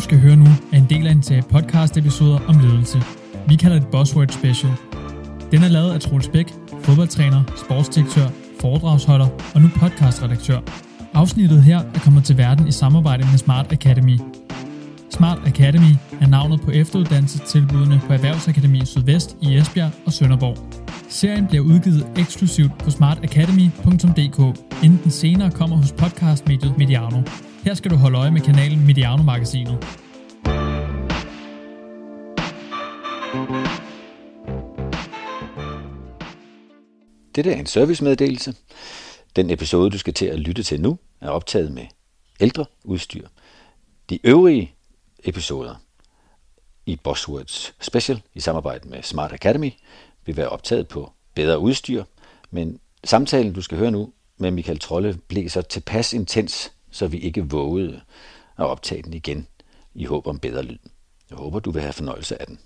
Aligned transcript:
du 0.00 0.04
skal 0.04 0.20
høre 0.20 0.36
nu, 0.36 0.46
er 0.72 0.76
en 0.76 0.86
del 0.90 1.06
af 1.06 1.12
en 1.12 1.22
serie 1.22 1.42
podcast-episoder 1.42 2.38
om 2.48 2.58
ledelse. 2.58 3.02
Vi 3.48 3.56
kalder 3.56 3.78
det 3.78 3.88
Buzzword 3.88 4.28
Special. 4.28 4.72
Den 5.50 5.62
er 5.62 5.68
lavet 5.68 5.92
af 5.92 6.00
Troels 6.00 6.28
Bæk, 6.28 6.54
fodboldtræner, 6.82 7.42
sportsdirektør, 7.56 8.28
foredragsholder 8.60 9.28
og 9.54 9.62
nu 9.62 9.68
podcastredaktør. 9.76 10.60
Afsnittet 11.14 11.62
her 11.62 11.78
er 11.78 11.98
kommet 12.04 12.24
til 12.24 12.38
verden 12.38 12.68
i 12.68 12.72
samarbejde 12.72 13.24
med 13.30 13.38
Smart 13.38 13.72
Academy. 13.72 14.18
Smart 15.10 15.38
Academy 15.46 15.94
er 16.20 16.26
navnet 16.26 16.60
på 16.60 16.70
efteruddannelsestilbudene 16.70 18.00
på 18.06 18.12
Erhvervsakademi 18.12 18.84
Sydvest 18.84 19.36
i 19.42 19.56
Esbjerg 19.56 19.90
og 20.06 20.12
Sønderborg. 20.12 20.79
Serien 21.10 21.46
bliver 21.46 21.64
udgivet 21.64 22.12
eksklusivt 22.18 22.78
på 22.78 22.90
smartacademy.dk, 22.90 24.58
inden 24.84 25.00
den 25.02 25.10
senere 25.10 25.50
kommer 25.50 25.76
hos 25.76 25.92
podcastmediet 25.92 26.78
Mediano. 26.78 27.22
Her 27.64 27.74
skal 27.74 27.90
du 27.90 27.96
holde 27.96 28.18
øje 28.18 28.30
med 28.30 28.40
kanalen 28.40 28.86
Mediano 28.86 29.22
Magasinet. 29.22 29.78
Dette 37.34 37.52
er 37.52 37.60
en 37.60 37.66
servicemeddelelse. 37.66 38.54
Den 39.36 39.50
episode, 39.50 39.90
du 39.90 39.98
skal 39.98 40.14
til 40.14 40.26
at 40.26 40.38
lytte 40.38 40.62
til 40.62 40.80
nu, 40.80 40.98
er 41.20 41.28
optaget 41.28 41.72
med 41.72 41.86
ældre 42.40 42.64
udstyr. 42.84 43.28
De 44.10 44.26
øvrige 44.26 44.74
episoder 45.24 45.74
i 46.86 46.96
Bosswords 46.96 47.74
Special 47.80 48.22
i 48.34 48.40
samarbejde 48.40 48.88
med 48.88 49.02
Smart 49.02 49.32
Academy 49.32 49.70
vil 50.26 50.36
være 50.36 50.48
optaget 50.48 50.88
på 50.88 51.12
bedre 51.34 51.58
udstyr, 51.58 52.04
men 52.50 52.78
samtalen, 53.04 53.52
du 53.52 53.62
skal 53.62 53.78
høre 53.78 53.90
nu 53.90 54.12
med 54.38 54.50
Michael 54.50 54.78
Trolle, 54.78 55.18
blev 55.28 55.48
så 55.48 55.62
tilpas 55.62 56.12
intens, 56.12 56.72
så 56.90 57.06
vi 57.06 57.18
ikke 57.18 57.50
vågede 57.50 58.00
at 58.58 58.66
optage 58.66 59.02
den 59.02 59.14
igen 59.14 59.46
i 59.94 60.04
håb 60.04 60.26
om 60.26 60.38
bedre 60.38 60.62
lyd. 60.62 60.78
Jeg 61.30 61.38
håber, 61.38 61.58
du 61.58 61.70
vil 61.70 61.82
have 61.82 61.92
fornøjelse 61.92 62.40
af 62.40 62.46
den. 62.46 62.58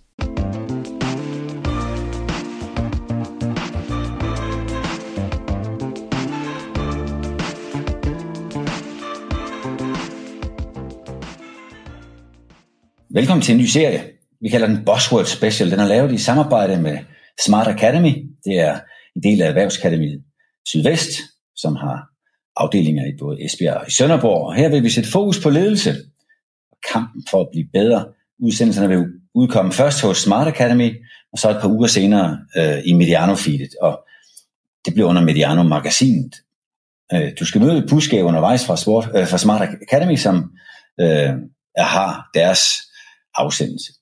Velkommen 13.11 13.43
til 13.43 13.53
en 13.53 13.61
ny 13.61 13.65
serie. 13.65 14.05
Vi 14.41 14.49
kalder 14.49 14.67
den 14.67 14.85
Bosworth 14.85 15.29
Special. 15.29 15.71
Den 15.71 15.81
er 15.81 15.87
lavet 15.87 16.13
i 16.13 16.19
samarbejde 16.19 16.83
med 16.83 16.99
Smart 17.47 17.69
Academy. 17.69 18.27
Det 18.45 18.59
er 18.59 18.81
en 19.17 19.23
del 19.23 19.43
af 19.43 19.49
Erhvervsakademiet 19.49 20.23
Sydvest, 20.67 21.11
som 21.57 21.77
har 21.77 22.09
afdelinger 22.57 23.07
i 23.07 23.17
både 23.19 23.45
Esbjerg 23.45 23.77
og 23.77 23.89
i 23.89 23.91
Sønderborg. 23.91 24.47
Og 24.47 24.55
her 24.55 24.69
vil 24.69 24.83
vi 24.83 24.91
sætte 24.91 25.11
fokus 25.11 25.43
på 25.43 25.51
ledelse 25.51 25.91
og 26.73 26.79
kampen 26.93 27.25
for 27.31 27.41
at 27.41 27.49
blive 27.53 27.67
bedre. 27.73 28.07
Udsendelserne 28.39 28.89
vil 28.89 29.07
udkomme 29.35 29.73
først 29.73 30.03
hos 30.03 30.19
Smart 30.19 30.49
Academy, 30.49 30.97
og 31.33 31.39
så 31.39 31.51
et 31.51 31.59
par 31.61 31.69
uger 31.69 31.87
senere 31.87 32.39
øh, 32.57 32.79
i 32.85 32.93
Mediano-feedet. 32.93 33.75
Og 33.81 34.07
det 34.85 34.95
bliver 34.95 35.09
under 35.09 35.23
Mediano-magasinet. 35.23 36.35
Øh, 37.13 37.33
du 37.41 37.45
skal 37.45 37.61
møde 37.61 37.87
Puske 37.89 38.25
undervejs 38.25 38.67
fra, 38.67 38.77
Sport, 38.77 39.09
øh, 39.15 39.29
fra 39.29 39.39
Smart 39.39 39.69
Academy, 39.91 40.17
som 40.17 40.53
øh, 41.01 41.31
har 41.77 42.31
deres 42.35 42.61
afsendelse. 43.35 43.93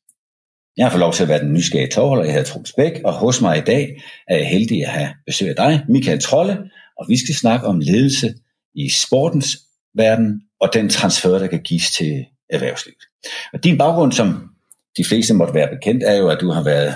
Jeg 0.76 0.84
har 0.84 0.90
fået 0.90 1.00
lov 1.00 1.12
til 1.12 1.22
at 1.22 1.28
være 1.28 1.40
den 1.40 1.52
nysgerrige 1.52 1.90
tovholder, 1.90 2.24
Jeg 2.24 2.32
hedder 2.32 2.46
Troels 2.46 2.72
Bæk, 2.72 3.00
og 3.04 3.12
hos 3.12 3.40
mig 3.40 3.58
i 3.58 3.60
dag 3.60 4.02
er 4.28 4.36
jeg 4.36 4.48
heldig 4.48 4.82
at 4.86 4.92
have 4.92 5.08
besøg 5.26 5.48
af 5.48 5.56
dig, 5.56 5.84
Michael 5.88 6.20
Trolle, 6.20 6.70
og 6.98 7.06
vi 7.08 7.16
skal 7.16 7.34
snakke 7.34 7.66
om 7.66 7.80
ledelse 7.80 8.34
i 8.74 8.90
sportens 8.90 9.58
verden 9.94 10.42
og 10.60 10.70
den 10.74 10.88
transfer, 10.88 11.38
der 11.38 11.46
kan 11.46 11.62
gives 11.62 11.90
til 11.90 12.24
erhvervslivet. 12.50 13.02
Og 13.52 13.64
din 13.64 13.78
baggrund, 13.78 14.12
som 14.12 14.50
de 14.96 15.04
fleste 15.04 15.34
måtte 15.34 15.54
være 15.54 15.68
bekendt, 15.68 16.02
er 16.02 16.16
jo, 16.16 16.28
at 16.28 16.40
du 16.40 16.50
har 16.50 16.64
været 16.64 16.94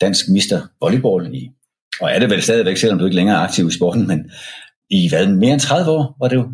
dansk 0.00 0.28
mister 0.28 0.66
volleyball 0.80 1.34
i, 1.34 1.50
og 2.00 2.10
er 2.10 2.18
det 2.18 2.30
vel 2.30 2.42
stadigvæk, 2.42 2.76
selvom 2.76 2.98
du 2.98 3.04
ikke 3.04 3.16
længere 3.16 3.36
er 3.36 3.40
aktiv 3.40 3.68
i 3.68 3.72
sporten, 3.72 4.06
men 4.06 4.30
i 4.90 5.08
hvad, 5.08 5.26
mere 5.26 5.52
end 5.52 5.60
30 5.60 5.90
år, 5.90 6.16
var 6.20 6.28
det 6.28 6.36
jo? 6.36 6.52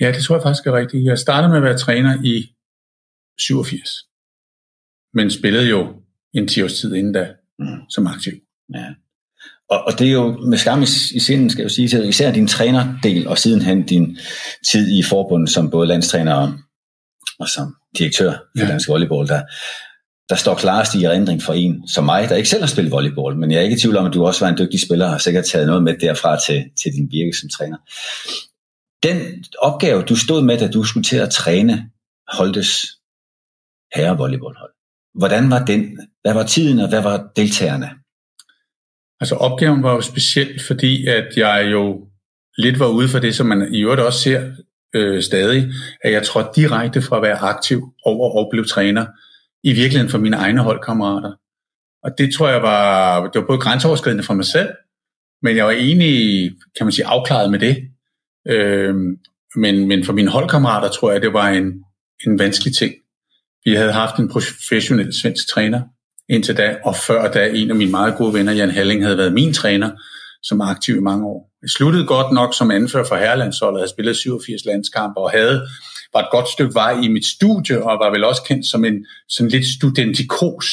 Ja, 0.00 0.12
det 0.12 0.24
tror 0.24 0.34
jeg 0.36 0.42
faktisk 0.42 0.66
er 0.66 0.76
rigtigt. 0.76 1.04
Jeg 1.04 1.18
startede 1.18 1.48
med 1.48 1.56
at 1.56 1.62
være 1.62 1.78
træner 1.78 2.22
i 2.24 2.54
87, 3.38 3.90
men 5.14 5.30
spillede 5.30 5.68
jo 5.68 5.94
en 6.34 6.48
10 6.48 6.62
års 6.62 6.80
tid 6.80 6.94
inden 6.94 7.12
da 7.12 7.28
mm. 7.58 7.66
som 7.88 8.06
aktiv. 8.06 8.32
Ja. 8.74 8.84
Og, 9.70 9.84
og 9.84 9.98
det 9.98 10.08
er 10.08 10.12
jo 10.12 10.38
med 10.40 10.58
skam 10.58 10.82
i, 10.82 10.86
i 11.14 11.20
sinden, 11.20 11.50
skal 11.50 11.62
jeg 11.62 11.64
jo 11.64 11.74
sige, 11.74 11.88
til 11.88 12.08
især 12.08 12.32
din 12.32 12.46
trænerdel, 12.46 13.28
og 13.28 13.38
sidenhen 13.38 13.82
din 13.82 14.18
tid 14.72 14.98
i 14.98 15.02
forbundet 15.02 15.50
som 15.50 15.70
både 15.70 15.88
landstræner 15.88 16.34
og, 16.34 16.52
og 17.38 17.48
som 17.48 17.76
direktør 17.98 18.32
for 18.32 18.64
ja. 18.64 18.70
Dansk 18.70 18.88
Volleyball, 18.88 19.28
der, 19.28 19.42
der 20.28 20.34
står 20.34 20.54
klarest 20.54 20.94
i 20.94 21.04
erindring 21.04 21.42
for 21.42 21.52
en 21.52 21.88
som 21.88 22.04
mig, 22.04 22.28
der 22.28 22.36
ikke 22.36 22.48
selv 22.48 22.62
har 22.62 22.68
spillet 22.68 22.92
volleyball, 22.92 23.36
men 23.36 23.50
jeg 23.50 23.58
er 23.58 23.62
ikke 23.62 23.76
i 23.76 23.78
tvivl 23.78 23.96
om, 23.96 24.06
at 24.06 24.14
du 24.14 24.26
også 24.26 24.44
var 24.44 24.50
en 24.52 24.58
dygtig 24.58 24.80
spiller, 24.80 25.04
og 25.04 25.10
har 25.10 25.18
sikkert 25.18 25.44
taget 25.44 25.66
noget 25.66 25.82
med 25.82 25.94
derfra 25.98 26.40
til, 26.46 26.64
til 26.82 26.92
din 26.92 27.08
virke 27.10 27.32
som 27.32 27.48
træner. 27.48 27.76
Den 29.02 29.44
opgave, 29.58 30.02
du 30.02 30.16
stod 30.16 30.42
med, 30.42 30.58
da 30.58 30.68
du 30.70 30.84
skulle 30.84 31.04
til 31.04 31.16
at 31.16 31.30
træne 31.30 31.90
Holdes 32.28 32.86
herrevolleyballhold, 33.94 34.72
hvordan 35.14 35.50
var 35.50 35.64
den? 35.64 35.98
Hvad 36.22 36.34
var 36.34 36.46
tiden, 36.46 36.78
og 36.78 36.88
hvad 36.88 37.02
var 37.02 37.30
deltagerne? 37.36 37.90
Altså 39.20 39.34
opgaven 39.34 39.82
var 39.82 39.94
jo 39.94 40.00
speciel, 40.00 40.60
fordi 40.66 41.06
at 41.06 41.28
jeg 41.36 41.68
jo 41.72 42.08
lidt 42.58 42.78
var 42.78 42.88
ude 42.88 43.08
for 43.08 43.18
det, 43.18 43.34
som 43.34 43.46
man 43.46 43.74
i 43.74 43.82
øvrigt 43.82 44.00
også 44.00 44.18
ser 44.18 44.52
øh, 44.94 45.22
stadig, 45.22 45.72
at 46.04 46.12
jeg 46.12 46.22
trådte 46.22 46.50
direkte 46.56 47.02
fra 47.02 47.16
at 47.16 47.22
være 47.22 47.38
aktiv 47.38 47.94
over 48.04 48.36
og 48.38 48.48
blev 48.50 48.64
træner, 48.64 49.06
i 49.64 49.72
virkeligheden 49.72 50.10
for 50.10 50.18
mine 50.18 50.36
egne 50.36 50.60
holdkammerater. 50.60 51.32
Og 52.02 52.10
det 52.18 52.34
tror 52.34 52.48
jeg 52.48 52.62
var, 52.62 53.20
det 53.30 53.40
var 53.40 53.46
både 53.46 53.58
grænseoverskridende 53.58 54.24
for 54.24 54.34
mig 54.34 54.44
selv, 54.44 54.70
men 55.42 55.56
jeg 55.56 55.64
var 55.64 55.70
egentlig, 55.70 56.50
kan 56.76 56.86
man 56.86 56.92
sige, 56.92 57.06
afklaret 57.06 57.50
med 57.50 57.58
det. 57.58 57.76
Øh, 58.48 58.94
men, 59.56 59.88
men 59.88 60.04
for 60.04 60.12
mine 60.12 60.30
holdkammerater 60.30 60.88
tror 60.88 61.12
jeg, 61.12 61.22
det 61.22 61.32
var 61.32 61.48
en, 61.48 61.84
en 62.26 62.38
vanskelig 62.38 62.76
ting. 62.76 62.94
Vi 63.64 63.74
havde 63.74 63.92
haft 63.92 64.16
en 64.16 64.28
professionel 64.28 65.20
svensk 65.22 65.48
træner, 65.48 65.80
indtil 66.28 66.56
da, 66.56 66.76
og 66.84 66.96
før 66.96 67.32
da 67.32 67.48
en 67.48 67.70
af 67.70 67.76
mine 67.76 67.90
meget 67.90 68.16
gode 68.16 68.34
venner, 68.34 68.52
Jan 68.52 68.70
Halling, 68.70 69.04
havde 69.04 69.18
været 69.18 69.32
min 69.32 69.52
træner, 69.52 69.90
som 70.42 70.60
aktiv 70.60 70.96
i 70.96 71.00
mange 71.00 71.26
år. 71.26 71.50
Jeg 71.62 71.70
sluttede 71.70 72.06
godt 72.06 72.32
nok 72.32 72.54
som 72.54 72.70
anfører 72.70 73.04
for 73.04 73.16
herrelandsholdet, 73.16 73.80
havde 73.80 73.90
spillet 73.90 74.16
87 74.16 74.64
landskampe 74.64 75.20
og 75.20 75.30
havde 75.30 75.62
var 76.14 76.20
et 76.20 76.28
godt 76.30 76.48
stykke 76.48 76.74
vej 76.74 77.00
i 77.02 77.08
mit 77.08 77.26
studie, 77.26 77.82
og 77.82 77.98
var 77.98 78.10
vel 78.10 78.24
også 78.24 78.42
kendt 78.42 78.66
som 78.66 78.84
en 78.84 79.06
sådan 79.28 79.50
lidt 79.50 79.66
studentikos 79.66 80.66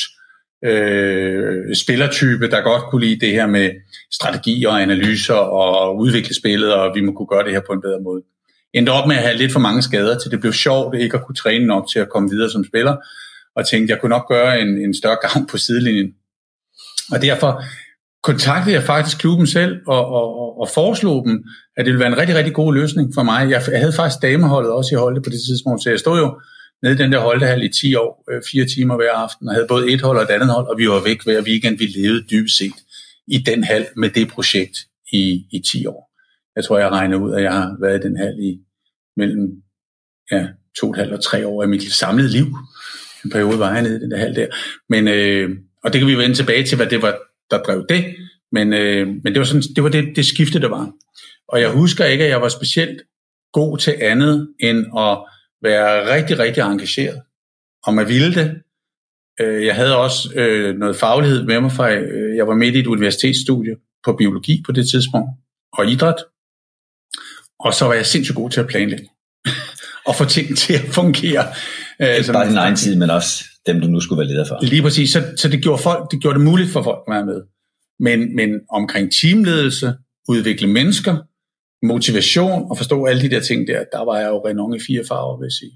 øh, 0.66 1.76
spillertype, 1.76 2.50
der 2.50 2.62
godt 2.62 2.84
kunne 2.90 3.06
lide 3.06 3.26
det 3.26 3.32
her 3.32 3.48
med 3.48 3.72
strategi 4.12 4.66
og 4.66 4.82
analyser 4.82 5.34
og 5.34 5.98
udvikle 5.98 6.36
spillet, 6.36 6.74
og 6.74 6.96
vi 6.96 7.02
må 7.02 7.12
kunne 7.12 7.28
gøre 7.28 7.44
det 7.44 7.54
her 7.54 7.62
på 7.68 7.74
en 7.74 7.82
bedre 7.82 8.02
måde. 8.02 8.22
Endte 8.74 8.90
op 8.90 9.08
med 9.08 9.16
at 9.16 9.24
have 9.24 9.38
lidt 9.38 9.52
for 9.52 9.60
mange 9.60 9.82
skader, 9.82 10.20
til 10.20 10.32
det 10.32 10.40
blev 10.40 10.54
sjovt 10.54 10.96
ikke 10.96 11.18
at 11.18 11.26
kunne 11.26 11.36
træne 11.36 11.66
nok 11.66 11.90
til 11.92 12.00
at 12.00 12.10
komme 12.10 12.30
videre 12.30 12.50
som 12.50 12.66
spiller, 12.66 12.96
og 13.56 13.68
tænkte, 13.68 13.92
jeg 13.92 14.02
kunne 14.02 14.10
nok 14.10 14.28
gøre 14.28 14.62
en, 14.62 14.68
en 14.68 14.94
større 14.94 15.18
gang 15.28 15.48
på 15.48 15.58
sidelinjen. 15.58 16.14
Og 17.12 17.22
derfor 17.22 17.64
kontaktede 18.24 18.76
jeg 18.76 18.84
faktisk 18.84 19.18
klubben 19.18 19.48
selv 19.48 19.78
og, 19.88 20.06
og, 20.06 20.60
og 20.62 20.70
foreslog 20.74 21.26
dem, 21.26 21.44
at 21.78 21.86
det 21.86 21.92
ville 21.92 22.00
være 22.00 22.12
en 22.12 22.18
rigtig, 22.18 22.36
rigtig 22.36 22.54
god 22.54 22.74
løsning 22.74 23.14
for 23.14 23.24
mig. 23.24 23.50
Jeg, 23.50 23.62
jeg 23.72 23.80
havde 23.80 23.94
faktisk 23.94 24.22
dameholdet 24.22 24.72
også 24.72 24.96
i 24.96 24.98
holdet 24.98 25.24
på 25.24 25.30
det 25.30 25.40
tidspunkt, 25.48 25.84
så 25.84 25.90
jeg 25.90 26.00
stod 26.00 26.20
jo 26.20 26.40
nede 26.84 26.94
i 26.94 26.98
den 26.98 27.12
der 27.12 27.20
holdehal 27.20 27.64
i 27.64 27.70
10 27.70 27.96
år, 27.96 28.24
øh, 28.32 28.42
fire 28.52 28.66
timer 28.66 28.96
hver 28.96 29.12
aften, 29.12 29.48
og 29.48 29.54
havde 29.54 29.68
både 29.70 29.92
et 29.92 30.02
hold 30.02 30.18
og 30.18 30.24
et 30.24 30.30
andet 30.30 30.50
hold, 30.50 30.68
og 30.68 30.78
vi 30.78 30.90
var 30.90 31.04
væk 31.04 31.24
hver 31.24 31.42
weekend. 31.42 31.78
Vi 31.78 31.86
levede 31.86 32.24
dybest 32.32 32.58
set 32.58 32.74
i 33.28 33.38
den 33.38 33.64
hal 33.64 33.88
med 33.96 34.10
det 34.10 34.28
projekt 34.28 34.78
i, 35.14 35.46
i 35.52 35.60
10 35.72 35.86
år. 35.86 36.09
Jeg 36.60 36.66
tror, 36.66 36.80
jeg 36.80 36.92
regner 36.92 37.18
ud, 37.18 37.34
at 37.34 37.44
jeg 37.44 37.54
har 37.54 37.78
været 37.82 38.06
i 38.06 38.08
den 38.08 38.18
hal 38.18 38.36
i 38.40 38.60
mellem 39.18 39.48
ja, 40.32 40.48
to 40.80 40.88
og 40.88 40.92
et 40.92 40.98
halvt 40.98 41.14
og 41.14 41.24
tre 41.24 41.48
år 41.48 41.64
af 41.64 41.70
mit 41.70 41.94
samlede 41.94 42.30
liv 42.30 42.46
en 43.26 43.30
periode 43.32 43.60
var 43.60 43.74
jeg 43.74 43.82
nede 43.82 43.96
i 43.96 44.00
den 44.00 44.12
der 44.12 44.18
halv 44.18 44.36
der. 44.36 44.48
Men, 44.90 45.08
øh, 45.08 45.50
og 45.84 45.94
det 45.94 46.02
kan 46.02 46.08
vi 46.08 46.18
vende 46.18 46.36
tilbage 46.36 46.64
til, 46.64 46.76
hvad 46.76 46.88
det 46.88 47.02
var, 47.02 47.20
der 47.52 47.64
drev 47.64 47.86
det. 47.90 48.16
Men, 48.52 48.74
øh, 48.74 49.08
men 49.08 49.26
det 49.26 49.40
var, 49.40 49.44
sådan, 49.44 49.62
det, 49.76 49.84
var 49.84 49.90
det, 49.90 50.16
det 50.16 50.26
skifte, 50.26 50.62
der 50.62 50.70
var. 50.70 50.92
Og 51.48 51.62
jeg 51.62 51.70
husker 51.70 52.06
ikke, 52.06 52.24
at 52.24 52.30
jeg 52.30 52.42
var 52.42 52.50
specielt 52.50 53.02
god 53.54 53.78
til 53.78 53.96
andet, 54.02 54.54
end 54.60 54.78
at 54.78 55.18
være 55.62 56.16
rigtig, 56.16 56.40
rigtig 56.40 56.62
engageret. 56.62 57.22
Og 57.86 57.94
man 57.94 58.08
ville 58.08 58.36
det. 58.36 58.62
Øh, 59.42 59.66
jeg 59.66 59.76
havde 59.76 59.98
også 59.98 60.30
øh, 60.36 60.76
noget 60.76 60.96
faglighed 60.96 61.44
med 61.44 61.62
mig 61.62 61.72
fra, 61.72 61.92
øh, 61.92 62.36
jeg 62.36 62.48
var 62.48 62.56
midt 62.56 62.76
i 62.76 62.80
et 62.80 62.88
universitetsstudie 62.88 63.76
på 64.04 64.14
biologi 64.14 64.64
på 64.66 64.72
det 64.72 64.90
tidspunkt, 64.90 65.30
og 65.74 65.88
idræt. 65.88 66.16
Og 67.60 67.74
så 67.74 67.86
var 67.86 67.94
jeg 67.94 68.06
sindssygt 68.06 68.36
god 68.36 68.50
til 68.50 68.60
at 68.60 68.68
planlægge 68.68 69.10
og 70.08 70.16
få 70.16 70.26
ting 70.26 70.58
til 70.58 70.74
at 70.74 70.82
fungere. 70.92 71.46
Ikke 72.00 72.12
altså, 72.12 72.34
bare 72.34 72.50
din 72.50 72.58
egen 72.58 72.76
tid, 72.76 72.96
men 72.96 73.10
også 73.10 73.46
dem, 73.68 73.82
du 73.82 73.88
nu 73.88 74.00
skulle 74.00 74.20
være 74.20 74.28
leder 74.28 74.46
for. 74.48 74.60
Lige 74.62 74.82
præcis. 74.82 75.12
Så, 75.12 75.24
så 75.38 75.50
det, 75.50 75.62
gjorde 75.62 75.82
folk, 75.82 76.12
det 76.12 76.22
gjorde 76.22 76.40
det 76.40 76.46
muligt 76.46 76.72
for 76.72 76.84
folk 76.84 77.00
at 77.08 77.14
være 77.14 77.26
med. 77.26 77.42
Men, 78.00 78.36
men 78.36 78.50
omkring 78.70 79.12
teamledelse, 79.22 79.94
udvikle 80.28 80.68
mennesker, 80.68 81.18
motivation 81.86 82.72
og 82.72 82.78
forstå 82.78 83.06
alle 83.06 83.22
de 83.22 83.30
der 83.30 83.40
ting 83.40 83.68
der, 83.68 83.84
der 83.92 84.06
var 84.06 84.20
jeg 84.20 84.30
jo 84.30 84.48
renon 84.48 84.76
i 84.76 84.80
fire 84.88 85.04
farver, 85.08 85.38
vil 85.38 85.46
jeg 85.46 85.52
sige. 85.52 85.72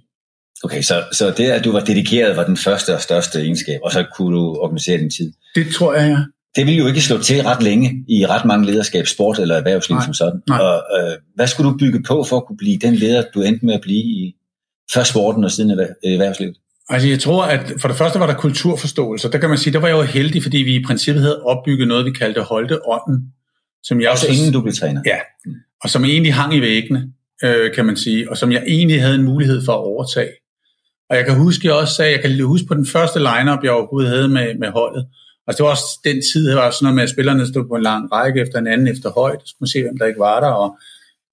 Okay, 0.64 0.82
så, 0.82 1.04
så 1.12 1.34
det, 1.38 1.52
at 1.52 1.64
du 1.64 1.72
var 1.72 1.80
dedikeret, 1.80 2.38
var 2.38 2.46
den 2.46 2.58
første 2.58 2.96
og 2.96 3.02
største 3.02 3.40
egenskab, 3.40 3.80
og 3.84 3.92
så 3.92 4.06
kunne 4.16 4.38
du 4.38 4.44
organisere 4.66 4.98
din 4.98 5.10
tid. 5.10 5.34
Det 5.56 5.74
tror 5.76 5.94
jeg, 5.94 6.10
ja. 6.10 6.24
Det 6.56 6.66
ville 6.66 6.78
jo 6.82 6.88
ikke 6.88 7.02
slå 7.02 7.18
til 7.18 7.42
ret 7.44 7.64
længe 7.64 8.06
i 8.10 8.26
ret 8.26 8.46
mange 8.46 8.66
lederskab, 8.66 9.08
sport 9.08 9.40
eller 9.40 9.56
erhvervsliv 9.56 9.96
Nej, 9.96 10.06
som 10.06 10.14
sådan. 10.14 10.42
nej. 10.50 10.60
Og, 10.60 10.76
øh, 11.00 11.14
hvad 11.36 11.48
skulle 11.48 11.72
du 11.72 11.78
bygge 11.78 12.04
på 12.04 12.24
for 12.30 12.38
at 12.38 12.46
kunne 12.48 12.58
blive 12.58 12.78
den 12.78 12.96
leder, 12.96 13.24
du 13.34 13.42
endte 13.42 13.66
med 13.66 13.74
at 13.74 13.82
blive 13.82 14.00
i 14.04 14.36
først 14.94 15.10
sporten 15.10 15.44
og 15.44 15.52
siden 15.52 15.72
erhver- 15.72 15.94
erhvervslivet? 16.14 16.56
Altså 16.90 17.08
jeg 17.08 17.20
tror, 17.20 17.44
at 17.44 17.74
for 17.82 17.88
det 17.88 17.98
første 17.98 18.20
var 18.20 18.28
der 18.28 18.34
kulturforståelse. 18.34 19.32
Der 19.32 19.38
kan 19.38 19.50
man 19.50 19.58
sige, 19.58 19.74
der 19.74 19.80
var 19.80 19.88
jeg 19.88 19.98
jo 19.98 20.02
heldig, 20.02 20.44
fordi 20.44 20.58
vi 20.58 20.76
i 20.76 20.84
princippet 20.84 21.22
havde 21.24 21.42
opbygget 21.44 21.88
noget, 21.88 22.06
vi 22.06 22.12
kaldte 22.12 22.42
Holte 22.42 22.88
Ånden. 22.88 23.24
Som 23.84 24.02
jeg 24.02 24.12
Også 24.12 24.28
inden 24.32 24.54
du 24.54 24.62
blev 24.62 24.74
træner. 24.74 25.02
Ja, 25.06 25.18
og 25.84 25.90
som 25.90 26.06
egentlig 26.06 26.34
hang 26.34 26.56
i 26.56 26.62
væggene, 26.62 27.12
øh, 27.44 27.74
kan 27.76 27.86
man 27.86 27.98
sige, 27.98 28.30
og 28.32 28.38
som 28.38 28.52
jeg 28.52 28.64
egentlig 28.68 29.02
havde 29.02 29.16
en 29.16 29.24
mulighed 29.24 29.66
for 29.66 29.74
at 29.74 29.78
overtage. 29.80 30.30
Og 31.10 31.16
jeg 31.18 31.26
kan 31.26 31.36
huske, 31.36 31.68
jeg 31.68 31.76
også 31.76 31.94
sagde, 31.96 32.12
jeg 32.12 32.22
kan 32.22 32.44
huske 32.44 32.68
på 32.68 32.74
den 32.74 32.86
første 32.86 33.20
lineup, 33.20 33.64
jeg 33.64 33.72
overhovedet 33.72 34.10
havde 34.12 34.28
med, 34.28 34.56
med 34.60 34.68
holdet. 34.68 35.08
Og 35.48 35.54
det 35.54 35.64
var 35.64 35.70
også 35.70 36.00
den 36.04 36.22
tid, 36.34 36.48
det 36.50 36.56
var 36.56 36.72
sådan 36.72 36.84
noget 36.86 36.96
med, 36.96 37.04
at 37.04 37.10
spillerne 37.10 37.48
stod 37.48 37.68
på 37.68 37.76
en 37.76 37.84
lang 37.84 38.12
række 38.12 38.42
efter 38.42 38.60
en 38.60 38.68
anden 38.68 38.88
efter 38.88 39.10
højt, 39.10 39.42
så 39.42 39.48
skulle 39.48 39.60
man 39.60 39.68
se, 39.68 39.82
hvem 39.82 39.98
der 39.98 40.06
ikke 40.06 40.20
var 40.20 40.40
der, 40.40 40.48
og 40.48 40.78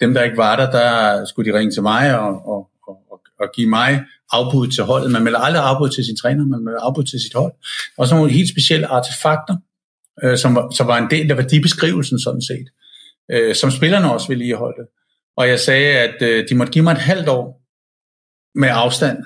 dem, 0.00 0.14
der 0.14 0.22
ikke 0.22 0.36
var 0.36 0.56
der, 0.56 0.70
der 0.70 1.24
skulle 1.24 1.52
de 1.52 1.58
ringe 1.58 1.72
til 1.72 1.82
mig 1.82 2.18
og, 2.18 2.46
og, 2.48 2.70
og, 2.88 3.20
og, 3.40 3.48
give 3.54 3.68
mig 3.68 4.04
afbud 4.32 4.68
til 4.68 4.84
holdet. 4.84 5.10
Man 5.10 5.24
melder 5.24 5.38
aldrig 5.38 5.62
afbud 5.62 5.88
til 5.88 6.04
sin 6.04 6.16
træner, 6.16 6.46
man 6.46 6.64
melder 6.64 6.80
afbud 6.80 7.04
til 7.04 7.20
sit 7.20 7.34
hold. 7.34 7.52
Og 7.98 8.06
så 8.06 8.14
nogle 8.14 8.32
helt 8.32 8.48
specielle 8.48 8.86
artefakter, 8.86 9.56
øh, 10.22 10.38
som, 10.38 10.54
var, 10.54 10.70
som 10.70 10.86
var 10.86 10.98
en 10.98 11.10
del 11.10 11.30
af 11.30 11.36
værdibeskrivelsen 11.36 12.20
sådan 12.20 12.42
set, 12.42 12.68
øh, 13.30 13.54
som 13.54 13.70
spillerne 13.70 14.12
også 14.12 14.28
ville 14.28 14.56
holdet. 14.56 14.86
Og 15.36 15.48
jeg 15.48 15.60
sagde, 15.60 15.98
at 15.98 16.22
øh, 16.22 16.48
de 16.48 16.54
måtte 16.54 16.72
give 16.72 16.84
mig 16.84 16.92
et 16.92 16.98
halvt 16.98 17.28
år 17.28 17.62
med 18.54 18.68
afstand 18.72 19.18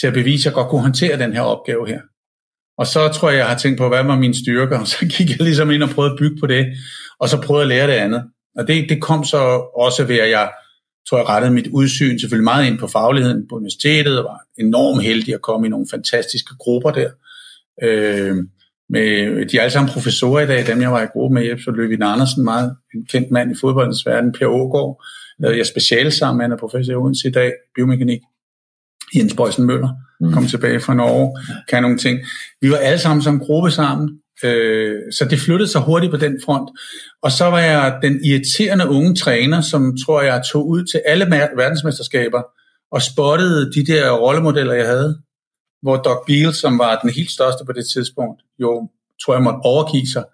til 0.00 0.06
at 0.06 0.12
bevise, 0.12 0.42
at 0.42 0.44
jeg 0.44 0.54
godt 0.54 0.68
kunne 0.68 0.80
håndtere 0.80 1.18
den 1.18 1.32
her 1.32 1.40
opgave 1.40 1.88
her. 1.88 2.00
Og 2.78 2.86
så 2.86 3.08
tror 3.08 3.30
jeg, 3.30 3.38
jeg 3.38 3.46
har 3.46 3.58
tænkt 3.58 3.78
på, 3.78 3.88
hvad 3.88 4.04
var 4.04 4.18
mine 4.18 4.34
styrker, 4.34 4.78
og 4.82 4.86
så 4.86 4.98
gik 5.00 5.30
jeg 5.30 5.40
ligesom 5.40 5.70
ind 5.70 5.82
og 5.82 5.90
prøvede 5.90 6.12
at 6.12 6.18
bygge 6.18 6.36
på 6.40 6.46
det, 6.46 6.66
og 7.20 7.28
så 7.28 7.40
prøvede 7.40 7.62
at 7.62 7.68
lære 7.68 7.86
det 7.86 7.92
andet. 7.92 8.24
Og 8.56 8.68
det, 8.68 8.88
det 8.88 9.02
kom 9.02 9.24
så 9.24 9.38
også 9.76 10.04
ved, 10.04 10.18
at 10.18 10.30
jeg 10.30 10.50
tror, 11.08 11.18
jeg 11.18 11.28
rettede 11.28 11.52
mit 11.52 11.66
udsyn 11.66 12.18
selvfølgelig 12.18 12.44
meget 12.44 12.66
ind 12.66 12.78
på 12.78 12.86
fagligheden 12.86 13.48
på 13.48 13.56
universitetet, 13.56 14.18
og 14.18 14.24
var 14.24 14.40
enormt 14.58 15.02
heldig 15.02 15.34
at 15.34 15.42
komme 15.42 15.66
i 15.66 15.70
nogle 15.70 15.86
fantastiske 15.90 16.54
grupper 16.58 16.90
der. 16.90 17.10
Øh, 17.82 18.36
med, 18.88 19.46
de 19.46 19.56
er 19.56 19.62
alle 19.62 19.72
sammen 19.72 19.92
professorer 19.92 20.40
i 20.40 20.46
dag, 20.46 20.66
dem 20.66 20.80
jeg 20.80 20.92
var 20.92 21.02
i 21.02 21.06
gruppe 21.06 21.34
med, 21.34 21.58
så 21.64 21.70
Løvin 21.70 22.02
Andersen, 22.02 22.44
meget 22.44 22.76
en 22.94 23.06
kendt 23.06 23.30
mand 23.30 23.52
i 23.52 23.54
fodboldens 23.60 24.06
verden, 24.06 24.32
Per 24.32 24.46
Ågaard, 24.46 25.04
lavede 25.38 25.58
jeg 25.58 25.66
speciale 25.66 26.10
sammen 26.10 26.38
med, 26.38 26.44
han 26.44 26.52
er 26.52 26.56
professor 26.56 26.92
i 26.92 26.96
Odense 26.96 27.28
i 27.28 27.30
dag, 27.30 27.52
biomekanik, 27.74 28.20
Jens 29.14 29.34
Bøjsen 29.34 29.64
Møller, 29.66 29.88
Mm. 30.20 30.32
kom 30.32 30.46
tilbage 30.46 30.80
fra 30.80 30.94
Norge, 30.94 31.38
kan 31.68 31.82
nogle 31.82 31.98
ting. 31.98 32.18
Vi 32.60 32.70
var 32.70 32.76
alle 32.76 32.98
sammen 32.98 33.22
som 33.22 33.40
gruppe 33.40 33.70
sammen, 33.70 34.10
øh, 34.44 34.96
så 35.18 35.24
det 35.30 35.38
flyttede 35.40 35.70
sig 35.70 35.80
hurtigt 35.80 36.10
på 36.10 36.16
den 36.16 36.38
front. 36.44 36.70
Og 37.22 37.32
så 37.32 37.44
var 37.44 37.58
jeg 37.58 37.98
den 38.02 38.24
irriterende 38.24 38.88
unge 38.88 39.14
træner, 39.14 39.60
som 39.60 39.96
tror 40.06 40.22
jeg 40.22 40.42
tog 40.52 40.68
ud 40.68 40.84
til 40.84 41.00
alle 41.06 41.26
verdensmesterskaber 41.56 42.42
og 42.92 43.02
spottede 43.02 43.72
de 43.72 43.86
der 43.86 44.10
rollemodeller, 44.10 44.74
jeg 44.74 44.86
havde. 44.86 45.18
Hvor 45.82 45.96
Doc 45.96 46.18
Beal, 46.26 46.54
som 46.54 46.78
var 46.78 46.98
den 47.02 47.10
helt 47.10 47.30
største 47.30 47.64
på 47.66 47.72
det 47.72 47.84
tidspunkt, 47.94 48.42
jo 48.60 48.88
tror 49.24 49.34
jeg 49.34 49.42
måtte 49.42 49.58
overgive 49.62 50.06
sig. 50.06 50.24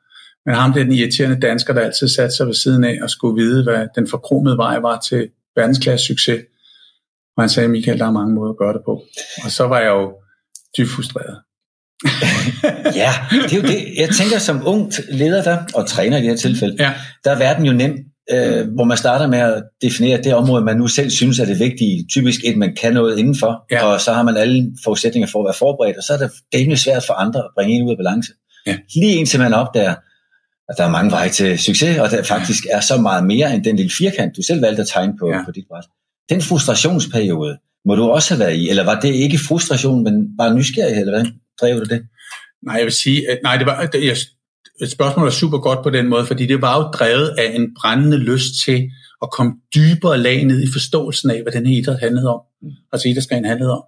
Men 0.47 0.55
ham 0.55 0.73
det 0.73 0.81
er 0.81 0.85
den 0.85 0.93
irriterende 0.93 1.41
dansker, 1.41 1.75
der 1.75 1.81
altid 1.81 2.09
satte 2.09 2.37
sig 2.37 2.47
ved 2.47 2.55
siden 2.55 2.85
af 2.85 2.99
og 3.03 3.11
skulle 3.11 3.43
vide, 3.43 3.63
hvad 3.63 3.87
den 3.97 4.09
forkromede 4.09 4.57
vej 4.57 4.79
var 4.79 5.01
til 5.09 5.29
verdensklasse 5.57 6.07
succes. 6.07 6.41
Og 7.41 7.45
han 7.45 7.49
sagde, 7.51 7.69
Michael, 7.69 7.99
der 7.99 8.07
er 8.07 8.11
mange 8.11 8.35
måder 8.35 8.51
at 8.51 8.57
gøre 8.59 8.73
det 8.73 8.81
på. 8.85 9.03
Og 9.45 9.51
så 9.51 9.65
var 9.67 9.79
jeg 9.81 9.89
jo 9.89 10.13
dybt 10.79 10.91
frustreret. 10.91 11.37
Ja, 13.03 13.11
det 13.33 13.53
er 13.53 13.57
jo 13.57 13.63
det. 13.63 13.85
Jeg 13.97 14.09
tænker, 14.09 14.39
som 14.39 14.63
ung 14.67 14.93
leder 15.11 15.43
der, 15.43 15.59
og 15.75 15.87
træner 15.87 16.17
i 16.17 16.21
det 16.21 16.29
her 16.31 16.37
tilfælde, 16.37 16.77
Ja, 16.79 16.93
der 17.25 17.31
er 17.31 17.39
verden 17.39 17.65
jo 17.67 17.73
nem, 17.73 17.99
øh, 18.33 18.69
hvor 18.75 18.85
man 18.85 18.97
starter 18.97 19.27
med 19.27 19.39
at 19.39 19.63
definere 19.83 20.23
det 20.23 20.35
område, 20.35 20.65
man 20.65 20.77
nu 20.77 20.87
selv 20.87 21.11
synes 21.11 21.39
er 21.39 21.45
det 21.45 21.59
vigtige. 21.59 22.07
Typisk 22.11 22.41
et, 22.45 22.57
man 22.57 22.77
kan 22.81 22.93
noget 22.93 23.19
indenfor, 23.19 23.65
Ja. 23.71 23.85
og 23.85 24.01
så 24.01 24.13
har 24.13 24.23
man 24.23 24.37
alle 24.37 24.73
forudsætninger 24.85 25.29
for 25.29 25.39
at 25.41 25.45
være 25.45 25.55
forberedt, 25.59 25.97
og 25.97 26.03
så 26.03 26.13
er 26.13 26.19
det 26.19 26.31
rimelig 26.55 26.79
svært 26.79 27.05
for 27.07 27.15
andre 27.15 27.41
at 27.41 27.51
bringe 27.57 27.75
en 27.75 27.87
ud 27.87 27.91
af 27.91 27.97
balance. 27.97 28.33
Ja. 28.67 28.77
Lige 28.95 29.15
indtil 29.15 29.41
man 29.41 29.55
opdager, 29.55 29.95
at 30.69 30.75
der 30.79 30.85
er 30.85 30.91
mange 30.91 31.11
veje 31.11 31.29
til 31.29 31.59
succes, 31.59 31.99
og 31.99 32.11
der 32.11 32.23
faktisk 32.23 32.65
er 32.71 32.81
så 32.81 33.01
meget 33.01 33.25
mere 33.27 33.55
end 33.55 33.65
den 33.65 33.77
lille 33.77 33.93
firkant, 33.99 34.37
du 34.37 34.43
selv 34.43 34.63
valgte 34.63 34.83
at 34.83 34.89
tegne 34.89 35.13
på, 35.21 35.29
Ja. 35.29 35.45
på 35.45 35.51
dit 35.51 35.65
bræt. 35.71 35.85
Den 36.31 36.43
frustrationsperiode 36.43 37.59
må 37.87 37.95
du 37.95 38.03
også 38.03 38.35
have 38.35 38.41
været 38.41 38.57
i, 38.57 38.69
eller 38.69 38.85
var 38.85 39.01
det 39.01 39.15
ikke 39.15 39.39
frustration, 39.39 40.05
men 40.05 40.37
bare 40.39 40.55
nysgerrighed, 40.55 41.01
eller 41.01 41.21
hvad 41.21 41.33
drev 41.61 41.79
du 41.79 41.85
det? 41.85 42.03
nej, 42.63 42.77
jeg 42.77 42.85
vil 42.85 42.93
sige, 42.93 43.31
at 43.31 43.39
nej, 43.43 43.57
det 43.57 43.67
var, 43.67 43.87
det, 43.87 44.07
jeg, 44.07 44.17
et 44.83 44.91
spørgsmål 44.91 45.27
er 45.27 45.31
super 45.31 45.59
godt 45.59 45.83
på 45.83 45.91
den 45.91 46.09
måde, 46.09 46.27
fordi 46.27 46.47
det 46.47 46.63
var 46.63 46.79
jo 46.79 46.83
drevet 46.83 47.29
af 47.39 47.55
en 47.55 47.75
brændende 47.81 48.17
lyst 48.17 48.65
til 48.65 48.91
at 49.23 49.31
komme 49.31 49.53
dybere 49.75 50.19
lag 50.19 50.45
ned 50.45 50.63
i 50.63 50.73
forståelsen 50.73 51.31
af, 51.31 51.43
hvad 51.43 51.53
den 51.53 51.67
her 51.67 51.79
idræt 51.79 52.01
handlede 52.01 52.29
om. 52.29 52.41
Altså 52.93 53.09
idrætsgren 53.09 53.45
handlede 53.45 53.73
om. 53.73 53.83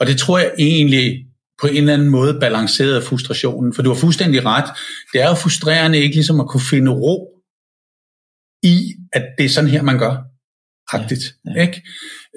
Og 0.00 0.06
det 0.06 0.18
tror 0.18 0.38
jeg 0.38 0.52
egentlig 0.58 1.26
på 1.60 1.66
en 1.66 1.76
eller 1.76 1.94
anden 1.94 2.08
måde 2.08 2.40
balancerede 2.40 3.02
frustrationen, 3.02 3.74
for 3.74 3.82
du 3.82 3.92
har 3.92 4.00
fuldstændig 4.00 4.44
ret. 4.44 4.70
Det 5.12 5.22
er 5.22 5.28
jo 5.28 5.34
frustrerende 5.34 5.98
ikke 5.98 6.14
ligesom 6.14 6.40
at 6.40 6.48
kunne 6.48 6.60
finde 6.70 6.90
ro 6.90 7.28
i, 8.62 8.94
at 9.12 9.24
det 9.38 9.44
er 9.44 9.48
sådan 9.48 9.70
her, 9.70 9.82
man 9.82 9.98
gør. 9.98 10.16
Agtigt. 10.92 11.34
Ja. 11.46 11.62
Ikke? 11.62 11.82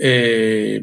Øh, 0.04 0.81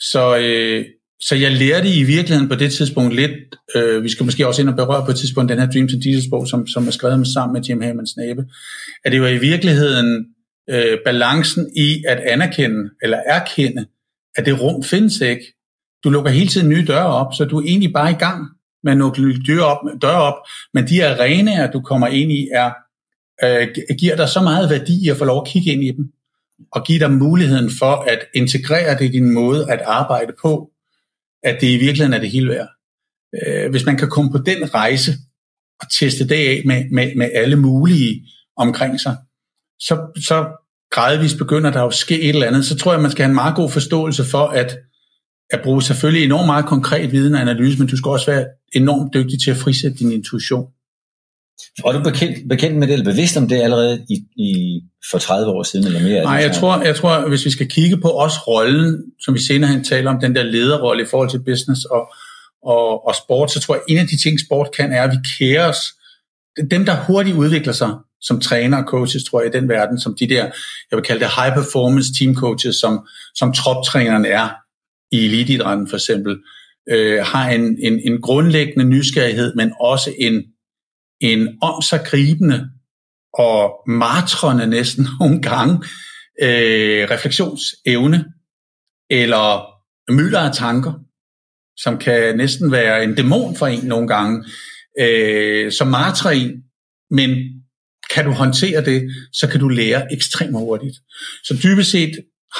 så, 0.00 0.38
øh, 0.38 0.84
så 1.20 1.34
jeg 1.34 1.52
lærte 1.52 1.88
i 1.94 2.02
virkeligheden 2.02 2.48
på 2.48 2.54
det 2.54 2.72
tidspunkt 2.72 3.14
lidt, 3.14 3.32
øh, 3.76 4.02
vi 4.02 4.08
skal 4.08 4.24
måske 4.24 4.46
også 4.46 4.62
ind 4.62 4.68
og 4.68 4.76
berøre 4.76 5.04
på 5.04 5.10
et 5.10 5.16
tidspunkt 5.16 5.50
den 5.50 5.58
her 5.58 5.70
Dreams 5.70 5.92
and 5.92 6.02
Diesels 6.02 6.26
bog, 6.30 6.48
som, 6.48 6.66
som 6.66 6.86
er 6.86 6.90
skrevet 6.90 7.18
med 7.18 7.26
sammen 7.26 7.52
med 7.52 7.62
Jim 7.62 7.80
Hammond 7.80 8.06
Snabe, 8.06 8.44
at 9.04 9.12
det 9.12 9.20
var 9.20 9.28
i 9.28 9.38
virkeligheden 9.38 10.26
øh, 10.70 10.98
balancen 11.04 11.70
i 11.76 12.04
at 12.08 12.18
anerkende, 12.18 12.90
eller 13.02 13.18
erkende, 13.26 13.86
at 14.36 14.46
det 14.46 14.60
rum 14.60 14.82
findes 14.82 15.20
ikke. 15.20 15.54
Du 16.04 16.10
lukker 16.10 16.30
hele 16.30 16.48
tiden 16.48 16.68
nye 16.68 16.84
døre 16.86 17.06
op, 17.06 17.34
så 17.34 17.44
du 17.44 17.58
er 17.58 17.64
egentlig 17.64 17.92
bare 17.92 18.10
i 18.10 18.14
gang 18.14 18.46
med 18.84 18.92
at 18.92 18.98
lukke 18.98 19.42
døre 19.46 19.64
op, 19.64 19.78
døre 20.02 20.22
op, 20.22 20.38
men 20.74 20.88
de 20.88 21.06
arenaer, 21.06 21.70
du 21.70 21.80
kommer 21.80 22.06
ind 22.06 22.32
i, 22.32 22.48
er, 22.54 22.70
øh, 23.44 23.68
giver 23.98 24.16
dig 24.16 24.28
så 24.28 24.40
meget 24.40 24.70
værdi 24.70 25.08
at 25.08 25.16
få 25.16 25.24
lov 25.24 25.42
at 25.46 25.52
kigge 25.52 25.72
ind 25.72 25.84
i 25.84 25.92
dem, 25.96 26.12
og 26.72 26.84
give 26.86 26.98
dig 26.98 27.12
muligheden 27.12 27.70
for 27.78 27.92
at 27.92 28.18
integrere 28.34 28.98
det 28.98 29.04
i 29.04 29.12
din 29.12 29.30
måde 29.30 29.72
at 29.72 29.80
arbejde 29.80 30.32
på, 30.42 30.70
at 31.42 31.60
det 31.60 31.66
i 31.66 31.76
virkeligheden 31.76 32.12
er 32.12 32.20
det 32.20 32.30
hele 32.30 32.48
værd. 32.48 32.68
Øh, 33.46 33.70
hvis 33.70 33.86
man 33.86 33.96
kan 33.96 34.10
komme 34.10 34.30
på 34.30 34.38
den 34.38 34.74
rejse 34.74 35.12
og 35.80 35.90
teste 35.90 36.28
det 36.28 36.34
af 36.34 36.62
med, 36.66 36.84
med, 36.92 37.14
med 37.16 37.30
alle 37.34 37.56
mulige 37.56 38.26
omkring 38.56 39.00
sig, 39.00 39.16
så, 39.78 40.22
så 40.26 40.46
gradvist 40.90 41.38
begynder 41.38 41.70
der 41.70 41.80
jo 41.80 41.86
at 41.86 41.94
ske 41.94 42.20
et 42.20 42.28
eller 42.28 42.46
andet. 42.46 42.64
Så 42.64 42.76
tror 42.76 42.92
jeg, 42.92 43.02
man 43.02 43.10
skal 43.10 43.22
have 43.22 43.30
en 43.30 43.34
meget 43.34 43.56
god 43.56 43.70
forståelse 43.70 44.24
for 44.24 44.46
at, 44.46 44.78
at 45.50 45.60
bruge 45.62 45.82
selvfølgelig 45.82 46.24
enormt 46.24 46.46
meget 46.46 46.66
konkret 46.66 47.12
viden 47.12 47.34
og 47.34 47.40
analyse, 47.40 47.78
men 47.78 47.88
du 47.88 47.96
skal 47.96 48.08
også 48.08 48.26
være 48.30 48.46
enormt 48.72 49.14
dygtig 49.14 49.40
til 49.40 49.50
at 49.50 49.56
frisætte 49.56 49.98
din 49.98 50.12
intuition. 50.12 50.66
Og 51.84 51.94
du 51.94 52.02
bekendt, 52.02 52.48
bekendt 52.48 52.76
med 52.76 52.86
det, 52.86 52.92
eller 52.92 53.04
bevidst 53.04 53.36
om 53.36 53.48
det 53.48 53.60
allerede 53.60 54.06
i, 54.10 54.42
i, 54.42 54.80
for 55.10 55.18
30 55.18 55.50
år 55.50 55.62
siden, 55.62 55.86
eller 55.86 56.02
mere? 56.02 56.22
Nej, 56.22 56.34
jeg 56.34 56.52
tror, 56.52 56.82
jeg 56.82 56.96
tror, 56.96 57.28
hvis 57.28 57.44
vi 57.44 57.50
skal 57.50 57.68
kigge 57.68 57.96
på 57.96 58.20
os 58.20 58.46
rollen, 58.48 59.02
som 59.20 59.34
vi 59.34 59.40
senere 59.40 59.70
hen 59.70 59.84
taler 59.84 60.10
om, 60.10 60.20
den 60.20 60.34
der 60.34 60.42
lederrolle 60.42 61.02
i 61.02 61.06
forhold 61.06 61.30
til 61.30 61.42
business 61.44 61.84
og, 61.84 62.12
og, 62.62 63.06
og 63.06 63.14
sport, 63.14 63.50
så 63.50 63.60
tror 63.60 63.74
jeg, 63.74 63.82
en 63.88 63.98
af 63.98 64.06
de 64.06 64.22
ting, 64.22 64.40
sport 64.40 64.68
kan, 64.76 64.92
er, 64.92 65.02
at 65.02 65.10
vi 65.10 65.16
kærer 65.38 65.68
os. 65.68 65.80
Dem, 66.70 66.84
der 66.84 66.96
hurtigt 66.96 67.36
udvikler 67.36 67.72
sig 67.72 67.90
som 68.20 68.40
træner 68.40 68.78
og 68.82 68.84
coaches, 68.84 69.24
tror 69.24 69.40
jeg, 69.40 69.54
i 69.54 69.58
den 69.58 69.68
verden, 69.68 70.00
som 70.00 70.16
de 70.20 70.28
der, 70.28 70.44
jeg 70.90 70.96
vil 70.96 71.02
kalde 71.02 71.20
det 71.20 71.30
high 71.36 71.54
performance 71.54 72.08
team 72.18 72.34
coaches, 72.34 72.76
som, 72.76 73.06
som 73.34 73.52
troptræneren 73.52 74.24
er 74.24 74.48
i 75.12 75.24
eliteidrætten 75.24 75.88
for 75.88 75.96
eksempel, 75.96 76.36
øh, 76.90 77.18
har 77.24 77.50
en, 77.50 77.78
en, 77.82 78.00
en 78.04 78.20
grundlæggende 78.20 78.84
nysgerrighed, 78.84 79.54
men 79.54 79.72
også 79.80 80.12
en, 80.18 80.42
en 81.20 81.58
om 81.62 81.82
sig 81.82 82.00
gribende 82.06 82.70
og 83.34 83.82
martrende 83.86 84.66
næsten 84.66 85.06
nogle 85.20 85.42
gange 85.42 85.74
øh, 86.42 87.10
refleksionsevne 87.10 88.24
eller 89.10 89.66
mylder 90.12 90.40
af 90.40 90.54
tanker, 90.54 90.92
som 91.76 91.98
kan 91.98 92.36
næsten 92.36 92.72
være 92.72 93.04
en 93.04 93.14
dæmon 93.14 93.56
for 93.56 93.66
en 93.66 93.84
nogle 93.84 94.08
gange, 94.08 94.44
øh, 95.00 95.72
som 95.72 95.86
martrer 95.86 96.30
en, 96.30 96.62
men 97.10 97.30
kan 98.14 98.24
du 98.24 98.30
håndtere 98.30 98.84
det, 98.84 99.10
så 99.32 99.48
kan 99.48 99.60
du 99.60 99.68
lære 99.68 100.12
ekstremt 100.12 100.56
hurtigt. 100.56 100.96
Så 101.44 101.60
dybest 101.62 101.90
set 101.90 102.10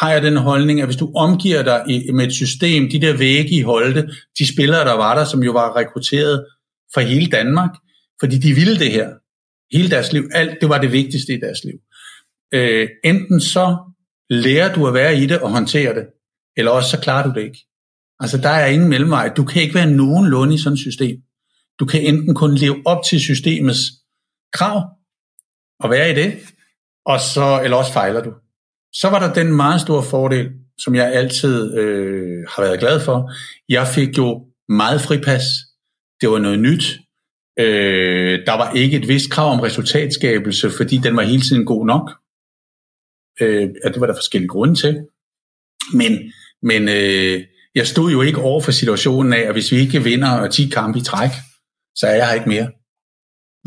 har 0.00 0.12
jeg 0.12 0.23
den 0.23 0.37
holdning, 0.37 0.81
at 0.81 0.87
hvis 0.87 0.97
du 0.97 1.12
omgiver 1.17 1.62
dig 1.62 1.85
i, 1.88 2.12
med 2.12 2.27
et 2.27 2.33
system, 2.33 2.91
de 2.91 3.00
der 3.00 3.17
vægge 3.17 3.50
i 3.50 3.62
Holte, 3.62 4.09
de 4.38 4.53
spillere, 4.53 4.85
der 4.85 4.93
var 4.93 5.15
der, 5.19 5.25
som 5.25 5.43
jo 5.43 5.53
var 5.53 5.77
rekrutteret 5.77 6.47
fra 6.95 7.00
hele 7.00 7.27
Danmark, 7.27 7.71
fordi 8.20 8.38
de 8.38 8.54
ville 8.54 8.78
det 8.78 8.92
her, 8.92 9.08
hele 9.76 9.90
deres 9.90 10.12
liv, 10.12 10.28
alt 10.32 10.60
det 10.60 10.68
var 10.68 10.80
det 10.80 10.92
vigtigste 10.92 11.34
i 11.34 11.40
deres 11.40 11.64
liv. 11.64 11.78
Øh, 12.54 12.88
enten 13.04 13.40
så 13.40 13.76
lærer 14.30 14.75
du 14.75 14.87
at 14.87 14.94
være 14.94 15.18
i 15.18 15.26
det 15.26 15.40
og 15.40 15.50
håndtere 15.50 15.94
det, 15.94 16.06
eller 16.56 16.70
også 16.70 16.90
så 16.90 17.00
klarer 17.00 17.28
du 17.28 17.40
det 17.40 17.44
ikke. 17.46 17.58
Altså, 18.20 18.38
der 18.38 18.48
er 18.48 18.66
ingen 18.66 18.88
mellemvej. 18.88 19.28
Du 19.37 19.44
kan 19.44 19.62
ikke 19.62 19.75
være 19.75 19.90
nogenlunde 19.90 20.54
i 20.54 20.58
sådan 20.58 20.72
et 20.75 20.78
system. 20.78 21.16
Du 21.80 21.87
kan 21.87 22.02
enten 22.02 22.34
kun 22.34 22.54
leve 22.54 22.82
op 22.87 23.04
til 23.04 23.20
systemets 23.20 23.80
krav, 24.52 24.82
og 25.80 25.90
være 25.90 26.10
i 26.10 26.14
det, 26.14 26.38
og 27.06 27.20
så, 27.20 27.60
eller 27.64 27.76
også 27.76 27.92
fejler 27.92 28.22
du. 28.22 28.32
Så 28.92 29.08
var 29.10 29.18
der 29.18 29.34
den 29.34 29.56
meget 29.56 29.80
store 29.80 30.02
fordel, 30.02 30.50
som 30.78 30.94
jeg 30.94 31.12
altid 31.12 31.78
øh, 31.78 32.46
har 32.48 32.62
været 32.62 32.80
glad 32.80 33.00
for. 33.00 33.32
Jeg 33.68 33.87
fik 33.87 34.18
jo 34.18 34.46
meget 34.68 35.00
fripas. 35.00 35.44
Det 36.20 36.28
var 36.30 36.38
noget 36.38 36.58
nyt. 36.58 36.98
Øh, 37.59 38.47
der 38.47 38.53
var 38.53 38.73
ikke 38.73 38.97
et 38.97 39.09
vist 39.09 39.31
krav 39.31 39.53
om 39.53 39.61
resultatskabelse, 39.61 40.71
fordi 40.71 40.97
den 40.97 41.17
var 41.17 41.23
hele 41.23 41.43
tiden 41.43 41.65
god 41.65 41.87
nok. 41.87 42.11
Øh, 43.41 43.69
at 43.85 43.95
det 43.95 44.00
var 44.00 44.07
der 44.07 44.15
forskellige 44.15 44.49
grunde 44.49 44.75
til. 44.75 45.00
Men, 45.95 46.33
men 46.62 46.88
øh, 46.88 47.45
jeg 47.75 47.87
stod 47.87 48.11
jo 48.11 48.23
ikke 48.23 48.41
over 48.41 48.61
for 48.61 48.73
situationen 48.73 49.33
af, 49.33 49.41
at 49.41 49.53
hvis 49.53 49.73
vi 49.73 49.77
ikke 49.77 50.03
vinder 50.03 50.49
10 50.49 50.69
kampe 50.69 50.99
i 50.99 51.03
træk, 51.03 51.31
så 51.97 52.07
er 52.07 52.15
jeg 52.15 52.27
her 52.27 52.35
ikke 52.35 52.49
mere. 52.49 52.69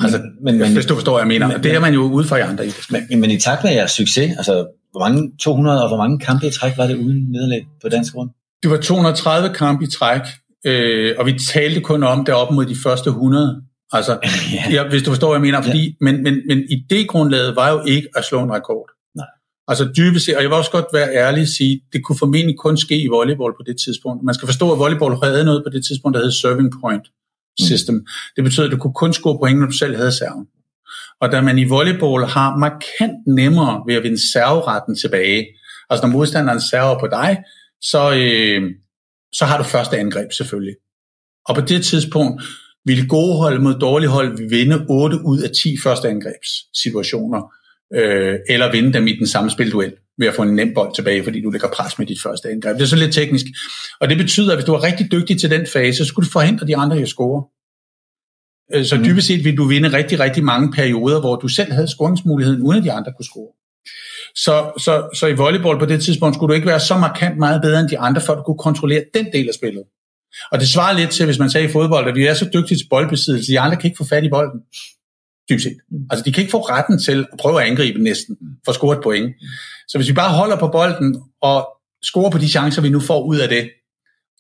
Altså, 0.04 0.22
men, 0.44 0.58
men, 0.58 0.74
hvis 0.74 0.86
du 0.86 0.96
forstår, 0.96 1.14
hvad 1.14 1.22
jeg 1.22 1.28
mener. 1.28 1.48
Men, 1.48 1.64
det 1.64 1.76
er 1.76 1.80
man 1.80 1.94
jo 1.94 2.02
ude 2.02 2.28
for 2.28 2.36
i 2.36 2.42
andre. 2.42 2.66
Men, 2.92 3.08
men, 3.10 3.20
men 3.20 3.32
i 3.32 3.40
takt 3.40 3.64
med 3.64 3.72
jeres 3.72 3.92
succes, 3.92 4.38
altså 4.38 4.68
hvor 4.92 5.00
mange 5.00 5.32
200 5.40 5.84
og 5.84 5.88
hvor 5.88 5.98
mange 5.98 6.20
kampe 6.20 6.48
i 6.48 6.50
træk 6.50 6.78
var 6.78 6.88
det 6.88 6.96
uden 6.96 7.32
nederlag 7.32 7.68
på 7.82 7.90
dansk 7.90 8.14
grund? 8.14 8.30
Det 8.64 8.72
var 8.72 8.78
230 8.78 9.56
kampe 9.56 9.84
i 9.84 9.88
træk, 9.88 10.22
øh, 10.66 11.16
og 11.20 11.26
vi 11.26 11.40
talte 11.54 11.82
kun 11.82 12.04
om 12.04 12.26
det 12.26 12.34
op 12.34 12.52
mod 12.52 12.66
de 12.66 12.76
første 12.84 13.10
100. 13.10 13.62
Altså, 13.92 14.20
ja. 14.56 14.64
Ja, 14.72 14.90
hvis 14.90 15.04
du 15.04 15.12
forstår, 15.12 15.28
hvad 15.28 15.36
jeg 15.36 15.42
mener. 15.42 15.62
Fordi, 15.62 15.86
ja. 15.86 15.94
men, 16.02 16.24
men, 16.24 16.34
men 16.48 16.58
idégrundlaget 16.60 17.56
var 17.56 17.72
jo 17.72 17.86
ikke 17.86 18.08
at 18.16 18.26
slå 18.26 18.44
en 18.44 18.52
rekord. 18.52 18.90
Nej. 19.16 19.26
Altså 19.68 19.92
dybest 19.98 20.26
set, 20.26 20.36
og 20.36 20.42
jeg 20.42 20.50
vil 20.50 20.58
også 20.58 20.72
godt 20.72 20.86
være 20.94 21.10
ærlig 21.16 21.42
og 21.42 21.48
sige, 21.48 21.82
det 21.94 22.04
kunne 22.04 22.18
formentlig 22.18 22.58
kun 22.58 22.78
ske 22.78 23.02
i 23.02 23.08
volleyball 23.08 23.54
på 23.60 23.64
det 23.66 23.76
tidspunkt. 23.86 24.24
Man 24.24 24.36
skal 24.36 24.48
forstå, 24.48 24.72
at 24.72 24.80
volleyball 24.80 25.16
havde 25.24 25.44
noget 25.46 25.64
på 25.66 25.70
det 25.70 25.86
tidspunkt, 25.86 26.16
der 26.16 26.24
hed 26.24 26.32
serving 26.32 26.70
point 26.82 27.06
system. 27.60 27.96
Mm. 27.96 28.06
Det 28.36 28.44
betyder, 28.44 28.66
at 28.66 28.72
du 28.72 28.78
kunne 28.78 28.94
kun 28.94 29.14
score 29.14 29.40
point, 29.40 29.60
når 29.60 29.66
du 29.66 29.78
selv 29.78 29.96
havde 29.96 30.12
serven. 30.12 30.46
Og 31.22 31.32
da 31.32 31.42
man 31.42 31.58
i 31.60 31.64
volleyball 31.64 32.26
har 32.26 32.58
markant 32.58 33.28
nemmere 33.28 33.84
ved 33.88 33.96
at 33.96 34.04
vinde 34.04 34.32
serveretten 34.32 34.96
tilbage, 34.96 35.48
altså 35.90 36.08
når 36.08 36.14
modstanderen 36.14 36.62
server 36.62 37.00
på 37.00 37.08
dig, 37.08 37.38
så, 37.82 38.14
øh, 38.16 38.62
så 39.34 39.46
har 39.46 39.58
du 39.58 39.64
første 39.64 39.98
angreb 39.98 40.32
selvfølgelig. 40.32 40.76
Og 41.48 41.56
på 41.56 41.62
det 41.62 41.86
tidspunkt 41.86 42.44
ville 42.86 43.08
gode 43.08 43.38
hold 43.38 43.60
mod 43.60 43.80
dårlige 43.80 44.10
hold 44.10 44.50
vinde 44.50 44.86
8 44.90 45.18
ud 45.26 45.40
af 45.40 45.50
10 45.64 45.78
første 45.84 46.10
angrebssituationer, 46.10 47.54
øh, 47.94 48.40
eller 48.50 48.72
vinde 48.72 48.94
dem 48.94 49.08
i 49.08 49.16
den 49.16 49.28
samme 49.28 49.50
spilduel 49.50 49.94
ved 50.18 50.28
at 50.28 50.34
få 50.34 50.42
en 50.42 50.56
nem 50.56 50.74
bold 50.74 50.96
tilbage, 50.96 51.24
fordi 51.24 51.42
du 51.42 51.50
lægger 51.50 51.68
pres 51.68 52.00
med 52.00 52.08
dit 52.08 52.22
første 52.22 52.50
angreb. 52.50 52.76
Det 52.76 52.84
er 52.84 52.88
så 52.88 52.96
lidt 52.96 53.14
teknisk. 53.14 53.46
Og 54.02 54.10
det 54.10 54.18
betyder, 54.18 54.52
at 54.52 54.58
hvis 54.58 54.66
du 54.66 54.74
er 54.74 54.84
rigtig 54.84 55.12
dygtig 55.12 55.40
til 55.40 55.52
den 55.52 55.68
fase, 55.74 55.98
så 55.98 56.06
skulle 56.06 56.26
du 56.26 56.32
forhindre 56.32 56.68
de 56.68 56.78
andre 56.78 57.00
i 57.00 57.02
at 57.02 57.08
score. 57.08 57.44
Øh, 58.74 58.86
så 58.86 58.98
mm. 58.98 59.04
dybest 59.04 59.28
set 59.28 59.44
ville 59.44 59.58
du 59.58 59.64
vinde 59.64 59.94
rigtig, 59.94 60.20
rigtig 60.20 60.44
mange 60.44 60.72
perioder, 60.72 61.20
hvor 61.20 61.36
du 61.36 61.48
selv 61.48 61.72
havde 61.72 61.88
scoringsmuligheden, 61.88 62.62
uden 62.62 62.78
at 62.78 62.84
de 62.84 62.92
andre 62.92 63.14
kunne 63.18 63.26
score. 63.26 63.52
Så, 64.36 64.72
så, 64.78 65.10
så 65.20 65.28
i 65.28 65.34
volleyball 65.34 65.80
på 65.80 65.86
det 65.86 66.04
tidspunkt 66.04 66.36
skulle 66.36 66.50
du 66.50 66.56
ikke 66.56 66.68
være 66.68 66.80
så 66.80 66.98
markant 66.98 67.38
meget 67.38 67.62
bedre 67.62 67.80
end 67.80 67.90
de 67.90 68.00
andre, 68.00 68.22
for 68.22 68.34
at 68.34 68.38
du 68.38 68.44
kunne 68.44 68.58
kontrollere 68.58 69.04
den 69.14 69.28
del 69.34 69.48
af 69.48 69.54
spillet. 69.54 69.84
Og 70.52 70.60
det 70.60 70.70
svarer 70.70 70.98
lidt 70.98 71.10
til, 71.10 71.26
hvis 71.26 71.40
man 71.40 71.50
sagde 71.50 71.68
i 71.68 71.72
fodbold, 71.72 72.08
at 72.08 72.16
vi 72.16 72.26
er 72.26 72.34
så 72.34 72.50
dygtige 72.54 72.78
til 72.78 72.88
boldbesiddelse, 72.90 73.52
de 73.52 73.60
andre 73.60 73.78
kan 73.78 73.88
ikke 73.88 73.98
få 73.98 74.06
fat 74.06 74.24
i 74.24 74.30
bolden. 74.30 74.60
Dybt 75.50 75.62
set. 75.62 75.78
Mm. 75.92 75.98
Altså 76.10 76.24
de 76.26 76.34
kan 76.34 76.42
ikke 76.42 76.52
få 76.52 76.62
retten 76.62 77.00
til 77.00 77.28
at 77.32 77.38
prøve 77.40 77.62
at 77.62 77.68
angribe 77.68 78.04
næsten, 78.04 78.38
for 78.66 78.72
at 78.72 78.76
score 78.76 78.98
et 78.98 79.04
point. 79.04 79.36
Så 79.88 79.98
hvis 79.98 80.08
vi 80.08 80.14
bare 80.14 80.36
holder 80.36 80.58
på 80.58 80.68
bolden 80.68 81.22
og 81.42 81.68
scorer 82.04 82.30
på 82.30 82.38
de 82.38 82.50
chancer, 82.50 82.82
vi 82.82 82.90
nu 82.90 83.00
får 83.00 83.24
ud 83.24 83.38
af 83.38 83.50
det, 83.50 83.70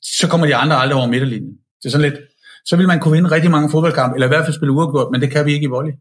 så 0.01 0.27
kommer 0.27 0.47
de 0.47 0.55
andre 0.55 0.75
aldrig 0.75 0.97
over 0.97 1.07
midterlinjen. 1.07 1.53
Det 1.83 1.85
er 1.85 1.89
sådan 1.89 2.09
lidt, 2.09 2.21
så 2.65 2.75
vil 2.75 2.87
man 2.87 2.99
kunne 2.99 3.11
vinde 3.11 3.31
rigtig 3.31 3.51
mange 3.51 3.71
fodboldkampe, 3.71 4.15
eller 4.15 4.27
i 4.27 4.33
hvert 4.33 4.45
fald 4.45 4.55
spille 4.55 4.71
uafgjort, 4.71 5.11
men 5.11 5.21
det 5.21 5.31
kan 5.31 5.45
vi 5.45 5.53
ikke 5.53 5.63
i 5.63 5.67
volley. 5.67 5.91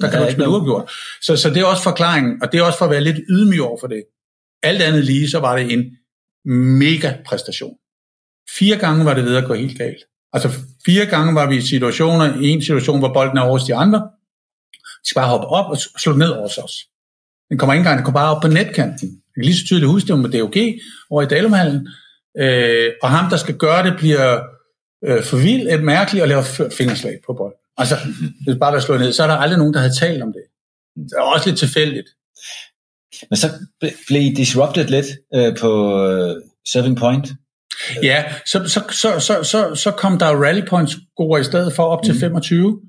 Der 0.00 0.06
ja, 0.06 0.10
kan 0.10 0.18
du 0.18 0.24
ikke 0.24 0.32
spille 0.32 0.50
uafgjort. 0.50 0.90
Så, 1.22 1.36
så 1.36 1.48
det 1.50 1.56
er 1.56 1.64
også 1.64 1.82
forklaringen, 1.82 2.42
og 2.42 2.52
det 2.52 2.60
er 2.60 2.64
også 2.64 2.78
for 2.78 2.84
at 2.84 2.90
være 2.90 3.00
lidt 3.00 3.20
ydmyg 3.28 3.62
over 3.62 3.78
for 3.80 3.86
det. 3.86 4.02
Alt 4.62 4.82
andet 4.82 5.04
lige, 5.04 5.30
så 5.30 5.38
var 5.38 5.56
det 5.56 5.72
en 5.72 5.96
mega 6.78 7.12
præstation. 7.26 7.74
Fire 8.58 8.76
gange 8.76 9.04
var 9.04 9.14
det 9.14 9.24
ved 9.24 9.36
at 9.36 9.44
gå 9.44 9.54
helt 9.54 9.78
galt. 9.78 10.04
Altså 10.32 10.50
fire 10.86 11.06
gange 11.06 11.34
var 11.34 11.48
vi 11.48 11.56
i 11.56 11.60
situationer, 11.60 12.40
i 12.40 12.48
en 12.48 12.62
situation, 12.62 12.98
hvor 12.98 13.12
bolden 13.12 13.38
er 13.38 13.42
over 13.42 13.58
de 13.58 13.74
andre. 13.74 13.98
De 14.72 15.08
skal 15.08 15.20
bare 15.20 15.28
hoppe 15.28 15.46
op 15.46 15.70
og 15.70 15.78
slå 15.78 16.16
ned 16.16 16.28
over 16.28 16.48
os. 16.64 16.72
Den 17.48 17.58
kommer 17.58 17.72
ikke 17.74 17.80
engang, 17.80 17.96
den 17.96 18.04
kommer 18.04 18.20
bare 18.20 18.36
op 18.36 18.42
på 18.42 18.48
netkanten. 18.48 19.08
Jeg 19.08 19.34
kan 19.34 19.44
lige 19.44 19.56
så 19.56 19.66
tydeligt 19.66 19.90
huske 19.90 20.08
det 20.08 20.18
med 20.18 20.30
DOG 20.30 20.56
over 21.10 21.22
i 21.22 21.26
Dalumhallen. 21.26 21.88
Øh, 22.38 22.92
og 23.02 23.10
ham, 23.10 23.30
der 23.30 23.36
skal 23.36 23.56
gøre 23.56 23.86
det, 23.86 23.98
bliver 23.98 24.40
øh, 25.04 25.22
for 25.22 25.36
vild, 25.36 25.68
et 25.68 25.82
mærkeligt 25.82 26.22
og 26.22 26.28
laver 26.28 26.42
fingerslag 26.78 27.18
på 27.26 27.32
bold. 27.32 27.54
Altså, 27.76 27.96
hvis 28.44 28.56
bare 28.60 28.72
var 28.72 28.80
slået 28.80 29.00
ned, 29.00 29.12
så 29.12 29.22
er 29.22 29.26
der 29.26 29.34
aldrig 29.34 29.58
nogen, 29.58 29.74
der 29.74 29.80
havde 29.80 29.94
talt 29.94 30.22
om 30.22 30.32
det. 30.32 30.42
Det 30.96 31.16
er 31.16 31.22
også 31.22 31.48
lidt 31.48 31.58
tilfældigt. 31.58 32.08
Men 33.30 33.36
så 33.36 33.50
blev 34.06 34.22
I 34.22 34.34
disrupted 34.34 34.84
lidt 34.84 35.06
øh, 35.34 35.56
på 35.56 36.02
øh, 36.06 36.42
serving 36.72 36.96
point? 36.96 37.28
Ja, 38.02 38.24
så, 38.46 38.64
så, 38.66 38.82
så, 38.90 39.20
så, 39.20 39.42
så, 39.42 39.74
så 39.74 39.90
kom 39.90 40.18
der 40.18 40.26
rally 40.26 40.66
point 40.68 40.90
score 40.90 41.40
i 41.40 41.44
stedet 41.44 41.72
for 41.72 41.82
op 41.82 42.02
til 42.04 42.14
mm. 42.14 42.20
25. 42.20 42.80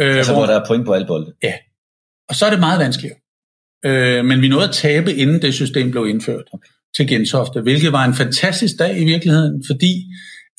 Øh, 0.00 0.16
altså 0.16 0.32
hvor, 0.32 0.40
hvor 0.40 0.52
der 0.52 0.60
er 0.60 0.66
point 0.66 0.86
på 0.86 0.92
alle 0.92 1.06
bolde? 1.06 1.32
Ja, 1.42 1.54
og 2.28 2.34
så 2.34 2.46
er 2.46 2.50
det 2.50 2.60
meget 2.60 2.80
vanskeligere. 2.80 3.18
Øh, 3.84 4.24
men 4.24 4.42
vi 4.42 4.48
nåede 4.48 4.68
at 4.68 4.74
tabe, 4.74 5.14
inden 5.14 5.42
det 5.42 5.54
system 5.54 5.90
blev 5.90 6.06
indført 6.06 6.44
til 6.96 7.08
Gentofte, 7.08 7.60
hvilket 7.60 7.92
var 7.92 8.04
en 8.04 8.14
fantastisk 8.14 8.74
dag 8.78 9.00
i 9.00 9.04
virkeligheden, 9.04 9.64
fordi 9.66 10.04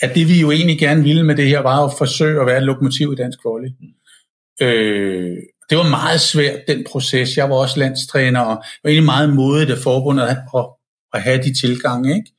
at 0.01 0.15
det 0.15 0.27
vi 0.27 0.41
jo 0.41 0.51
egentlig 0.51 0.79
gerne 0.79 1.03
ville 1.03 1.23
med 1.23 1.35
det 1.35 1.47
her, 1.47 1.59
var 1.59 1.85
at 1.85 1.93
forsøge 1.97 2.41
at 2.41 2.47
være 2.47 2.57
et 2.57 2.63
lokomotiv 2.63 3.13
i 3.13 3.15
dansk 3.15 3.39
volley. 3.45 3.69
Øh, 4.61 5.37
det 5.69 5.77
var 5.77 5.89
meget 5.89 6.21
svært, 6.21 6.59
den 6.67 6.85
proces. 6.91 7.37
Jeg 7.37 7.49
var 7.49 7.55
også 7.55 7.79
landstræner, 7.79 8.39
og 8.39 8.55
var 8.83 8.89
egentlig 8.89 9.05
meget 9.05 9.33
modigt 9.33 9.71
af 9.71 9.77
forbundet 9.77 10.23
at, 10.23 10.37
at, 10.55 10.65
at 11.13 11.21
have 11.21 11.43
de 11.43 11.59
tilgange 11.61 12.15
ikke? 12.15 12.31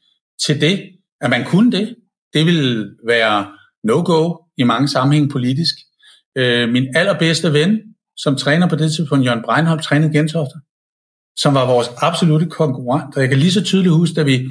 til 0.47 0.61
det, 0.61 0.83
at 1.21 1.31
man 1.31 1.45
kunne 1.45 1.73
det. 1.73 1.97
Det 2.35 2.47
ville 2.47 2.91
være 3.07 3.47
no-go 3.85 4.37
i 4.59 4.63
mange 4.63 4.89
sammenhæng 4.89 5.31
politisk. 5.31 5.75
Øh, 6.39 6.69
min 6.69 6.97
allerbedste 6.97 7.53
ven, 7.53 7.81
som 8.17 8.37
træner 8.37 8.69
på 8.69 8.77
det 8.77 8.93
tidspunkt, 8.93 9.27
Jørgen 9.27 9.43
Breinholt, 9.43 9.83
trænede 9.83 10.13
Gentofte, 10.13 10.59
som 11.37 11.55
var 11.55 11.67
vores 11.67 11.89
absolute 11.97 12.47
konkurrent. 12.47 13.17
Og 13.17 13.21
jeg 13.21 13.29
kan 13.29 13.39
lige 13.39 13.53
så 13.53 13.65
tydeligt 13.65 13.95
huske, 13.95 14.15
da 14.15 14.23
vi 14.23 14.49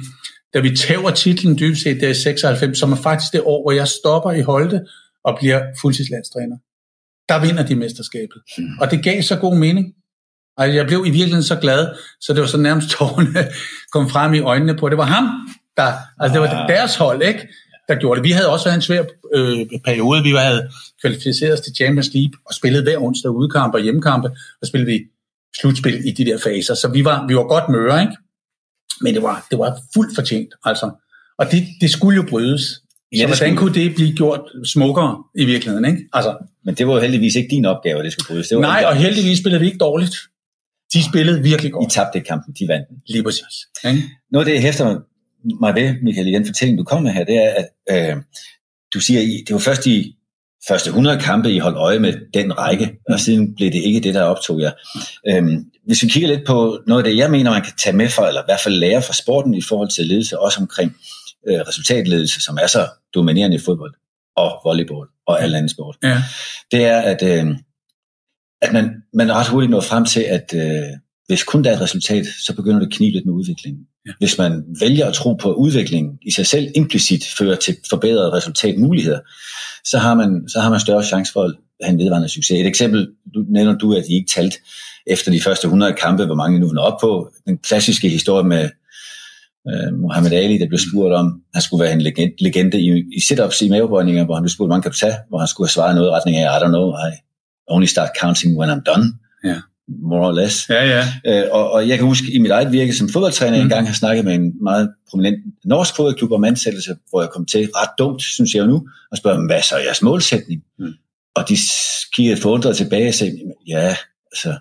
da 0.54 0.60
vi 0.60 0.76
tæver 0.76 1.10
titlen 1.10 1.58
dybest 1.58 1.82
set 1.82 2.00
der 2.00 2.08
i 2.08 2.14
96, 2.14 2.78
som 2.78 2.92
er 2.92 2.96
faktisk 2.96 3.32
det 3.32 3.40
år, 3.44 3.62
hvor 3.62 3.72
jeg 3.72 3.88
stopper 3.88 4.32
i 4.32 4.40
Holte 4.40 4.80
og 5.24 5.36
bliver 5.40 5.62
fuldtidslandstræner. 5.80 6.56
Der 7.28 7.40
vinder 7.46 7.66
de 7.66 7.74
mesterskabet. 7.74 8.42
Mm. 8.58 8.78
Og 8.80 8.90
det 8.90 9.04
gav 9.04 9.22
så 9.22 9.36
god 9.36 9.56
mening. 9.56 9.94
Altså, 10.56 10.74
jeg 10.76 10.86
blev 10.86 10.98
i 11.06 11.10
virkeligheden 11.10 11.42
så 11.42 11.56
glad, 11.56 11.88
så 12.20 12.32
det 12.32 12.40
var 12.40 12.46
så 12.46 12.56
nærmest 12.56 12.90
tårne 12.90 13.44
kom 13.92 14.10
frem 14.10 14.34
i 14.34 14.40
øjnene 14.40 14.76
på. 14.76 14.88
Det 14.88 14.98
var 14.98 15.04
ham, 15.04 15.24
der, 15.76 15.92
altså 16.20 16.32
det 16.34 16.40
var 16.40 16.66
deres 16.66 16.96
hold, 16.96 17.22
ikke? 17.22 17.48
der 17.88 17.94
gjorde 17.94 18.20
det. 18.20 18.24
Vi 18.28 18.30
havde 18.30 18.52
også 18.52 18.64
været 18.64 18.74
en 18.76 18.82
svær 18.82 19.04
øh, 19.34 19.66
periode. 19.84 20.22
Vi 20.22 20.30
havde 20.30 20.70
kvalificeret 21.00 21.52
os 21.52 21.60
til 21.60 21.74
Champions 21.74 22.10
League 22.14 22.32
og 22.46 22.54
spillet 22.54 22.82
hver 22.82 22.98
onsdag 22.98 23.30
udkampe 23.30 23.76
og 23.76 23.82
hjemmekampe, 23.82 24.28
og 24.60 24.66
spillede 24.66 24.92
vi 24.92 25.00
slutspil 25.60 26.08
i 26.08 26.10
de 26.10 26.24
der 26.24 26.38
faser. 26.38 26.74
Så 26.74 26.88
vi 26.88 27.04
var, 27.04 27.26
vi 27.26 27.36
var 27.36 27.42
godt 27.42 27.68
møre, 27.68 28.00
ikke? 28.00 28.16
Men 29.00 29.14
det 29.14 29.22
var, 29.22 29.46
det 29.50 29.58
var 29.58 29.78
fuldt 29.94 30.14
fortjent, 30.14 30.54
altså. 30.64 30.90
Og 31.38 31.50
det, 31.50 31.66
det 31.80 31.90
skulle 31.90 32.16
jo 32.16 32.24
brydes. 32.28 32.62
Ja, 33.12 33.20
så 33.20 33.26
hvordan 33.26 33.56
kunne 33.56 33.74
det 33.74 33.94
blive 33.94 34.12
gjort 34.12 34.40
smukkere 34.64 35.24
i 35.34 35.44
virkeligheden, 35.44 35.84
ikke? 35.84 36.08
Altså, 36.12 36.36
Men 36.64 36.74
det 36.74 36.86
var 36.86 36.94
jo 36.94 37.00
heldigvis 37.00 37.34
ikke 37.36 37.48
din 37.50 37.64
opgave, 37.64 37.98
at 37.98 38.04
det 38.04 38.12
skulle 38.12 38.26
brydes. 38.26 38.48
Det 38.48 38.56
var 38.56 38.62
nej, 38.62 38.84
og 38.86 38.96
heldigvis 38.96 39.38
spillede 39.38 39.60
vi 39.60 39.66
ikke 39.66 39.78
dårligt. 39.78 40.16
De 40.92 41.04
spillede 41.04 41.42
virkelig 41.42 41.72
godt. 41.72 41.92
I 41.92 41.94
tabte 41.94 42.20
kampen, 42.20 42.54
de 42.54 42.68
vandt 42.68 42.88
den. 42.88 42.96
Lige 43.08 43.22
præcis. 43.22 43.54
Ikke? 43.84 44.02
Noget 44.30 44.46
af 44.46 44.52
det, 44.52 44.62
hæfter 44.62 44.84
mig 44.84 44.96
ved, 45.74 46.02
Michael, 46.02 46.28
i 46.28 46.32
den 46.32 46.46
fortælling, 46.46 46.78
du 46.78 46.84
kom 46.84 47.02
med 47.02 47.12
her, 47.12 47.24
det 47.24 47.36
er, 47.36 47.50
at 47.50 47.68
øh, 47.90 48.22
du 48.94 49.00
siger, 49.00 49.20
at 49.20 49.48
det 49.48 49.54
var 49.54 49.58
først 49.58 49.86
i 49.86 50.16
første 50.68 50.88
100 50.88 51.20
kampe, 51.20 51.52
I 51.52 51.58
holdt 51.58 51.76
øje 51.76 51.98
med 51.98 52.14
den 52.34 52.58
række, 52.58 52.98
og 53.08 53.20
siden 53.20 53.54
blev 53.54 53.72
det 53.72 53.82
ikke 53.82 54.00
det, 54.00 54.14
der 54.14 54.22
optog 54.22 54.60
jer. 54.60 54.72
Øhm, 55.28 55.64
hvis 55.86 56.02
vi 56.02 56.08
kigger 56.08 56.28
lidt 56.28 56.46
på 56.46 56.80
noget 56.86 57.04
af 57.04 57.10
det, 57.10 57.16
jeg 57.16 57.30
mener, 57.30 57.50
man 57.50 57.62
kan 57.62 57.72
tage 57.78 57.96
med 57.96 58.08
fra, 58.08 58.28
eller 58.28 58.40
i 58.40 58.44
hvert 58.46 58.60
fald 58.60 58.74
lære 58.74 59.02
fra 59.02 59.12
sporten 59.12 59.54
i 59.54 59.62
forhold 59.62 59.88
til 59.88 60.06
ledelse, 60.06 60.40
også 60.40 60.60
omkring 60.60 60.96
øh, 61.48 61.60
resultatledelse, 61.60 62.40
som 62.40 62.58
er 62.62 62.66
så 62.66 62.88
dominerende 63.14 63.56
i 63.56 63.60
fodbold 63.60 63.94
og 64.36 64.60
volleyball 64.64 65.08
og 65.26 65.42
alle 65.42 65.56
andre 65.56 65.68
sport, 65.68 65.96
ja. 66.02 66.22
det 66.72 66.84
er, 66.84 67.00
at, 67.00 67.22
øh, 67.22 67.46
at 68.62 68.72
man, 68.72 69.02
man 69.14 69.32
ret 69.32 69.48
hurtigt 69.48 69.70
når 69.70 69.80
frem 69.80 70.04
til, 70.04 70.20
at 70.20 70.54
øh, 70.54 70.98
hvis 71.26 71.44
kun 71.44 71.64
der 71.64 71.70
er 71.70 71.74
et 71.74 71.80
resultat, 71.80 72.26
så 72.46 72.56
begynder 72.56 72.78
det 72.78 72.86
at 72.86 72.92
knibe 72.92 73.12
lidt 73.12 73.26
med 73.26 73.34
udviklingen. 73.34 73.86
Ja. 74.06 74.10
Hvis 74.18 74.38
man 74.38 74.64
vælger 74.80 75.06
at 75.06 75.14
tro 75.14 75.34
på, 75.34 75.50
at 75.50 75.54
udviklingen 75.54 76.18
i 76.22 76.30
sig 76.30 76.46
selv 76.46 76.72
implicit 76.74 77.24
fører 77.38 77.56
til 77.56 77.76
forbedrede 77.90 78.32
resultatmuligheder, 78.32 79.20
så 79.84 79.98
har 79.98 80.14
man, 80.14 80.48
så 80.48 80.60
har 80.60 80.70
man 80.70 80.80
større 80.80 81.04
chance 81.04 81.32
for 81.32 81.42
at 81.42 81.54
have 81.82 81.92
en 81.92 81.98
vedvarende 81.98 82.28
succes. 82.28 82.60
Et 82.60 82.66
eksempel, 82.66 83.08
du 83.34 83.44
nævner 83.48 83.78
du, 83.78 83.92
at 83.92 84.04
I 84.08 84.14
ikke 84.14 84.30
talte 84.30 84.56
efter 85.06 85.30
de 85.30 85.40
første 85.40 85.64
100 85.64 85.92
kampe, 85.92 86.24
hvor 86.26 86.34
mange 86.34 86.58
nu 86.58 86.66
er 86.66 86.80
op 86.80 87.00
på. 87.00 87.30
Den 87.46 87.58
klassiske 87.58 88.08
historie 88.08 88.44
med, 88.44 88.70
Uh, 89.72 89.98
Muhammad 89.98 90.32
Ali, 90.32 90.58
der 90.58 90.68
blev 90.68 90.78
spurgt 90.78 91.14
om, 91.14 91.42
han 91.54 91.62
skulle 91.62 91.84
være 91.84 91.92
en 91.92 92.00
legende, 92.00 92.34
legende 92.38 92.80
i, 92.80 93.04
i 93.16 93.20
sit-ups 93.20 93.62
i 93.62 93.68
mavebøjninger, 93.68 94.24
hvor 94.24 94.34
han 94.34 94.42
blev 94.42 94.50
spurgt, 94.50 94.68
hvor 94.68 94.74
mange 94.74 94.82
kan 94.82 94.92
du 94.92 94.96
tage, 94.96 95.16
hvor 95.28 95.38
han 95.38 95.48
skulle 95.48 95.66
have 95.66 95.72
svaret 95.72 95.94
noget 95.94 96.08
i 96.08 96.10
retning 96.10 96.36
af, 96.36 96.58
I 96.58 96.62
don't 96.62 96.68
know, 96.68 96.86
I 97.06 97.10
only 97.68 97.86
start 97.86 98.10
counting 98.20 98.58
when 98.58 98.70
I'm 98.70 98.82
done. 98.90 99.06
Ja. 99.44 99.58
More 99.88 100.26
or 100.26 100.32
less. 100.32 100.68
Ja, 100.68 101.04
ja. 101.24 101.44
Uh, 101.44 101.48
og, 101.52 101.70
og 101.70 101.88
jeg 101.88 101.98
kan 101.98 102.06
huske, 102.06 102.32
i 102.32 102.38
mit 102.38 102.50
eget 102.50 102.72
virke 102.72 102.94
som 102.94 103.08
fodboldtræner, 103.08 103.56
mm. 103.56 103.62
en 103.62 103.68
gang 103.68 103.86
har 103.86 103.94
snakket 103.94 104.24
med 104.24 104.34
en 104.34 104.52
meget 104.62 104.90
prominent 105.10 105.36
norsk 105.64 105.96
fodboldklub 105.96 106.32
om 106.32 106.44
ansættelse, 106.44 106.96
hvor 107.10 107.20
jeg 107.20 107.30
kom 107.30 107.46
til 107.46 107.68
ret 107.76 107.90
dumt, 107.98 108.22
synes 108.22 108.54
jeg 108.54 108.60
jo 108.60 108.66
nu, 108.66 108.88
og 109.10 109.16
spørger, 109.16 109.46
hvad 109.46 109.62
så 109.62 109.74
er 109.74 109.80
jeres 109.80 110.02
målsætning? 110.02 110.62
Mm. 110.78 110.92
Og 111.34 111.48
de 111.48 111.56
kiggede 112.12 112.40
forundret 112.40 112.76
tilbage 112.76 113.08
og 113.08 113.14
sagde, 113.14 113.38
ja, 113.68 113.96
altså, 114.32 114.58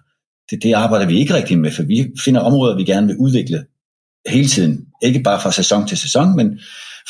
det, 0.49 0.63
det 0.63 0.73
arbejder 0.73 1.05
vi 1.05 1.19
ikke 1.19 1.33
rigtig 1.33 1.59
med, 1.59 1.71
for 1.71 1.83
vi 1.83 2.11
finder 2.23 2.41
områder, 2.41 2.75
vi 2.75 2.83
gerne 2.83 3.07
vil 3.07 3.17
udvikle 3.17 3.65
hele 4.27 4.47
tiden. 4.47 4.85
Ikke 5.01 5.19
bare 5.19 5.41
fra 5.41 5.51
sæson 5.51 5.87
til 5.87 5.97
sæson, 5.97 6.35
men 6.35 6.59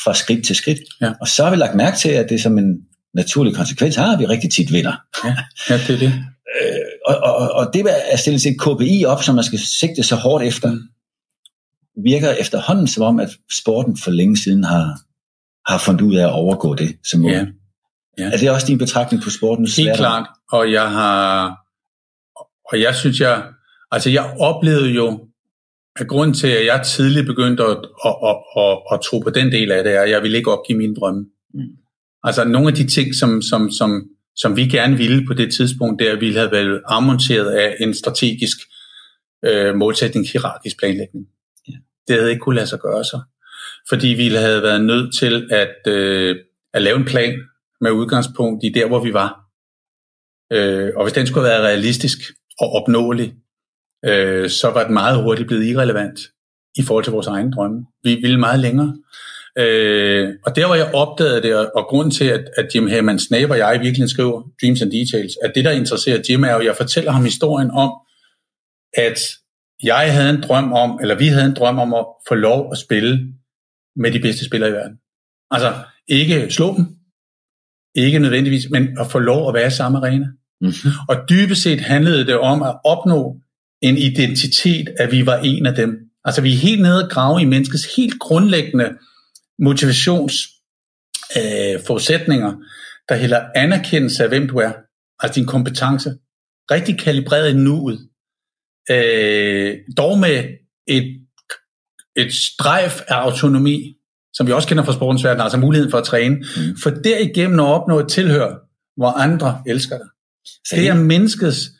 fra 0.03 0.13
skridt 0.13 0.45
til 0.45 0.55
skridt. 0.55 0.79
Ja. 1.01 1.11
Og 1.21 1.27
så 1.27 1.43
har 1.43 1.51
vi 1.51 1.57
lagt 1.57 1.75
mærke 1.75 1.97
til, 1.97 2.09
at 2.09 2.29
det 2.29 2.41
som 2.41 2.57
en 2.57 2.77
naturlig 3.13 3.55
konsekvens 3.55 3.95
har, 3.95 4.13
at 4.13 4.19
vi 4.19 4.25
rigtig 4.25 4.51
tit 4.51 4.73
vinder. 4.73 4.93
Ja, 5.25 5.35
ja 5.69 5.77
det 5.87 5.89
er 5.89 5.99
det. 5.99 6.13
Øh, 6.61 6.85
og, 7.05 7.15
og, 7.15 7.51
og 7.51 7.73
det 7.73 7.87
at 7.87 8.19
stille 8.19 8.39
sig 8.39 8.55
KPI 8.59 9.05
op, 9.07 9.23
som 9.23 9.35
man 9.35 9.43
skal 9.43 9.59
sigte 9.59 10.03
så 10.03 10.15
hårdt 10.15 10.43
efter, 10.43 10.77
virker 12.03 12.31
efterhånden 12.31 12.87
som 12.87 13.03
om, 13.03 13.19
at 13.19 13.29
sporten 13.51 13.97
for 13.97 14.11
længe 14.11 14.37
siden 14.37 14.63
har, 14.63 14.99
har 15.71 15.77
fundet 15.77 16.01
ud 16.01 16.15
af 16.15 16.23
at 16.23 16.33
overgå 16.33 16.75
det 16.75 16.97
som 17.09 17.19
mål. 17.19 17.31
Ja. 17.31 17.45
Ja. 18.17 18.31
Er 18.31 18.37
det 18.37 18.51
også 18.51 18.67
din 18.67 18.77
betragtning 18.77 19.23
på 19.23 19.29
sporten? 19.29 19.67
Helt 19.77 19.95
klart, 19.95 20.27
og 20.51 20.71
jeg 20.71 20.91
har, 20.91 21.55
og 22.71 22.81
jeg 22.81 22.95
synes, 22.95 23.19
jeg, 23.19 23.43
altså 23.91 24.09
jeg 24.09 24.35
oplevede 24.39 24.89
jo, 24.89 25.27
at 25.99 26.07
grund 26.07 26.33
til, 26.33 26.47
at 26.47 26.65
jeg 26.65 26.85
tidligt 26.85 27.25
begyndte 27.25 27.63
at, 27.63 27.77
at, 28.05 28.15
at, 28.23 28.35
at, 28.57 28.77
at 28.93 28.99
tro 29.01 29.19
på 29.19 29.29
den 29.29 29.51
del 29.51 29.71
af 29.71 29.83
det, 29.83 29.93
er, 29.93 30.01
at 30.01 30.09
jeg 30.09 30.21
ville 30.21 30.37
ikke 30.37 30.51
opgive 30.51 30.77
mine 30.77 30.95
drømme. 30.95 31.25
Mm. 31.53 31.61
Altså 32.23 32.43
nogle 32.43 32.67
af 32.67 32.73
de 32.73 32.87
ting, 32.87 33.15
som, 33.15 33.41
som, 33.41 33.71
som, 33.71 34.09
som 34.35 34.55
vi 34.55 34.67
gerne 34.67 34.97
ville 34.97 35.25
på 35.25 35.33
det 35.33 35.53
tidspunkt, 35.53 36.01
der 36.03 36.15
ville 36.15 36.39
have 36.39 36.51
været 36.51 36.81
afmonteret 36.85 37.51
af 37.51 37.75
en 37.79 37.93
strategisk 37.93 38.57
øh, 39.45 39.75
målsætning, 39.75 40.27
hierarkisk 40.27 40.79
planlægning. 40.79 41.25
Ja. 41.67 41.73
Det 42.07 42.15
havde 42.15 42.29
ikke 42.29 42.39
kunne 42.39 42.55
lade 42.55 42.67
sig 42.67 42.79
gøre 42.79 43.03
så. 43.03 43.21
Fordi 43.89 44.07
vi 44.07 44.27
havde 44.27 44.61
været 44.61 44.85
nødt 44.85 45.15
til 45.15 45.47
at, 45.51 45.87
øh, 45.87 46.35
at 46.73 46.81
lave 46.81 46.97
en 46.97 47.05
plan 47.05 47.39
med 47.81 47.91
udgangspunkt 47.91 48.63
i 48.63 48.69
der, 48.69 48.87
hvor 48.87 49.03
vi 49.03 49.13
var. 49.13 49.45
Øh, 50.53 50.91
og 50.95 51.03
hvis 51.03 51.13
den 51.13 51.27
skulle 51.27 51.43
være 51.43 51.61
realistisk 51.61 52.19
og 52.59 52.69
opnåelig, 52.71 53.33
øh, 54.05 54.49
så 54.49 54.71
var 54.73 54.83
den 54.83 54.93
meget 54.93 55.23
hurtigt 55.23 55.47
blevet 55.47 55.65
irrelevant 55.65 56.19
i 56.77 56.81
forhold 56.81 57.03
til 57.03 57.13
vores 57.13 57.27
egen 57.27 57.51
drømme. 57.51 57.85
Vi 58.03 58.15
ville 58.15 58.39
meget 58.39 58.59
længere. 58.59 58.97
Øh, 59.57 60.33
og 60.45 60.55
der, 60.55 60.65
hvor 60.65 60.75
jeg 60.75 60.93
opdagede 60.93 61.41
det, 61.41 61.55
og 61.55 61.85
grund 61.85 62.11
til, 62.11 62.25
at, 62.25 62.49
at 62.57 62.75
Jim 62.75 62.87
Herman 62.87 63.19
Snape 63.19 63.53
og 63.53 63.57
jeg 63.57 63.79
virkelig 63.81 64.09
skriver 64.09 64.43
Dreams 64.61 64.81
and 64.81 64.91
Details, 64.91 65.33
at 65.43 65.51
det, 65.55 65.65
der 65.65 65.71
interesserer 65.71 66.21
Jim, 66.29 66.43
er 66.43 66.51
jo, 66.51 66.59
at 66.59 66.65
jeg 66.65 66.75
fortæller 66.75 67.11
ham 67.11 67.23
historien 67.23 67.71
om, 67.71 67.91
at 68.93 69.19
jeg 69.83 70.13
havde 70.13 70.29
en 70.29 70.41
drøm 70.41 70.73
om, 70.73 70.99
eller 71.01 71.15
vi 71.15 71.27
havde 71.27 71.45
en 71.45 71.55
drøm 71.55 71.79
om 71.79 71.93
at 71.93 72.05
få 72.27 72.35
lov 72.35 72.69
at 72.71 72.77
spille 72.77 73.33
med 73.95 74.11
de 74.11 74.19
bedste 74.19 74.45
spillere 74.45 74.69
i 74.69 74.73
verden. 74.73 74.97
Altså, 75.51 75.73
ikke 76.07 76.51
slå 76.51 76.75
dem, 76.77 76.85
ikke 77.95 78.19
nødvendigvis, 78.19 78.69
men 78.69 78.97
at 78.99 79.11
få 79.11 79.19
lov 79.19 79.47
at 79.47 79.53
være 79.53 79.67
i 79.67 79.71
samme 79.71 79.97
arena. 79.97 80.25
Mm-hmm. 80.61 80.91
Og 81.09 81.15
dybest 81.29 81.61
set 81.61 81.81
handlede 81.81 82.25
det 82.25 82.37
om 82.37 82.63
at 82.63 82.77
opnå 82.85 83.37
en 83.81 83.97
identitet, 83.97 84.89
at 84.99 85.11
vi 85.11 85.25
var 85.25 85.37
en 85.37 85.65
af 85.65 85.75
dem. 85.75 85.99
Altså 86.25 86.41
vi 86.41 86.53
er 86.53 86.57
helt 86.57 86.81
nede 86.81 87.03
og 87.03 87.09
grave 87.09 87.41
i 87.41 87.45
menneskets 87.45 87.95
helt 87.95 88.19
grundlæggende 88.19 88.89
motivations 89.59 90.33
øh, 91.37 91.79
der 93.09 93.15
hælder 93.15 93.45
anerkendelse 93.55 94.23
af, 94.23 94.29
hvem 94.29 94.47
du 94.47 94.57
er, 94.57 94.73
altså 95.19 95.39
din 95.39 95.47
kompetence, 95.47 96.09
rigtig 96.71 96.99
kalibreret 96.99 97.49
i 97.49 97.53
nuet, 97.53 98.09
øh, 98.91 99.77
dog 99.97 100.19
med 100.19 100.43
et, 100.87 101.21
et 102.15 102.33
strejf 102.33 103.01
af 103.07 103.15
autonomi, 103.15 103.95
som 104.33 104.47
vi 104.47 104.51
også 104.51 104.67
kender 104.67 104.83
fra 104.83 104.93
sportens 104.93 105.23
verden, 105.23 105.41
altså 105.41 105.57
muligheden 105.57 105.91
for 105.91 105.97
at 105.97 106.03
træne, 106.03 106.35
mm. 106.35 106.77
for 106.83 106.89
derigennem 106.89 107.59
at 107.59 107.65
opnå 107.65 107.99
et 107.99 108.09
tilhør, 108.09 108.55
hvor 108.97 109.11
andre 109.11 109.63
elsker 109.67 109.97
dig. 109.97 110.07
Så 110.45 110.75
det 110.75 110.87
er 110.87 110.93
menneskets 110.93 111.71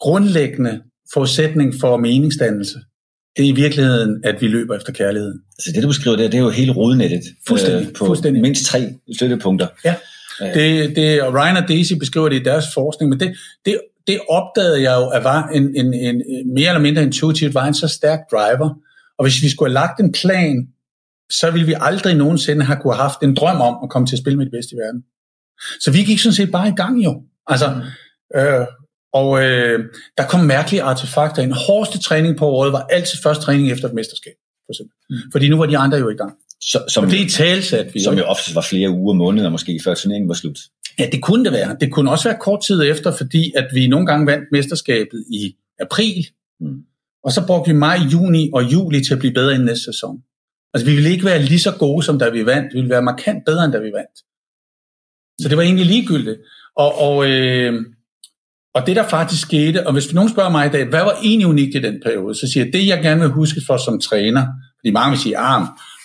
grundlæggende 0.00 0.82
forudsætning 1.12 1.74
for 1.80 1.96
meningsdannelse. 1.96 2.78
Det 3.36 3.44
er 3.44 3.48
i 3.48 3.52
virkeligheden, 3.52 4.20
at 4.24 4.40
vi 4.40 4.48
løber 4.48 4.76
efter 4.76 4.92
kærligheden. 4.92 5.40
Altså 5.58 5.72
det, 5.74 5.82
du 5.82 5.88
beskriver 5.88 6.16
der, 6.16 6.28
det 6.28 6.34
er 6.34 6.42
jo 6.42 6.50
hele 6.50 6.72
rodnettet 6.72 7.22
fuldstændig, 7.48 7.86
øh, 7.86 7.92
på 7.92 8.06
fuldstændig. 8.06 8.42
mindst 8.42 8.64
tre 8.66 8.94
støttepunkter. 9.16 9.66
Ja, 9.84 9.94
det, 10.54 10.96
det, 10.96 11.22
og 11.22 11.34
Ryan 11.34 11.56
og 11.56 11.68
Daisy 11.68 11.92
beskriver 11.94 12.28
det 12.28 12.40
i 12.40 12.42
deres 12.42 12.64
forskning, 12.74 13.08
men 13.08 13.20
det, 13.20 13.36
det, 13.64 13.80
det 14.06 14.20
opdagede 14.28 14.82
jeg 14.82 14.96
jo, 14.96 15.08
at 15.08 15.24
var 15.24 15.48
en, 15.48 15.76
en, 15.76 15.94
en, 15.94 16.22
mere 16.54 16.68
eller 16.68 16.80
mindre 16.80 17.02
intuitivt 17.02 17.54
var 17.54 17.66
en 17.66 17.74
så 17.74 17.88
stærk 17.88 18.18
driver. 18.30 18.74
Og 19.18 19.24
hvis 19.24 19.42
vi 19.42 19.48
skulle 19.48 19.68
have 19.70 19.74
lagt 19.74 20.00
en 20.00 20.12
plan, 20.12 20.68
så 21.30 21.50
ville 21.50 21.66
vi 21.66 21.74
aldrig 21.80 22.14
nogensinde 22.14 22.64
have 22.64 22.78
kunne 22.82 22.94
have 22.94 23.02
haft 23.02 23.22
en 23.22 23.34
drøm 23.36 23.60
om 23.60 23.76
at 23.82 23.90
komme 23.90 24.06
til 24.06 24.14
at 24.14 24.20
spille 24.20 24.36
med 24.36 24.46
de 24.46 24.50
bedste 24.50 24.74
i 24.74 24.78
verden. 24.78 25.02
Så 25.80 25.90
vi 25.90 26.02
gik 26.02 26.18
sådan 26.18 26.34
set 26.34 26.50
bare 26.50 26.68
i 26.68 26.72
gang 26.76 27.04
jo. 27.04 27.22
Altså, 27.46 27.70
mm. 27.70 28.40
øh, 28.40 28.66
og 29.12 29.42
øh, 29.44 29.84
der 30.18 30.26
kom 30.26 30.40
mærkelige 30.40 30.82
artefakter. 30.82 31.42
En 31.42 31.52
hårdeste 31.52 31.98
træning 31.98 32.36
på 32.36 32.46
året 32.46 32.72
var 32.72 32.86
altid 32.90 33.18
første 33.22 33.44
træning 33.44 33.70
efter 33.70 33.88
et 33.88 33.94
mesterskab. 33.94 34.32
For 34.66 34.72
eksempel. 34.72 34.94
Mm. 35.10 35.32
Fordi 35.32 35.48
nu 35.48 35.56
var 35.56 35.66
de 35.66 35.78
andre 35.78 35.98
jo 35.98 36.08
i 36.08 36.14
gang. 36.14 36.32
Så, 36.60 36.84
som, 36.88 37.04
og 37.04 37.10
det 37.10 37.20
er 37.20 37.28
talsat 37.28 37.94
vi. 37.94 38.00
Som 38.00 38.18
jo 38.18 38.24
ofte 38.24 38.54
var 38.54 38.66
flere 38.70 38.90
uger, 38.90 39.14
måneder 39.14 39.50
måske, 39.50 39.80
før 39.84 39.94
turneringen 39.94 40.28
var 40.28 40.34
slut. 40.34 40.58
Ja, 40.98 41.08
det 41.12 41.22
kunne 41.22 41.44
det 41.44 41.52
være. 41.52 41.76
Det 41.80 41.92
kunne 41.92 42.10
også 42.10 42.28
være 42.28 42.38
kort 42.40 42.62
tid 42.66 42.82
efter, 42.82 43.16
fordi 43.16 43.52
at 43.56 43.68
vi 43.74 43.86
nogle 43.86 44.06
gange 44.06 44.26
vandt 44.26 44.44
mesterskabet 44.52 45.24
i 45.30 45.56
april. 45.80 46.26
Mm. 46.60 46.82
Og 47.24 47.32
så 47.32 47.46
brugte 47.46 47.70
vi 47.70 47.76
maj, 47.76 47.98
juni 48.12 48.50
og 48.54 48.72
juli 48.72 49.04
til 49.04 49.14
at 49.14 49.18
blive 49.18 49.34
bedre 49.34 49.54
i 49.54 49.58
næste 49.58 49.84
sæson. 49.84 50.22
Altså 50.74 50.86
vi 50.86 50.94
ville 50.94 51.10
ikke 51.10 51.24
være 51.24 51.42
lige 51.42 51.60
så 51.60 51.72
gode, 51.78 52.04
som 52.04 52.18
da 52.18 52.28
vi 52.28 52.46
vandt. 52.46 52.74
Vi 52.74 52.78
ville 52.78 52.90
være 52.90 53.02
markant 53.02 53.44
bedre, 53.44 53.64
end 53.64 53.72
da 53.72 53.78
vi 53.78 53.92
vandt. 53.92 54.18
Så 55.42 55.48
det 55.48 55.56
var 55.56 55.62
egentlig 55.62 55.86
ligegyldigt. 55.86 56.38
Og, 56.76 56.98
og, 56.98 57.30
øh, 57.30 57.84
og 58.74 58.86
det 58.86 58.96
der 58.96 59.08
faktisk 59.08 59.42
skete, 59.42 59.86
og 59.86 59.92
hvis 59.92 60.14
nogen 60.14 60.30
spørger 60.30 60.50
mig 60.50 60.66
i 60.66 60.70
dag, 60.70 60.84
hvad 60.84 61.00
var 61.00 61.18
egentlig 61.22 61.46
unikt 61.46 61.74
i 61.74 61.78
den 61.78 62.00
periode, 62.04 62.34
så 62.34 62.48
siger 62.52 62.64
jeg, 62.64 62.72
det 62.72 62.86
jeg 62.86 63.02
gerne 63.02 63.20
vil 63.20 63.30
huske 63.30 63.60
for 63.66 63.76
som 63.76 64.00
træner, 64.00 64.46
fordi 64.80 64.90
mange 64.90 65.10
vil 65.10 65.20
sige, 65.20 65.38
ah, 65.38 65.62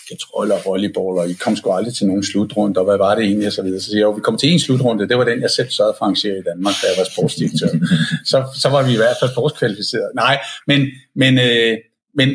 katrol 0.10 0.52
og 0.52 0.60
volleyball, 0.66 1.18
og 1.20 1.30
I 1.30 1.34
kom 1.34 1.56
sgu 1.56 1.72
aldrig 1.72 1.94
til 1.96 2.08
nogen 2.08 2.24
slutrunde, 2.24 2.80
og 2.80 2.86
hvad 2.86 2.98
var 2.98 3.16
det 3.16 3.24
egentlig, 3.24 3.48
og 3.48 3.54
så 3.54 3.62
videre. 3.62 3.80
Så 3.82 3.86
siger 3.86 4.08
jeg, 4.08 4.16
vi 4.16 4.22
kom 4.22 4.38
til 4.38 4.50
en 4.50 4.60
slutrunde, 4.60 5.10
det 5.10 5.18
var 5.18 5.24
den, 5.24 5.42
jeg 5.42 5.50
selv 5.50 5.70
sørgede 5.70 5.96
for 6.00 6.28
i 6.28 6.44
Danmark, 6.50 6.74
da 6.82 6.88
jeg 6.88 6.98
var 6.98 7.08
sportsdirektør. 7.14 7.68
så, 8.32 8.38
så 8.56 8.70
var 8.70 8.84
vi 8.84 8.94
i 8.94 8.96
hvert 8.96 9.18
fald 9.22 9.32
sportskvalificeret. 9.32 10.10
Nej, 10.16 10.40
men, 10.68 10.88
men, 11.16 11.40
øh, 11.40 11.78
men, 12.16 12.30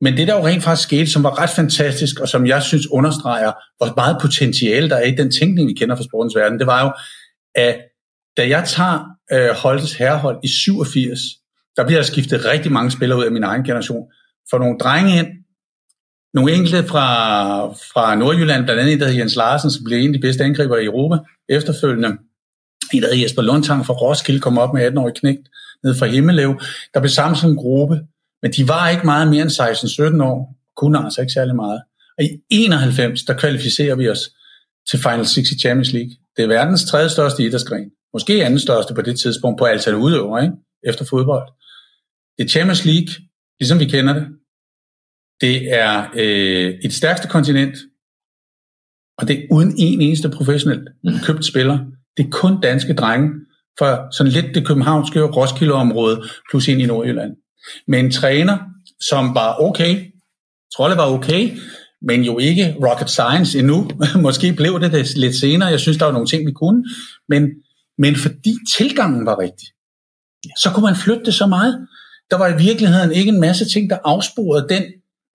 men 0.00 0.16
det 0.16 0.28
der 0.28 0.36
jo 0.36 0.46
rent 0.46 0.62
faktisk 0.62 0.88
skete, 0.88 1.06
som 1.06 1.22
var 1.22 1.42
ret 1.42 1.50
fantastisk, 1.50 2.20
og 2.20 2.28
som 2.28 2.46
jeg 2.46 2.62
synes 2.62 2.90
understreger, 2.90 3.52
hvor 3.76 3.92
meget 3.96 4.16
potentiale 4.20 4.88
der 4.88 4.96
er 4.96 5.04
i 5.04 5.14
den 5.14 5.30
tænkning, 5.30 5.68
vi 5.68 5.74
kender 5.74 5.96
fra 5.96 6.04
sportens 6.04 6.36
verden, 6.36 6.58
det 6.58 6.66
var 6.66 6.84
jo, 6.84 6.92
at 7.54 7.76
da 8.36 8.48
jeg 8.48 8.64
tager 8.66 9.11
øh, 9.32 9.50
Holtes 9.50 9.92
herrehold 9.92 10.38
i 10.44 10.48
87, 10.48 11.20
der 11.76 11.86
bliver 11.86 11.98
der 11.98 12.06
skiftet 12.06 12.44
rigtig 12.44 12.72
mange 12.72 12.90
spillere 12.90 13.18
ud 13.18 13.24
af 13.24 13.32
min 13.32 13.42
egen 13.42 13.64
generation. 13.64 14.06
For 14.50 14.58
nogle 14.58 14.78
drenge 14.78 15.18
ind, 15.18 15.26
nogle 16.34 16.52
enkelte 16.52 16.88
fra, 16.88 17.06
fra 17.66 18.14
Nordjylland, 18.14 18.64
blandt 18.64 18.80
andet 18.80 18.92
en, 18.92 19.00
der 19.00 19.06
hedder 19.06 19.20
Jens 19.20 19.36
Larsen, 19.36 19.70
som 19.70 19.84
blev 19.84 19.98
en 19.98 20.14
af 20.14 20.20
de 20.20 20.26
bedste 20.26 20.44
angriber 20.44 20.76
i 20.76 20.84
Europa 20.84 21.16
efterfølgende. 21.48 22.08
En, 22.92 23.02
der 23.02 23.08
hedder 23.08 23.22
Jesper 23.22 23.42
Lundtang 23.42 23.86
fra 23.86 23.94
Roskilde, 23.94 24.40
kom 24.40 24.58
op 24.58 24.74
med 24.74 24.88
18-årig 24.88 25.14
knægt 25.14 25.48
ned 25.84 25.94
fra 25.98 26.06
Himmelev. 26.06 26.60
Der 26.94 27.00
blev 27.00 27.10
sammen 27.10 27.36
som 27.36 27.50
en 27.50 27.56
gruppe, 27.56 28.00
men 28.42 28.52
de 28.52 28.68
var 28.68 28.88
ikke 28.88 29.06
meget 29.06 29.28
mere 29.28 29.42
end 29.42 29.50
16-17 30.20 30.22
år, 30.24 30.54
kunne 30.76 31.04
altså 31.04 31.20
ikke 31.20 31.32
særlig 31.32 31.56
meget. 31.56 31.82
Og 32.18 32.24
i 32.24 32.28
91, 32.50 33.22
der 33.22 33.34
kvalificerer 33.34 33.94
vi 33.94 34.08
os 34.08 34.30
til 34.90 34.98
Final 34.98 35.26
Six 35.26 35.50
i 35.50 35.58
Champions 35.58 35.92
League. 35.92 36.10
Det 36.36 36.42
er 36.42 36.48
verdens 36.48 36.84
tredje 36.84 37.08
største 37.08 37.42
idrætsgren. 37.42 37.90
Måske 38.12 38.44
anden 38.44 38.60
største 38.60 38.94
på 38.94 39.02
det 39.02 39.20
tidspunkt 39.20 39.58
på 39.58 39.64
antal 39.64 39.94
udøvere 39.94 40.42
ikke? 40.42 40.56
efter 40.84 41.04
fodbold. 41.04 41.48
Det 42.38 42.44
er 42.44 42.48
Champions 42.48 42.84
League, 42.84 43.12
ligesom 43.60 43.78
vi 43.80 43.84
kender 43.84 44.14
det. 44.14 44.26
Det 45.40 45.72
er 45.72 46.10
øh, 46.14 46.74
et 46.84 46.92
stærkeste 46.92 47.28
kontinent, 47.28 47.76
og 49.18 49.28
det 49.28 49.38
er 49.38 49.46
uden 49.50 49.74
en 49.78 50.00
eneste 50.00 50.30
professionel 50.30 50.88
købt 51.24 51.44
spiller. 51.44 51.78
Det 52.16 52.26
er 52.26 52.30
kun 52.30 52.60
danske 52.60 52.94
drenge 52.94 53.30
for 53.78 54.16
sådan 54.16 54.32
lidt 54.32 54.54
det 54.54 54.66
københavnske 54.66 55.22
Roskilde-område, 55.22 56.22
plus 56.50 56.68
ind 56.68 56.80
i 56.80 56.86
Nordjylland. 56.86 57.32
Med 57.88 58.00
en 58.00 58.10
træner, 58.10 58.58
som 59.00 59.34
var 59.34 59.56
okay, 59.60 60.12
Trolle 60.76 60.96
var 60.96 61.06
okay, 61.06 61.56
men 62.02 62.22
jo 62.22 62.38
ikke 62.38 62.76
rocket 62.84 63.10
science 63.10 63.58
endnu. 63.58 63.90
Måske 64.26 64.52
blev 64.52 64.80
det 64.80 64.92
det 64.92 65.16
lidt 65.16 65.34
senere. 65.34 65.68
Jeg 65.68 65.80
synes, 65.80 65.98
der 65.98 66.04
var 66.04 66.12
nogle 66.12 66.26
ting, 66.26 66.46
vi 66.46 66.52
kunne. 66.52 66.84
Men, 67.28 67.42
men 67.98 68.16
fordi 68.16 68.54
tilgangen 68.76 69.26
var 69.26 69.38
rigtig, 69.38 69.68
så 70.62 70.70
kunne 70.74 70.84
man 70.84 70.96
flytte 70.96 71.24
det 71.24 71.34
så 71.34 71.46
meget. 71.46 71.88
Der 72.30 72.38
var 72.38 72.48
i 72.48 72.62
virkeligheden 72.62 73.12
ikke 73.12 73.28
en 73.28 73.40
masse 73.40 73.64
ting, 73.64 73.90
der 73.90 73.98
afsporede 74.04 74.68
den 74.68 74.84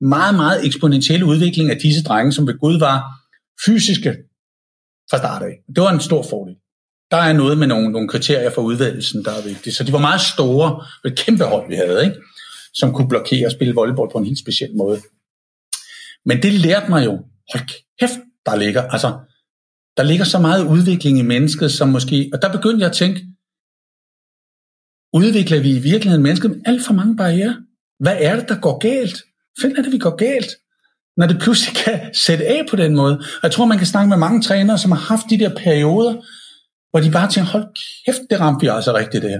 meget, 0.02 0.36
meget 0.36 0.66
eksponentielle 0.66 1.26
udvikling 1.26 1.70
af 1.72 1.78
disse 1.78 2.04
drenge, 2.04 2.32
som 2.32 2.48
ved 2.48 2.60
Gud 2.60 2.80
var 2.80 3.04
fysiske 3.66 4.16
fra 5.10 5.18
start 5.18 5.42
af. 5.42 5.54
Det 5.76 5.84
var 5.84 5.92
en 5.92 6.00
stor 6.00 6.24
fordel. 6.24 6.56
Der 7.12 7.18
er 7.18 7.34
noget 7.34 7.58
med 7.58 7.68
nogle, 7.68 7.92
nogle 7.92 8.08
kriterier 8.08 8.50
for 8.50 8.62
udvalgelsen, 8.62 9.26
der 9.26 9.32
er 9.32 9.42
vigtigt. 9.42 9.76
Så 9.76 9.84
de 9.84 9.94
var 9.94 10.00
meget 10.00 10.22
store, 10.22 10.86
et 11.06 11.18
kæmpe 11.18 11.44
hold, 11.44 11.70
vi 11.70 11.76
havde, 11.76 12.06
ikke? 12.06 12.18
som 12.74 12.94
kunne 12.94 13.08
blokere 13.08 13.46
og 13.46 13.52
spille 13.52 13.74
volleyball 13.74 14.12
på 14.12 14.18
en 14.18 14.26
helt 14.26 14.40
speciel 14.40 14.76
måde. 14.76 15.02
Men 16.26 16.42
det 16.42 16.54
lærte 16.54 16.90
mig 16.90 17.06
jo, 17.06 17.12
hold 17.54 17.64
kæft, 18.00 18.20
der 18.46 18.56
ligger, 18.56 18.82
altså, 18.82 19.18
der 19.98 20.04
ligger 20.04 20.26
så 20.26 20.40
meget 20.40 20.68
udvikling 20.68 21.20
i 21.20 21.22
mennesket, 21.22 21.72
som 21.72 21.90
måske, 21.90 22.30
og 22.34 22.42
der 22.42 22.52
begyndte 22.52 22.82
jeg 22.82 22.90
at 22.90 22.96
tænke, 22.96 23.20
udvikler 25.14 25.62
vi 25.62 25.76
i 25.76 25.80
virkeligheden 25.80 26.24
mennesket 26.24 26.52
med 26.52 26.62
alt 26.66 26.86
for 26.86 26.94
mange 26.94 27.16
barriere? 27.16 27.56
Hvad 28.00 28.18
er 28.20 28.36
det, 28.36 28.50
der 28.50 28.60
går 28.60 28.78
galt? 28.78 29.18
Find 29.62 29.78
er 29.78 29.82
det, 29.82 29.92
vi 29.92 29.98
går 29.98 30.16
galt? 30.16 30.52
Når 31.18 31.28
det 31.28 31.40
pludselig 31.40 31.76
kan 31.84 32.00
sætte 32.14 32.46
af 32.48 32.66
på 32.70 32.76
den 32.76 32.96
måde. 32.96 33.18
Og 33.18 33.44
jeg 33.44 33.52
tror, 33.52 33.66
man 33.66 33.78
kan 33.78 33.88
snakke 33.88 34.10
med 34.10 34.18
mange 34.18 34.42
trænere, 34.42 34.78
som 34.78 34.92
har 34.92 35.00
haft 35.00 35.26
de 35.30 35.40
der 35.40 35.56
perioder, 35.56 36.14
hvor 36.92 37.00
de 37.00 37.12
bare 37.12 37.32
tænker, 37.32 37.52
hold 37.52 37.66
kæft, 38.06 38.22
det 38.30 38.40
ramte 38.40 38.62
vi 38.62 38.68
altså 38.68 38.96
rigtigt 38.96 39.24
det 39.24 39.30
her. 39.30 39.40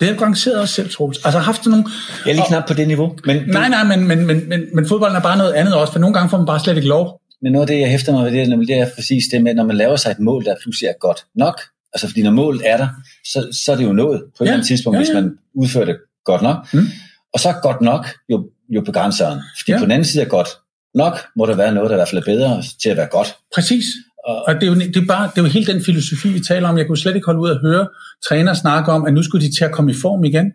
Det 0.00 0.08
er 0.08 0.16
garanteret 0.16 0.60
også 0.60 0.74
selv, 0.74 0.90
Troels. 0.90 1.24
Altså 1.24 1.38
haft 1.38 1.66
nogle... 1.66 1.84
Jeg 2.24 2.30
er 2.30 2.34
lige 2.34 2.44
knap 2.48 2.66
på 2.68 2.74
det 2.74 2.88
niveau. 2.88 3.18
Men 3.24 3.48
nej, 3.48 3.68
nej, 3.68 3.84
men, 3.84 4.08
men, 4.08 4.26
men, 4.26 4.48
men, 4.48 4.60
men 4.74 4.88
fodbolden 4.88 5.16
er 5.16 5.20
bare 5.20 5.38
noget 5.38 5.52
andet 5.52 5.74
også, 5.74 5.92
for 5.92 6.00
nogle 6.00 6.14
gange 6.14 6.30
får 6.30 6.36
man 6.36 6.46
bare 6.46 6.60
slet 6.60 6.76
ikke 6.76 6.88
lov. 6.88 7.20
Men 7.44 7.52
noget 7.52 7.62
af 7.62 7.66
det, 7.66 7.80
jeg 7.80 7.90
hæfter 7.90 8.12
mig 8.12 8.32
ved, 8.32 8.46
det, 8.46 8.68
det 8.68 8.78
er 8.78 8.88
præcis 8.94 9.24
det 9.32 9.42
med, 9.42 9.54
når 9.54 9.64
man 9.64 9.76
laver 9.76 9.96
sig 9.96 10.10
et 10.10 10.18
mål, 10.18 10.44
der 10.44 10.54
pludselig 10.62 10.88
er 10.88 10.98
godt 11.00 11.24
nok. 11.34 11.60
Altså 11.92 12.06
fordi 12.06 12.22
når 12.22 12.30
målet 12.30 12.62
er 12.64 12.76
der, 12.76 12.88
så, 13.24 13.48
så 13.64 13.72
er 13.72 13.76
det 13.76 13.84
jo 13.84 13.92
nået 13.92 14.22
på 14.38 14.44
et 14.44 14.46
ja, 14.46 14.50
eller 14.50 14.54
andet 14.54 14.66
tidspunkt, 14.66 14.96
ja, 14.96 15.00
ja. 15.00 15.06
hvis 15.06 15.14
man 15.14 15.36
udfører 15.54 15.84
det 15.84 15.96
godt 16.24 16.42
nok. 16.42 16.74
Mm. 16.74 16.86
Og 17.32 17.40
så 17.40 17.48
er 17.48 17.60
godt 17.62 17.80
nok 17.80 18.06
jo, 18.30 18.48
jo 18.68 18.80
begrænseren. 18.80 19.40
Fordi 19.58 19.72
ja. 19.72 19.78
på 19.78 19.84
den 19.84 19.90
anden 19.90 20.04
side 20.04 20.22
er 20.22 20.28
godt 20.28 20.48
nok, 20.94 21.18
må 21.36 21.46
der 21.46 21.56
være 21.56 21.74
noget, 21.74 21.90
der 21.90 21.96
i 21.96 21.98
hvert 21.98 22.08
fald 22.08 22.20
er 22.20 22.24
bedre 22.24 22.62
til 22.82 22.88
at 22.88 22.96
være 22.96 23.06
godt. 23.06 23.34
Præcis. 23.54 23.84
Og 24.24 24.54
det 24.54 24.62
er, 24.62 24.66
jo, 24.66 24.74
det, 24.74 24.96
er 24.96 25.06
bare, 25.06 25.30
det 25.34 25.38
er 25.38 25.42
jo 25.42 25.48
helt 25.48 25.66
den 25.66 25.84
filosofi, 25.84 26.28
vi 26.28 26.40
taler 26.40 26.68
om. 26.68 26.78
Jeg 26.78 26.86
kunne 26.86 26.98
slet 26.98 27.14
ikke 27.14 27.26
holde 27.26 27.40
ud 27.40 27.50
at 27.50 27.60
høre 27.60 27.88
træner 28.28 28.54
snakke 28.54 28.92
om, 28.92 29.06
at 29.06 29.14
nu 29.14 29.22
skulle 29.22 29.46
de 29.46 29.52
til 29.52 29.64
at 29.64 29.72
komme 29.72 29.90
i 29.90 29.94
form 29.94 30.24
igen. 30.24 30.52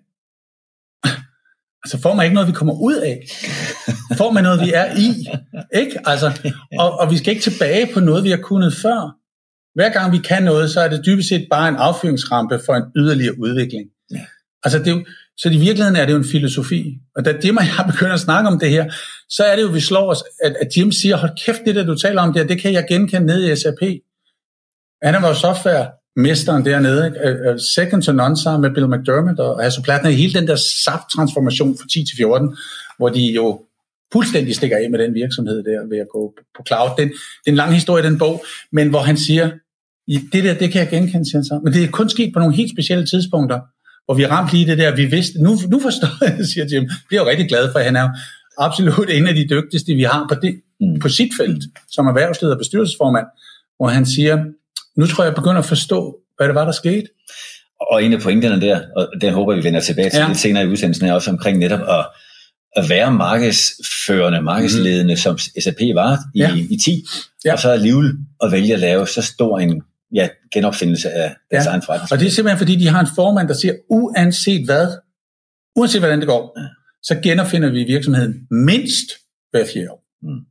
Altså 1.83 2.01
får 2.01 2.13
man 2.15 2.25
ikke 2.25 2.33
noget, 2.33 2.47
vi 2.47 2.53
kommer 2.53 2.73
ud 2.81 2.95
af. 2.95 3.27
Får 4.17 4.31
man 4.31 4.43
noget, 4.43 4.61
vi 4.61 4.71
er 4.73 4.95
i. 4.97 5.27
Ikke? 5.81 5.99
Altså, 6.05 6.51
og, 6.79 6.99
og 6.99 7.11
vi 7.11 7.17
skal 7.17 7.33
ikke 7.33 7.43
tilbage 7.43 7.93
på 7.93 7.99
noget, 7.99 8.23
vi 8.23 8.29
har 8.29 8.37
kunnet 8.37 8.73
før. 8.73 9.15
Hver 9.75 9.89
gang 9.89 10.11
vi 10.11 10.17
kan 10.17 10.43
noget, 10.43 10.71
så 10.71 10.81
er 10.81 10.87
det 10.87 11.05
dybest 11.05 11.29
set 11.29 11.47
bare 11.51 11.69
en 11.69 11.75
affyringsrampe 11.75 12.59
for 12.65 12.73
en 12.73 12.83
yderligere 12.95 13.39
udvikling. 13.39 13.89
Ja. 14.11 14.25
Altså 14.63 14.79
det 14.79 14.87
er 14.87 14.91
jo, 14.91 15.05
så 15.37 15.49
i 15.49 15.57
virkeligheden 15.57 15.95
er 15.95 16.05
det 16.05 16.13
jo 16.13 16.17
en 16.17 16.31
filosofi. 16.31 16.97
Og 17.15 17.25
da 17.25 17.33
Jim 17.45 17.57
og 17.57 17.63
jeg 17.63 17.85
begynder 17.91 18.13
at 18.13 18.19
snakke 18.19 18.49
om 18.49 18.59
det 18.59 18.69
her, 18.69 18.93
så 19.29 19.43
er 19.43 19.55
det 19.55 19.63
jo, 19.63 19.67
vi 19.67 19.79
slår 19.79 20.11
os, 20.11 20.23
at, 20.43 20.55
at 20.61 20.77
Jim 20.77 20.91
siger, 20.91 21.17
hold 21.17 21.45
kæft, 21.45 21.59
det 21.65 21.75
der 21.75 21.83
du 21.83 21.95
taler 21.95 22.21
om 22.21 22.33
der, 22.33 22.43
det 22.43 22.61
kan 22.61 22.73
jeg 22.73 22.85
genkende 22.89 23.25
ned 23.25 23.51
i 23.51 23.55
SAP. 23.55 23.81
Han 25.03 25.21
var 25.21 25.27
jo 25.27 25.98
software-mesteren 26.17 26.65
dernede, 26.65 27.05
ikke? 27.05 27.59
second 27.75 28.03
to 28.03 28.11
none 28.11 28.37
sammen 28.37 28.61
med 28.61 28.75
Bill 28.75 28.87
McDermott 28.87 29.39
og 29.39 29.63
Hasso 29.63 29.81
Plattner 29.81 30.09
i 30.09 30.15
hele 30.15 30.33
den 30.33 30.47
der 30.47 30.55
SAP-transformation 30.55 31.77
fra 31.77 31.87
10 31.93 32.05
til 32.05 32.17
14, 32.17 32.57
hvor 32.97 33.09
de 33.09 33.21
jo 33.33 33.61
fuldstændig 34.13 34.55
stikker 34.55 34.77
af 34.77 34.89
med 34.89 34.99
den 34.99 35.13
virksomhed 35.13 35.63
der 35.63 35.89
ved 35.89 35.97
at 35.97 36.07
gå 36.13 36.33
på 36.57 36.63
cloud. 36.67 36.89
Den, 36.97 37.07
det 37.07 37.47
er 37.47 37.51
en 37.51 37.55
lang 37.55 37.73
historie, 37.73 38.03
den 38.03 38.17
bog, 38.17 38.45
men 38.71 38.89
hvor 38.89 38.99
han 38.99 39.17
siger, 39.17 39.51
det 40.07 40.43
der, 40.43 40.53
det 40.53 40.71
kan 40.71 40.81
jeg 40.81 40.89
genkende, 40.89 41.25
siger 41.25 41.37
han 41.37 41.45
så. 41.45 41.59
Men 41.63 41.73
det 41.73 41.83
er 41.83 41.87
kun 41.87 42.09
sket 42.09 42.33
på 42.33 42.39
nogle 42.39 42.55
helt 42.55 42.71
specielle 42.71 43.05
tidspunkter 43.05 43.59
hvor 44.05 44.15
vi 44.15 44.25
ramte 44.25 44.53
lige 44.53 44.67
det 44.67 44.77
der, 44.77 44.95
vi 44.95 45.05
vidste, 45.05 45.43
nu, 45.43 45.57
nu 45.67 45.79
forstår 45.79 46.25
jeg, 46.25 46.45
siger 46.53 46.65
Jim, 46.71 46.89
bliver 47.07 47.23
jo 47.23 47.29
rigtig 47.29 47.47
glad 47.47 47.71
for, 47.71 47.79
at 47.79 47.85
han 47.85 47.95
er 47.95 48.09
absolut 48.57 49.09
en 49.09 49.27
af 49.27 49.35
de 49.35 49.47
dygtigste, 49.49 49.93
vi 49.93 50.03
har 50.03 50.25
på, 50.29 50.35
det, 50.41 50.61
mm. 50.79 50.99
på 50.99 51.09
sit 51.09 51.31
felt, 51.39 51.63
som 51.89 52.07
erhvervsleder 52.07 52.53
og 52.53 52.59
bestyrelsesformand, 52.59 53.25
hvor 53.77 53.87
han 53.87 54.05
siger, 54.05 54.45
nu 54.97 55.07
tror 55.07 55.23
jeg, 55.23 55.29
jeg 55.29 55.35
begynder 55.35 55.59
at 55.59 55.65
forstå, 55.65 56.17
hvad 56.37 56.47
det 56.47 56.55
var, 56.55 56.65
der 56.65 56.71
skete. 56.71 57.07
Og 57.91 58.03
en 58.03 58.13
af 58.13 58.21
pointerne 58.21 58.61
der, 58.61 58.81
og 58.95 59.07
den 59.21 59.33
håber 59.33 59.55
vi 59.55 59.63
vender 59.63 59.79
tilbage 59.79 60.09
til 60.09 60.19
ja. 60.19 60.27
lidt 60.27 60.37
senere 60.37 60.63
i 60.63 60.67
udsendelsen, 60.67 61.07
er 61.07 61.13
også 61.13 61.31
omkring 61.31 61.57
netop 61.57 61.79
at, 61.89 62.07
at 62.75 62.89
være 62.89 63.11
markedsførende, 63.11 64.41
markedsledende, 64.41 65.13
mm. 65.13 65.17
som 65.17 65.37
SAP 65.37 65.81
var 65.93 66.17
i, 66.35 66.39
ja. 66.39 66.55
i 66.55 66.77
10, 66.85 67.05
ja. 67.45 67.53
og 67.53 67.59
så 67.59 67.69
alligevel 67.69 68.13
at 68.43 68.51
vælge 68.51 68.73
at 68.73 68.79
lave 68.79 69.07
så 69.07 69.21
stor 69.21 69.59
en 69.59 69.83
ja, 70.13 70.29
genopfindelse 70.53 71.09
af 71.09 71.35
deres 71.51 71.65
ja. 71.65 71.69
egen 71.69 71.81
forretning. 71.81 72.11
Og 72.11 72.19
det 72.19 72.27
er 72.27 72.31
simpelthen 72.31 72.57
fordi, 72.57 72.75
de 72.75 72.87
har 72.87 72.99
en 72.99 73.07
formand, 73.15 73.47
der 73.47 73.53
siger, 73.53 73.73
uanset 73.89 74.65
hvad, 74.65 74.87
uanset 75.75 76.01
hvordan 76.01 76.19
det 76.19 76.27
går, 76.27 76.59
ja. 76.59 76.65
så 77.03 77.19
genopfinder 77.23 77.69
vi 77.69 77.83
virksomheden 77.83 78.47
mindst 78.51 79.07
hver 79.51 79.65
fjerde 79.73 79.91
år. 79.91 80.03
Mm. 80.21 80.45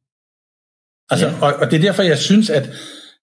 Altså, 1.11 1.27
ja. 1.27 1.41
og, 1.41 1.55
og 1.55 1.71
det 1.71 1.77
er 1.77 1.81
derfor, 1.81 2.03
jeg 2.03 2.19
synes, 2.19 2.51
at, 2.51 2.71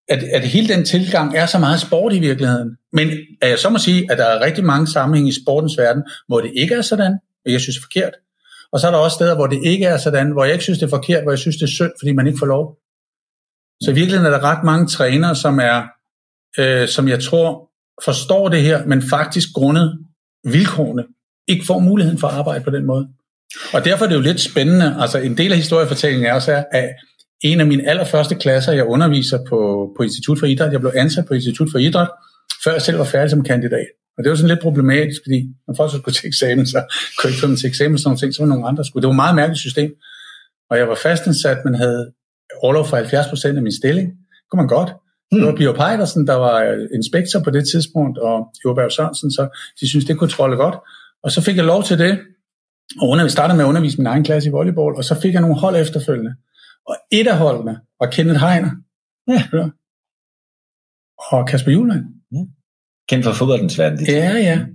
at, 0.07 0.23
at 0.23 0.41
hele 0.41 0.67
den 0.67 0.85
tilgang 0.85 1.35
er 1.37 1.45
så 1.45 1.59
meget 1.59 1.81
sport 1.81 2.13
i 2.13 2.19
virkeligheden. 2.19 2.77
Men 2.93 3.09
at 3.41 3.49
jeg 3.49 3.59
så 3.59 3.69
må 3.69 3.77
sige, 3.77 4.11
at 4.11 4.17
der 4.17 4.25
er 4.25 4.45
rigtig 4.45 4.65
mange 4.65 4.87
sammenhænge 4.87 5.29
i 5.29 5.41
sportens 5.43 5.77
verden, 5.77 6.03
hvor 6.27 6.41
det 6.41 6.51
ikke 6.55 6.75
er 6.75 6.81
sådan, 6.81 7.19
og 7.45 7.51
jeg 7.51 7.61
synes 7.61 7.75
det 7.75 7.81
er 7.81 7.85
forkert. 7.85 8.13
Og 8.71 8.79
så 8.79 8.87
er 8.87 8.91
der 8.91 8.97
også 8.97 9.15
steder, 9.15 9.35
hvor 9.35 9.47
det 9.47 9.59
ikke 9.63 9.85
er 9.85 9.97
sådan, 9.97 10.31
hvor 10.31 10.43
jeg 10.43 10.53
ikke 10.53 10.63
synes 10.63 10.79
det 10.79 10.85
er 10.85 10.89
forkert, 10.89 11.23
hvor 11.23 11.31
jeg 11.31 11.39
synes 11.39 11.55
det 11.55 11.63
er 11.63 11.67
synd, 11.67 11.91
fordi 11.99 12.11
man 12.13 12.27
ikke 12.27 12.39
får 12.39 12.45
lov. 12.45 12.77
Så 13.81 13.91
i 13.91 13.93
virkeligheden 13.93 14.33
er 14.33 14.37
der 14.37 14.43
ret 14.43 14.63
mange 14.63 14.87
trænere, 14.87 15.35
som 15.35 15.59
er 15.59 15.83
øh, 16.59 16.87
som 16.87 17.07
jeg 17.07 17.23
tror 17.23 17.69
forstår 18.05 18.49
det 18.49 18.61
her, 18.61 18.85
men 18.85 19.01
faktisk 19.01 19.49
grundet 19.53 19.99
vilkårene 20.43 21.03
ikke 21.47 21.65
får 21.65 21.79
muligheden 21.79 22.19
for 22.19 22.27
at 22.27 22.33
arbejde 22.33 22.63
på 22.63 22.69
den 22.69 22.85
måde. 22.85 23.07
Og 23.73 23.85
derfor 23.85 24.05
er 24.05 24.09
det 24.09 24.15
jo 24.15 24.21
lidt 24.21 24.41
spændende. 24.41 24.97
Altså 24.99 25.17
en 25.17 25.37
del 25.37 25.51
af 25.51 25.57
historiefortællingen 25.57 26.27
er 26.27 26.33
også, 26.33 26.63
at 26.71 26.89
en 27.51 27.59
af 27.59 27.67
mine 27.67 27.89
allerførste 27.89 28.35
klasser, 28.35 28.71
jeg 28.71 28.85
underviser 28.85 29.39
på, 29.49 29.59
på 29.97 30.03
Institut 30.03 30.39
for 30.39 30.45
Idræt, 30.45 30.71
jeg 30.71 30.79
blev 30.79 30.91
ansat 30.95 31.25
på 31.25 31.33
Institut 31.33 31.67
for 31.71 31.79
Idræt, 31.79 32.09
før 32.63 32.71
jeg 32.71 32.81
selv 32.81 32.97
var 32.97 33.03
færdig 33.03 33.29
som 33.29 33.43
kandidat. 33.43 33.87
Og 34.17 34.23
det 34.23 34.29
var 34.29 34.35
sådan 34.35 34.49
lidt 34.49 34.61
problematisk, 34.61 35.21
fordi 35.25 35.39
når 35.67 35.73
folk 35.77 35.91
så 35.91 35.97
skulle 35.97 36.15
til 36.15 36.27
eksamen, 36.27 36.65
så 36.65 36.79
kunne 36.79 37.23
jeg 37.23 37.31
ikke 37.31 37.41
få 37.41 37.47
dem 37.47 37.55
til 37.55 37.67
eksamen, 37.67 37.97
sådan 37.97 38.07
nogle 38.09 38.19
ting, 38.19 38.33
så 38.33 38.41
var 38.41 38.49
nogle 38.49 38.67
andre 38.67 38.85
skulle. 38.85 39.01
Det 39.01 39.07
var 39.07 39.13
et 39.13 39.23
meget 39.23 39.35
mærkeligt 39.35 39.59
system. 39.59 39.91
Og 40.69 40.77
jeg 40.77 40.87
var 40.87 40.95
fastansat, 40.95 41.57
men 41.65 41.75
havde 41.75 42.11
overlov 42.63 42.85
for 42.85 42.97
70% 42.97 43.57
af 43.57 43.63
min 43.67 43.77
stilling. 43.81 44.07
Det 44.09 44.47
kunne 44.49 44.61
man 44.63 44.67
godt. 44.67 44.91
Mm. 45.31 45.37
Det 45.37 45.47
var 45.47 45.55
Bio 45.55 45.71
Pejdersen, 45.73 46.27
der 46.27 46.33
var 46.45 46.57
øh, 46.63 46.79
inspektor 46.97 47.39
på 47.39 47.49
det 47.49 47.63
tidspunkt, 47.71 48.17
og 48.17 48.35
Jorberg 48.65 48.91
Sørensen, 48.91 49.31
så 49.31 49.43
de 49.79 49.89
synes 49.89 50.05
det 50.05 50.17
kunne 50.17 50.29
trolle 50.29 50.55
godt. 50.55 50.75
Og 51.23 51.31
så 51.31 51.41
fik 51.41 51.57
jeg 51.57 51.65
lov 51.65 51.83
til 51.83 51.97
det, 51.99 52.19
og 53.01 53.09
under, 53.09 53.27
startede 53.27 53.57
med 53.57 53.65
at 53.65 53.69
undervise 53.69 53.97
min 53.97 54.07
egen 54.07 54.23
klasse 54.23 54.49
i 54.49 54.51
volleyball, 54.51 54.95
og 54.95 55.03
så 55.03 55.21
fik 55.21 55.33
jeg 55.33 55.41
nogle 55.41 55.59
hold 55.59 55.75
efterfølgende. 55.75 56.33
Og 56.87 56.95
et 57.11 57.27
af 57.27 57.37
holdene 57.37 57.79
var 57.99 58.09
Kenneth 58.11 58.39
Heiner. 58.39 58.71
Ja. 59.27 59.69
Og 61.31 61.47
Kasper 61.47 61.71
Juhlmann. 61.71 62.03
Ja. 62.31 62.37
Kendt 63.09 63.25
fra 63.25 63.31
fodboldens 63.31 63.79
verden. 63.79 64.05
Ja, 64.07 64.33
ja. 64.37 64.65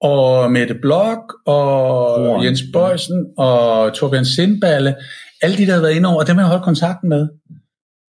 Og 0.00 0.52
Mette 0.52 0.74
Blok, 0.74 1.34
og 1.46 2.14
oh, 2.14 2.44
Jens 2.44 2.62
Bøjsen, 2.72 3.26
og 3.38 3.94
Torbjørn 3.94 4.24
Sindballe. 4.24 4.96
Alle 5.42 5.56
de, 5.56 5.66
der 5.66 5.74
har 5.74 5.80
været 5.80 5.94
inde 5.94 6.08
over, 6.08 6.24
dem 6.24 6.36
har 6.36 6.44
jeg 6.44 6.50
holdt 6.50 6.64
kontakten 6.64 7.08
med. 7.08 7.28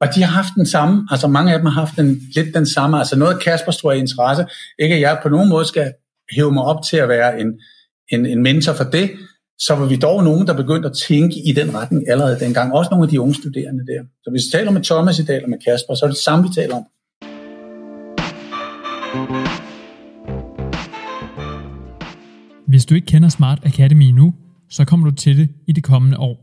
Og 0.02 0.16
de 0.16 0.24
har 0.24 0.32
haft 0.32 0.54
den 0.56 0.66
samme, 0.66 1.08
altså 1.12 1.28
mange 1.28 1.54
af 1.54 1.60
dem 1.60 1.66
har 1.66 1.80
haft 1.80 1.98
den, 1.98 2.22
lidt 2.36 2.56
den 2.56 2.66
samme, 2.66 2.98
altså 2.98 3.20
noget 3.20 3.42
Kasper 3.42 3.72
tror 3.72 3.92
i 3.92 4.00
interesse, 4.00 4.46
ikke 4.80 4.96
at 4.96 5.02
jeg 5.02 5.20
på 5.24 5.30
nogen 5.30 5.50
måde 5.50 5.66
skal 5.66 5.94
hæve 6.36 6.52
mig 6.52 6.64
op 6.64 6.84
til 6.84 6.98
at 6.98 7.10
være 7.10 7.40
en, 7.42 7.60
en, 8.12 8.26
en 8.26 8.44
mentor 8.44 8.74
for 8.74 8.84
det, 8.84 9.12
så 9.60 9.76
var 9.76 9.86
vi 9.86 9.96
dog 9.96 10.24
nogen, 10.24 10.48
der 10.48 10.54
begyndte 10.54 10.90
at 10.90 10.96
tænke 11.08 11.36
i 11.50 11.52
den 11.52 11.74
retning 11.74 12.10
allerede 12.10 12.40
dengang. 12.40 12.74
Også 12.74 12.90
nogle 12.92 13.04
af 13.04 13.10
de 13.10 13.22
unge 13.22 13.34
studerende 13.34 13.86
der. 13.86 14.04
Så 14.24 14.30
hvis 14.32 14.42
vi 14.46 14.58
taler 14.58 14.72
med 14.72 14.82
Thomas 14.82 15.20
i 15.20 15.26
dag, 15.26 15.36
eller 15.36 15.50
med 15.50 15.58
Kasper, 15.66 15.96
så 15.96 16.06
er 16.06 16.10
det 16.10 16.16
det 16.16 16.24
samme, 16.24 16.44
vi 16.48 16.54
taler 16.54 16.76
om. 16.76 16.86
Hvis 22.68 22.86
du 22.86 22.96
ikke 22.96 23.08
kender 23.08 23.30
Smart 23.30 23.60
Academy 23.64 24.10
nu, 24.12 24.34
så 24.70 24.86
kommer 24.86 25.10
du 25.10 25.16
til 25.16 25.38
det 25.38 25.50
i 25.68 25.72
det 25.72 25.84
kommende 25.84 26.18
år. 26.18 26.36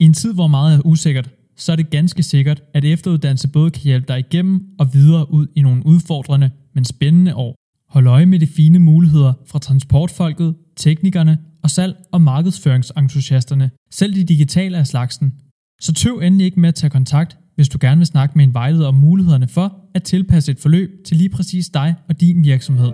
I 0.00 0.04
en 0.04 0.14
tid, 0.14 0.34
hvor 0.34 0.46
meget 0.46 0.78
er 0.78 0.82
usikkert, 0.84 1.30
så 1.56 1.72
er 1.72 1.76
det 1.76 1.90
ganske 1.90 2.22
sikkert, 2.22 2.62
at 2.74 2.84
efteruddannelse 2.84 3.48
både 3.48 3.70
kan 3.70 3.82
hjælpe 3.82 4.08
dig 4.08 4.18
igennem 4.18 4.60
og 4.78 4.94
videre 4.94 5.32
ud 5.32 5.46
i 5.56 5.62
nogle 5.62 5.82
udfordrende, 5.86 6.50
men 6.74 6.84
spændende 6.84 7.34
år. 7.34 7.54
Hold 7.88 8.06
øje 8.06 8.26
med 8.26 8.38
de 8.38 8.46
fine 8.46 8.78
muligheder 8.78 9.32
fra 9.46 9.58
transportfolket, 9.58 10.54
teknikerne 10.76 11.38
og 11.62 11.70
salg- 11.70 11.96
og 12.12 12.20
markedsføringsentusiasterne, 12.20 13.70
selv 13.90 14.14
de 14.14 14.24
digitale 14.24 14.78
af 14.78 14.86
slagsen. 14.86 15.32
Så 15.80 15.92
tøv 15.92 16.18
endelig 16.18 16.44
ikke 16.44 16.60
med 16.60 16.68
at 16.68 16.74
tage 16.74 16.90
kontakt, 16.90 17.36
hvis 17.54 17.68
du 17.68 17.78
gerne 17.80 17.96
vil 17.96 18.06
snakke 18.06 18.32
med 18.36 18.44
en 18.44 18.54
vejleder 18.54 18.88
om 18.88 18.94
mulighederne 18.94 19.48
for 19.48 19.76
at 19.94 20.02
tilpasse 20.02 20.52
et 20.52 20.58
forløb 20.58 20.90
til 21.06 21.16
lige 21.16 21.30
præcis 21.30 21.68
dig 21.68 21.94
og 22.08 22.20
din 22.20 22.44
virksomhed. 22.44 22.92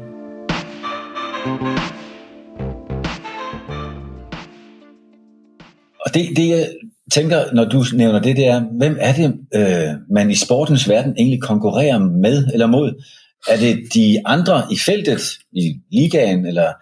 Og 6.07 6.15
det, 6.15 6.37
det, 6.37 6.49
jeg 6.49 6.69
tænker, 7.13 7.55
når 7.55 7.65
du 7.65 7.85
nævner 7.95 8.23
det, 8.23 8.37
det 8.37 8.47
er, 8.47 8.61
hvem 8.79 8.97
er 9.01 9.13
det, 9.13 9.39
øh, 9.55 9.95
man 10.11 10.31
i 10.31 10.35
sportens 10.35 10.89
verden 10.89 11.15
egentlig 11.19 11.43
konkurrerer 11.43 11.99
med 11.99 12.47
eller 12.53 12.67
mod? 12.67 13.05
Er 13.49 13.57
det 13.57 13.95
de 13.95 14.27
andre 14.27 14.63
i 14.73 14.79
feltet, 14.87 15.21
i 15.53 15.81
ligaen, 15.93 16.47
eller, 16.47 16.73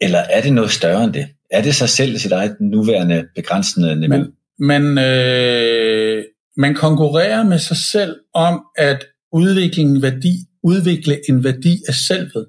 eller 0.00 0.18
er 0.18 0.40
det 0.40 0.52
noget 0.52 0.70
større 0.70 1.04
end 1.04 1.12
det? 1.12 1.28
er 1.50 1.62
det 1.62 1.74
sig 1.74 1.88
selv 1.88 2.18
sit 2.18 2.32
eget 2.32 2.56
nuværende 2.60 3.28
begrænsende 3.34 4.00
niveau? 4.00 4.24
Man, 4.58 4.82
man, 4.82 5.04
øh, 5.04 6.24
man 6.56 6.74
konkurrerer 6.74 7.44
med 7.44 7.58
sig 7.58 7.76
selv 7.76 8.16
om 8.34 8.60
at 8.76 9.04
udvikle 9.32 9.82
en 9.82 10.02
værdi, 10.02 10.34
udvikle 10.62 11.20
en 11.28 11.44
værdi 11.44 11.78
af 11.88 11.94
selvet, 11.94 12.46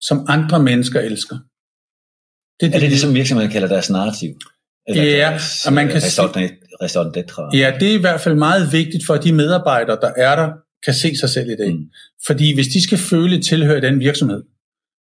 som 0.00 0.26
andre 0.28 0.62
mennesker 0.62 1.00
elsker. 1.00 1.36
Det, 2.60 2.72
det, 2.72 2.74
er 2.74 2.80
det 2.80 2.90
det, 2.90 3.00
som 3.00 3.14
virksomheden 3.14 3.52
kalder 3.52 3.68
deres 3.68 3.90
narrativ? 3.90 4.34
Eller 4.88 5.02
ja, 5.02 5.10
deres, 5.10 5.66
og 5.66 5.72
man 5.72 5.88
kan 5.88 6.00
sige, 6.00 6.10
Ja, 7.54 7.72
det 7.80 7.90
er 7.90 7.94
i 7.98 8.00
hvert 8.00 8.20
fald 8.20 8.34
meget 8.34 8.72
vigtigt 8.72 9.06
for 9.06 9.16
de 9.16 9.32
medarbejdere, 9.32 9.98
der 10.00 10.12
er 10.16 10.36
der, 10.36 10.52
kan 10.84 10.94
se 10.94 11.16
sig 11.16 11.30
selv 11.30 11.50
i 11.50 11.56
det. 11.56 11.74
Mm. 11.74 11.84
Fordi 12.26 12.54
hvis 12.54 12.66
de 12.66 12.82
skal 12.82 12.98
føle 12.98 13.42
tilhøre 13.42 13.80
den 13.80 14.00
virksomhed, 14.00 14.42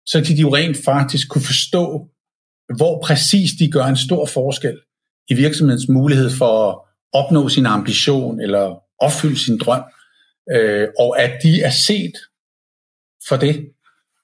så 0.06 0.20
de, 0.20 0.36
de 0.36 0.42
jo 0.42 0.56
rent 0.56 0.78
faktisk 0.86 1.30
kunne 1.30 1.46
forstå, 1.46 2.08
hvor 2.78 3.02
præcis 3.04 3.52
de 3.60 3.72
gør 3.72 3.84
en 3.84 3.98
stor 3.98 4.26
forskel 4.26 4.78
i 5.30 5.34
virksomhedens 5.34 5.90
mulighed 5.90 6.30
for 6.30 6.70
at 6.70 6.80
opnå 7.14 7.50
sin 7.50 7.66
ambition 7.66 8.42
eller 8.42 8.76
opfylde 9.00 9.40
sin 9.40 9.58
drøm, 9.58 9.84
øh, 10.52 10.88
og 11.00 11.22
at 11.22 11.32
de 11.44 11.62
er 11.62 11.70
set 11.70 12.14
for 13.28 13.36
det, 13.36 13.66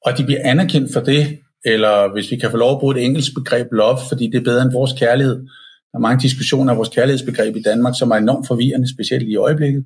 og 0.05 0.17
de 0.17 0.23
bliver 0.23 0.41
anerkendt 0.43 0.93
for 0.93 0.99
det, 0.99 1.39
eller 1.65 2.13
hvis 2.13 2.31
vi 2.31 2.35
kan 2.35 2.51
få 2.51 2.57
lov 2.57 2.71
at 2.75 2.79
bruge 2.79 2.97
et 2.97 3.05
engelsk 3.05 3.33
begreb 3.33 3.67
love, 3.71 3.97
fordi 4.09 4.27
det 4.27 4.35
er 4.35 4.43
bedre 4.43 4.61
end 4.61 4.71
vores 4.71 4.93
kærlighed. 4.93 5.35
Der 5.91 5.97
er 5.97 5.99
mange 5.99 6.21
diskussioner 6.21 6.71
af 6.71 6.77
vores 6.77 6.89
kærlighedsbegreb 6.89 7.55
i 7.55 7.61
Danmark, 7.61 7.93
som 7.99 8.11
er 8.11 8.15
enormt 8.15 8.47
forvirrende, 8.47 8.93
specielt 8.93 9.27
i 9.29 9.35
øjeblikket. 9.35 9.85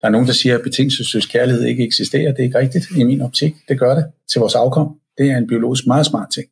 Der 0.00 0.06
er 0.06 0.12
nogen, 0.12 0.26
der 0.26 0.32
siger, 0.32 0.58
at 0.58 0.62
betingelsesløs 0.62 1.26
kærlighed 1.26 1.64
ikke 1.64 1.84
eksisterer. 1.84 2.30
Det 2.32 2.38
er 2.38 2.44
ikke 2.44 2.58
rigtigt 2.58 2.86
i 2.98 3.04
min 3.04 3.20
optik. 3.20 3.54
Det 3.68 3.78
gør 3.78 3.94
det 3.94 4.04
til 4.32 4.38
vores 4.38 4.54
afkom. 4.54 4.96
Det 5.18 5.30
er 5.30 5.36
en 5.36 5.46
biologisk 5.46 5.86
meget 5.86 6.06
smart 6.06 6.28
ting. 6.34 6.46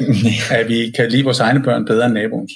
at 0.58 0.68
vi 0.68 0.90
kan 0.90 1.10
lide 1.10 1.24
vores 1.24 1.40
egne 1.40 1.62
børn 1.62 1.84
bedre 1.84 2.06
end 2.06 2.14
naboens. 2.14 2.52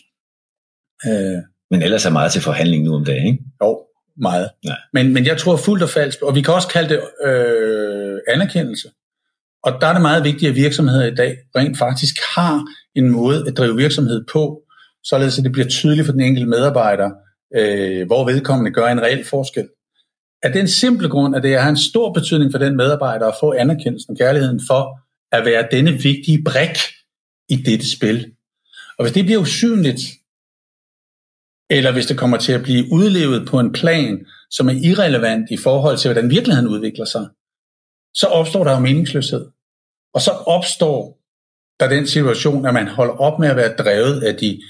Øh, 1.06 1.42
men 1.70 1.82
ellers 1.82 2.06
er 2.06 2.10
meget 2.10 2.32
til 2.32 2.42
forhandling 2.42 2.84
nu 2.84 2.94
om 2.94 3.04
dagen, 3.04 3.26
ikke? 3.26 3.44
Jo, 3.62 3.80
meget. 4.16 4.50
Ja. 4.64 4.74
Men, 4.92 5.14
men 5.14 5.26
jeg 5.26 5.38
tror 5.38 5.56
fuldt 5.56 5.82
og 5.82 5.88
falsk, 5.88 6.22
og 6.22 6.34
vi 6.34 6.40
kan 6.40 6.54
også 6.54 6.68
kalde 6.68 6.88
det 6.88 7.00
øh, 7.28 8.18
anerkendelse. 8.28 8.88
Og 9.62 9.80
der 9.80 9.86
er 9.86 9.92
det 9.92 10.02
meget 10.02 10.24
vigtigt, 10.24 10.50
at 10.50 10.56
virksomheder 10.56 11.06
i 11.06 11.14
dag 11.14 11.36
rent 11.56 11.78
faktisk 11.78 12.14
har 12.36 12.64
en 12.94 13.10
måde 13.10 13.44
at 13.46 13.56
drive 13.56 13.76
virksomhed 13.76 14.24
på, 14.32 14.62
således 15.04 15.38
at 15.38 15.44
det 15.44 15.52
bliver 15.52 15.68
tydeligt 15.68 16.06
for 16.06 16.12
den 16.12 16.20
enkelte 16.20 16.48
medarbejder, 16.48 17.10
øh, 17.56 18.06
hvor 18.06 18.24
vedkommende 18.24 18.70
gør 18.70 18.86
en 18.86 19.02
reel 19.02 19.24
forskel. 19.24 19.68
Af 20.42 20.52
den 20.52 20.68
simple 20.68 21.08
grund, 21.08 21.36
at 21.36 21.42
det 21.42 21.60
har 21.60 21.70
en 21.70 21.76
stor 21.76 22.12
betydning 22.12 22.52
for 22.52 22.58
den 22.58 22.76
medarbejder 22.76 23.26
at 23.26 23.34
få 23.40 23.52
anerkendelsen 23.52 24.10
og 24.10 24.18
kærligheden 24.18 24.60
for 24.68 25.00
at 25.32 25.44
være 25.44 25.68
denne 25.70 25.92
vigtige 25.92 26.42
brik 26.44 26.76
i 27.48 27.56
dette 27.56 27.90
spil. 27.90 28.34
Og 28.98 29.04
hvis 29.04 29.12
det 29.12 29.24
bliver 29.24 29.40
usynligt, 29.40 30.00
eller 31.70 31.92
hvis 31.92 32.06
det 32.06 32.18
kommer 32.18 32.36
til 32.36 32.52
at 32.52 32.62
blive 32.62 32.84
udlevet 32.92 33.48
på 33.48 33.60
en 33.60 33.72
plan, 33.72 34.26
som 34.50 34.68
er 34.68 34.80
irrelevant 34.84 35.50
i 35.50 35.56
forhold 35.56 35.98
til, 35.98 36.12
hvordan 36.12 36.30
virkeligheden 36.30 36.68
udvikler 36.68 37.04
sig, 37.04 37.28
så 38.14 38.26
opstår 38.26 38.64
der 38.64 38.72
jo 38.72 38.78
meningsløshed. 38.78 39.46
Og 40.14 40.20
så 40.20 40.30
opstår 40.30 41.20
der 41.80 41.88
den 41.88 42.06
situation, 42.06 42.66
at 42.66 42.74
man 42.74 42.88
holder 42.88 43.14
op 43.14 43.38
med 43.38 43.48
at 43.48 43.56
være 43.56 43.76
drevet 43.76 44.22
af 44.22 44.36
de 44.36 44.62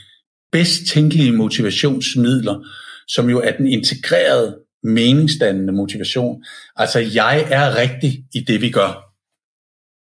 bedst 0.53 0.87
tænkelige 0.93 1.33
motivationsmidler, 1.33 2.65
som 3.09 3.31
jo 3.31 3.41
er 3.41 3.57
den 3.57 3.67
integrerede, 3.67 4.59
meningsdannende 4.83 5.73
motivation. 5.73 6.45
Altså, 6.77 6.99
jeg 6.99 7.47
er 7.51 7.77
rigtig 7.77 8.25
i 8.35 8.41
det, 8.41 8.61
vi 8.61 8.71
gør. 8.71 9.10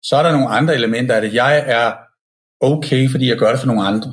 Så 0.08 0.16
er 0.16 0.24
der 0.24 0.32
nogle 0.32 0.50
andre 0.50 0.76
elementer 0.76 1.16
af 1.16 1.22
det. 1.22 1.34
Jeg 1.34 1.64
er 1.68 1.94
okay, 2.62 3.10
fordi 3.10 3.30
jeg 3.30 3.38
gør 3.38 3.52
det 3.52 3.60
for 3.60 3.68
nogle 3.68 3.88
andre. 3.88 4.10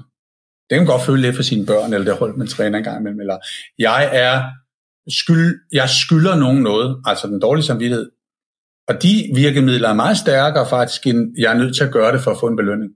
Det 0.71 0.77
kan 0.77 0.79
man 0.79 0.87
godt 0.87 1.03
føle 1.03 1.23
lidt 1.23 1.37
for 1.37 1.43
sine 1.43 1.67
børn, 1.67 1.93
eller 1.93 2.05
det 2.05 2.19
holdt 2.19 2.37
man 2.37 2.47
træner 2.47 2.79
en 2.79 2.85
gang 2.85 3.01
imellem. 3.01 3.21
Eller 3.21 3.39
jeg 3.79 4.11
er 4.13 4.43
skyld, 5.09 5.61
jeg 5.73 5.89
skylder 5.89 6.37
nogen 6.37 6.63
noget, 6.63 7.03
altså 7.07 7.27
den 7.27 7.41
dårlige 7.41 7.65
samvittighed. 7.65 8.11
Og 8.89 9.03
de 9.03 9.31
virkemidler 9.35 9.89
er 9.89 9.95
meget 9.95 10.19
stærkere 10.19 10.69
faktisk, 10.69 11.07
end 11.07 11.35
jeg 11.39 11.53
er 11.53 11.59
nødt 11.59 11.77
til 11.77 11.85
at 11.85 11.93
gøre 11.93 12.13
det 12.13 12.21
for 12.21 12.31
at 12.31 12.41
få 12.41 12.47
en 12.47 12.57
belønning. 12.57 12.93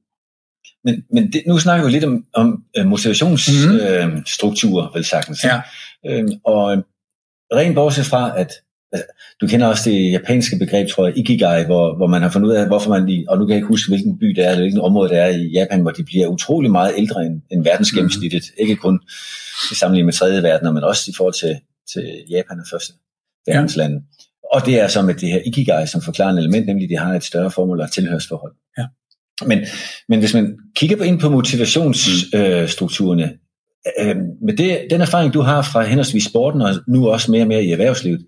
Men, 0.85 1.05
men 1.13 1.33
det, 1.33 1.43
nu 1.47 1.59
snakker 1.59 1.85
vi 1.87 1.91
lidt 1.93 2.05
om, 2.05 2.25
om 2.35 2.65
uh, 2.81 2.87
motivationsstrukturer, 2.87 4.85
mm. 4.85 4.89
uh, 4.89 4.95
vel 4.95 5.05
sagtens. 5.05 5.45
Ja. 5.45 5.57
Uh, 6.09 6.31
og 6.45 6.85
rent 7.53 7.75
bortset 7.75 8.07
fra, 8.07 8.39
at 8.41 8.53
du 9.41 9.47
kender 9.47 9.67
også 9.67 9.91
det 9.91 10.13
japanske 10.13 10.57
begreb, 10.59 10.89
tror 10.89 11.07
jeg, 11.07 11.19
Ikigai, 11.19 11.65
hvor, 11.65 11.97
hvor 11.97 12.07
man 12.07 12.23
har 12.23 12.31
fundet 12.31 12.49
ud 12.49 12.55
af, 12.55 12.67
hvorfor 12.67 12.91
man 12.91 13.07
lige, 13.07 13.31
og 13.31 13.39
nu 13.39 13.47
kan 13.47 13.51
jeg 13.51 13.57
ikke 13.57 13.69
huske, 13.69 13.91
hvilken 13.91 14.19
by 14.19 14.27
det 14.27 14.45
er, 14.45 14.51
eller 14.51 14.63
hvilken 14.63 14.81
område 14.81 15.09
det 15.09 15.19
er 15.19 15.27
i 15.27 15.47
Japan, 15.47 15.81
hvor 15.81 15.91
de 15.91 16.05
bliver 16.05 16.27
utrolig 16.27 16.71
meget 16.71 16.95
ældre 16.97 17.27
end, 17.27 17.43
end 17.53 17.65
verdensgennemsnittet. 17.65 18.43
Mm. 18.43 18.63
Ikke 18.63 18.77
kun 18.77 19.01
i 19.73 19.75
sammenligning 19.75 20.07
med 20.07 20.13
tredje 20.13 20.43
verden, 20.43 20.75
men 20.75 20.85
også 20.85 21.11
i 21.11 21.15
forhold 21.17 21.35
til, 21.35 21.57
til 21.93 22.25
Japan 22.31 22.61
og 22.61 22.67
første 22.71 22.93
verdensland. 23.47 23.93
Ja. 23.93 23.99
Og 24.55 24.67
det 24.67 24.81
er 24.81 24.89
så 24.89 25.03
med 25.03 25.15
det 25.15 25.29
her 25.29 25.41
ikigai 25.47 25.87
som 25.87 26.03
forklarende 26.03 26.41
element, 26.41 26.67
nemlig 26.67 26.89
de 26.89 26.97
har 26.97 27.15
et 27.15 27.25
større 27.25 27.51
formål 27.51 27.81
og 27.81 27.93
tilhørsforhold. 27.93 28.53
Ja. 28.79 28.85
Men, 29.47 29.59
men 30.09 30.19
hvis 30.19 30.35
man 30.35 30.59
kigger 30.77 31.05
ind 31.05 31.21
på 31.21 31.31
motivationsstrukturerne, 31.31 33.25
mm. 33.25 34.09
øh, 34.09 34.17
med 34.43 34.57
det, 34.57 34.87
den 34.91 35.01
erfaring, 35.01 35.35
du 35.35 35.41
har 35.41 35.63
fra 35.63 35.85
henholdsvis 35.85 36.25
sporten 36.25 36.63
og 36.63 36.75
nu 36.89 37.09
også 37.09 37.31
mere 37.31 37.43
og 37.43 37.49
mere 37.49 37.65
i 37.65 37.73
erhvervslivet, 37.73 38.21
øh, 38.21 38.27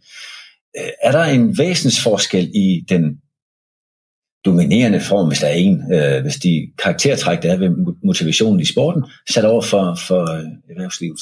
Øh, 0.78 0.90
er 1.02 1.12
der 1.12 1.24
en 1.24 1.58
væsensforskel 1.58 2.50
i 2.54 2.84
den 2.88 3.20
dominerende 4.44 5.00
form, 5.00 5.28
hvis 5.28 5.38
der 5.38 5.46
er 5.46 5.52
en, 5.52 5.92
øh, 5.94 6.22
hvis 6.22 6.36
de 6.36 6.70
karaktertræk, 6.82 7.42
der 7.42 7.52
er 7.52 7.56
ved 7.56 7.70
motivationen 8.04 8.60
i 8.60 8.64
sporten, 8.64 9.04
sat 9.30 9.44
over 9.44 9.62
for, 9.62 9.98
for 10.08 10.20
øh, 10.34 10.44
erhvervslivet? 10.70 11.20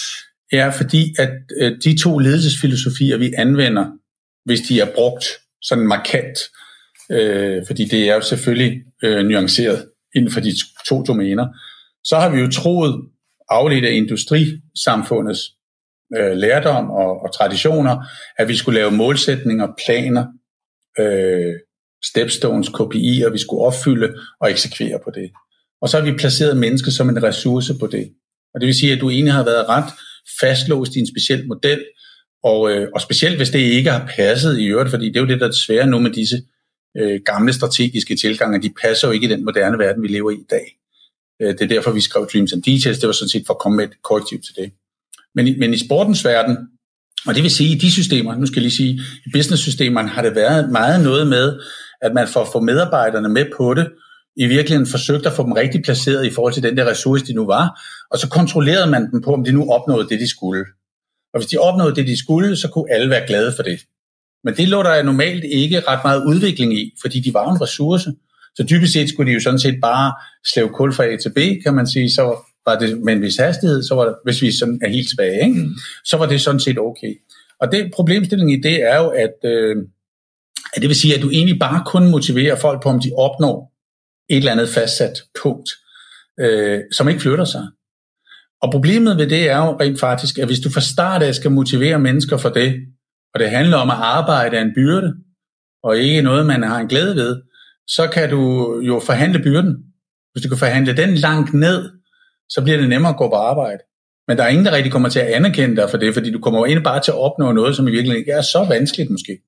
Ja, 0.53 0.69
fordi 0.69 1.15
at 1.19 1.31
øh, 1.61 1.73
de 1.85 1.99
to 1.99 2.19
ledelsesfilosofier, 2.19 3.17
vi 3.17 3.33
anvender 3.39 3.87
hvis 4.45 4.61
de 4.61 4.81
er 4.81 4.95
brugt 4.95 5.25
sådan 5.63 5.87
markant, 5.87 6.39
øh, 7.11 7.63
fordi 7.67 7.85
det 7.85 8.09
er 8.09 8.15
jo 8.15 8.21
selvfølgelig 8.21 8.83
øh, 9.05 9.27
nuanceret 9.27 9.89
inden 10.15 10.31
for 10.31 10.41
de 10.41 10.53
to 10.89 11.03
domæner, 11.03 11.47
så 12.05 12.17
har 12.17 12.29
vi 12.29 12.41
jo 12.41 12.51
troet, 12.51 12.95
afledt 13.49 13.85
af 13.85 13.93
industrisamfundets 13.93 15.41
øh, 16.17 16.37
lærdom 16.37 16.91
og, 16.91 17.23
og 17.23 17.35
traditioner, 17.35 18.05
at 18.39 18.49
vi 18.49 18.57
skulle 18.57 18.81
lave 18.81 18.91
målsætninger, 18.91 19.69
planer, 19.87 20.27
øh, 20.99 21.55
stepstones, 22.05 22.69
KPI'er, 22.69 23.31
vi 23.31 23.39
skulle 23.39 23.63
opfylde 23.63 24.15
og 24.41 24.51
eksekvere 24.51 24.99
på 25.05 25.11
det. 25.11 25.31
Og 25.83 25.89
så 25.89 25.99
har 25.99 26.05
vi 26.05 26.13
placeret 26.13 26.57
mennesket 26.57 26.93
som 26.93 27.09
en 27.09 27.23
ressource 27.23 27.75
på 27.81 27.87
det. 27.87 28.13
Og 28.55 28.61
det 28.61 28.67
vil 28.67 28.75
sige, 28.75 28.93
at 28.93 29.01
du 29.01 29.11
egentlig 29.11 29.33
har 29.33 29.45
været 29.45 29.69
ret 29.69 29.93
fastlåst 30.41 30.97
i 30.97 30.99
en 30.99 31.07
speciel 31.07 31.47
model, 31.47 31.85
og, 32.43 32.71
øh, 32.71 32.89
og 32.95 33.01
specielt 33.01 33.37
hvis 33.37 33.51
det 33.51 33.59
ikke 33.59 33.91
har 33.91 34.13
passet 34.17 34.59
i 34.59 34.67
øvrigt, 34.67 34.91
fordi 34.91 35.07
det 35.09 35.17
er 35.17 35.21
jo 35.21 35.27
det, 35.27 35.41
der 35.41 35.49
er 35.49 35.53
svære 35.53 35.87
nu 35.87 35.99
med 35.99 36.11
disse 36.11 36.43
øh, 36.97 37.21
gamle 37.25 37.53
strategiske 37.53 38.17
tilgange, 38.17 38.63
de 38.63 38.75
passer 38.83 39.09
jo 39.09 39.13
ikke 39.13 39.27
i 39.27 39.31
den 39.31 39.45
moderne 39.45 39.79
verden, 39.79 40.03
vi 40.03 40.09
lever 40.09 40.31
i 40.31 40.35
i 40.35 40.47
dag. 40.51 40.67
Øh, 41.43 41.49
det 41.49 41.63
er 41.63 41.67
derfor, 41.67 41.91
vi 41.91 42.01
skrev 42.01 42.29
Dreams 42.33 42.53
and 42.53 42.63
Details, 42.63 42.99
det 42.99 43.07
var 43.07 43.13
sådan 43.13 43.29
set 43.29 43.47
for 43.47 43.55
at 43.55 43.61
komme 43.61 43.77
med 43.77 43.85
et 43.85 44.03
korrektiv 44.03 44.41
til 44.41 44.55
det. 44.57 44.73
Men 45.37 45.47
i, 45.47 45.59
men 45.59 45.75
i 45.75 45.79
sportens 45.79 46.25
verden, 46.25 46.57
og 47.27 47.35
det 47.35 47.43
vil 47.43 47.51
sige, 47.51 47.77
i 47.77 47.79
de 47.79 47.91
systemer, 47.91 48.37
nu 48.37 48.47
skal 48.47 48.57
jeg 48.57 48.63
lige 48.63 48.77
sige, 48.77 49.01
i 49.27 49.31
business-systemerne 49.33 50.09
har 50.09 50.23
det 50.23 50.35
været 50.35 50.71
meget 50.71 51.05
noget 51.05 51.27
med, 51.27 51.61
at 52.03 52.15
man 52.15 52.29
får 52.29 52.49
få 52.53 52.61
medarbejderne 52.61 53.29
med 53.29 53.47
på 53.57 53.75
det, 53.75 53.89
i 54.37 54.47
virkeligheden 54.47 54.87
forsøgte 54.87 55.29
at 55.29 55.35
få 55.35 55.43
dem 55.43 55.53
rigtig 55.53 55.83
placeret 55.83 56.27
i 56.27 56.31
forhold 56.31 56.55
til 56.55 56.63
den 56.63 56.77
der 56.77 56.91
ressource, 56.91 57.27
de 57.27 57.33
nu 57.33 57.47
var, 57.47 57.81
og 58.11 58.19
så 58.19 58.29
kontrollerede 58.29 58.91
man 58.91 59.11
dem 59.11 59.23
på, 59.23 59.33
om 59.33 59.45
de 59.45 59.53
nu 59.53 59.71
opnåede 59.71 60.09
det, 60.09 60.21
de 60.21 60.29
skulle. 60.29 60.65
Og 61.35 61.41
hvis 61.41 61.51
de 61.51 61.59
opnåede 61.59 61.95
det, 61.95 62.07
de 62.07 62.19
skulle, 62.19 62.57
så 62.57 62.69
kunne 62.69 62.93
alle 62.93 63.11
være 63.11 63.27
glade 63.27 63.53
for 63.57 63.63
det. 63.63 63.81
Men 64.45 64.57
det 64.57 64.69
lå 64.69 64.83
der 64.83 65.03
normalt 65.03 65.45
ikke 65.45 65.81
ret 65.81 66.01
meget 66.05 66.25
udvikling 66.25 66.79
i, 66.79 66.93
fordi 67.01 67.21
de 67.21 67.35
var 67.35 67.53
en 67.53 67.61
ressource. 67.61 68.13
Så 68.57 68.67
dybest 68.71 68.93
set 68.93 69.09
skulle 69.09 69.31
de 69.31 69.35
jo 69.35 69.41
sådan 69.41 69.59
set 69.59 69.79
bare 69.83 70.13
slæve 70.47 70.69
kul 70.69 70.93
fra 70.93 71.05
A 71.05 71.17
til 71.17 71.33
B, 71.33 71.39
kan 71.65 71.75
man 71.75 71.87
sige, 71.87 72.11
så 72.11 72.53
var 72.67 72.79
det 72.79 73.03
med 73.03 73.13
en 73.13 73.23
vis 73.23 73.37
hastighed, 73.37 73.83
så 73.83 73.95
var 73.95 74.05
det, 74.05 74.15
hvis 74.25 74.43
vi 74.43 74.53
sådan 74.53 74.81
er 74.83 74.89
helt 74.89 75.09
tilbage, 75.09 75.47
ikke? 75.49 75.61
Mm. 75.61 75.75
så 76.05 76.17
var 76.17 76.27
det 76.27 76.41
sådan 76.41 76.61
set 76.61 76.79
okay. 76.79 77.15
Og 77.61 77.73
det 77.73 77.91
problemstillingen 77.95 78.59
i 78.59 78.63
det 78.63 78.83
er 78.83 78.97
jo, 78.97 79.09
at, 79.09 79.51
øh, 79.51 79.77
at 80.75 80.83
det 80.83 80.89
vil 80.89 80.97
sige, 80.97 81.17
at 81.17 81.23
du 81.23 81.31
egentlig 81.31 81.59
bare 81.59 81.83
kun 81.87 82.11
motiverer 82.11 82.57
folk 82.57 82.83
på, 82.83 82.89
om 82.89 83.01
de 83.01 83.13
opnår 83.17 83.73
et 84.29 84.37
eller 84.37 84.53
andet 84.53 84.69
fastsat 84.69 85.23
punkt, 85.43 85.71
øh, 86.41 86.81
som 86.93 87.09
ikke 87.09 87.21
flytter 87.21 87.45
sig. 87.45 87.67
Og 88.63 88.71
problemet 88.73 89.19
ved 89.19 89.27
det 89.27 89.51
er 89.51 89.57
jo 89.57 89.77
rent 89.81 90.01
faktisk, 90.01 90.39
at 90.39 90.47
hvis 90.47 90.61
du 90.61 90.71
fra 90.71 90.81
start 90.81 91.23
af 91.23 91.35
skal 91.35 91.51
motivere 91.51 91.99
mennesker 91.99 92.37
for 92.37 92.49
det, 92.49 92.75
og 93.35 93.41
det 93.41 93.51
handler 93.51 93.77
om 93.77 93.91
at 93.91 93.97
arbejde 93.97 94.59
af 94.59 94.63
en 94.63 94.73
byrde, 94.75 95.15
og 95.83 95.99
ikke 95.99 96.23
noget, 96.23 96.47
man 96.47 96.63
har 96.63 96.79
en 96.79 96.89
glæde 96.89 97.17
ved, 97.17 97.43
så 97.87 98.11
kan 98.13 98.31
du 98.31 98.73
jo 98.81 99.01
forhandle 99.07 99.43
byrden. 99.43 99.77
Hvis 100.33 100.43
du 100.43 100.49
kan 100.49 100.59
forhandle 100.59 100.97
den 100.97 101.15
langt 101.15 101.55
ned, 101.55 101.91
så 102.49 102.63
bliver 102.63 102.79
det 102.79 102.89
nemmere 102.89 103.13
at 103.13 103.17
gå 103.17 103.29
på 103.29 103.35
arbejde. 103.35 103.79
Men 104.29 104.37
der 104.37 104.45
er 104.45 104.49
ingen, 104.49 104.67
der 104.67 104.73
rigtig 104.73 104.93
kommer 104.93 105.09
til 105.09 105.21
at 105.21 105.27
anerkende 105.27 105.77
dig 105.77 105.91
for 105.91 105.97
det, 105.97 106.15
fordi 106.15 106.31
du 106.31 106.39
kommer 106.39 106.67
ind 106.67 106.85
bare 106.85 107.01
til 107.01 107.11
at 107.11 107.19
opnå 107.19 107.53
noget, 107.53 107.77
som 107.77 107.89
i 107.89 107.91
virkeligheden 107.91 108.21
ikke 108.21 108.33
er 108.33 108.43
så 108.43 108.67
vanskeligt 108.69 109.11
måske. 109.11 109.39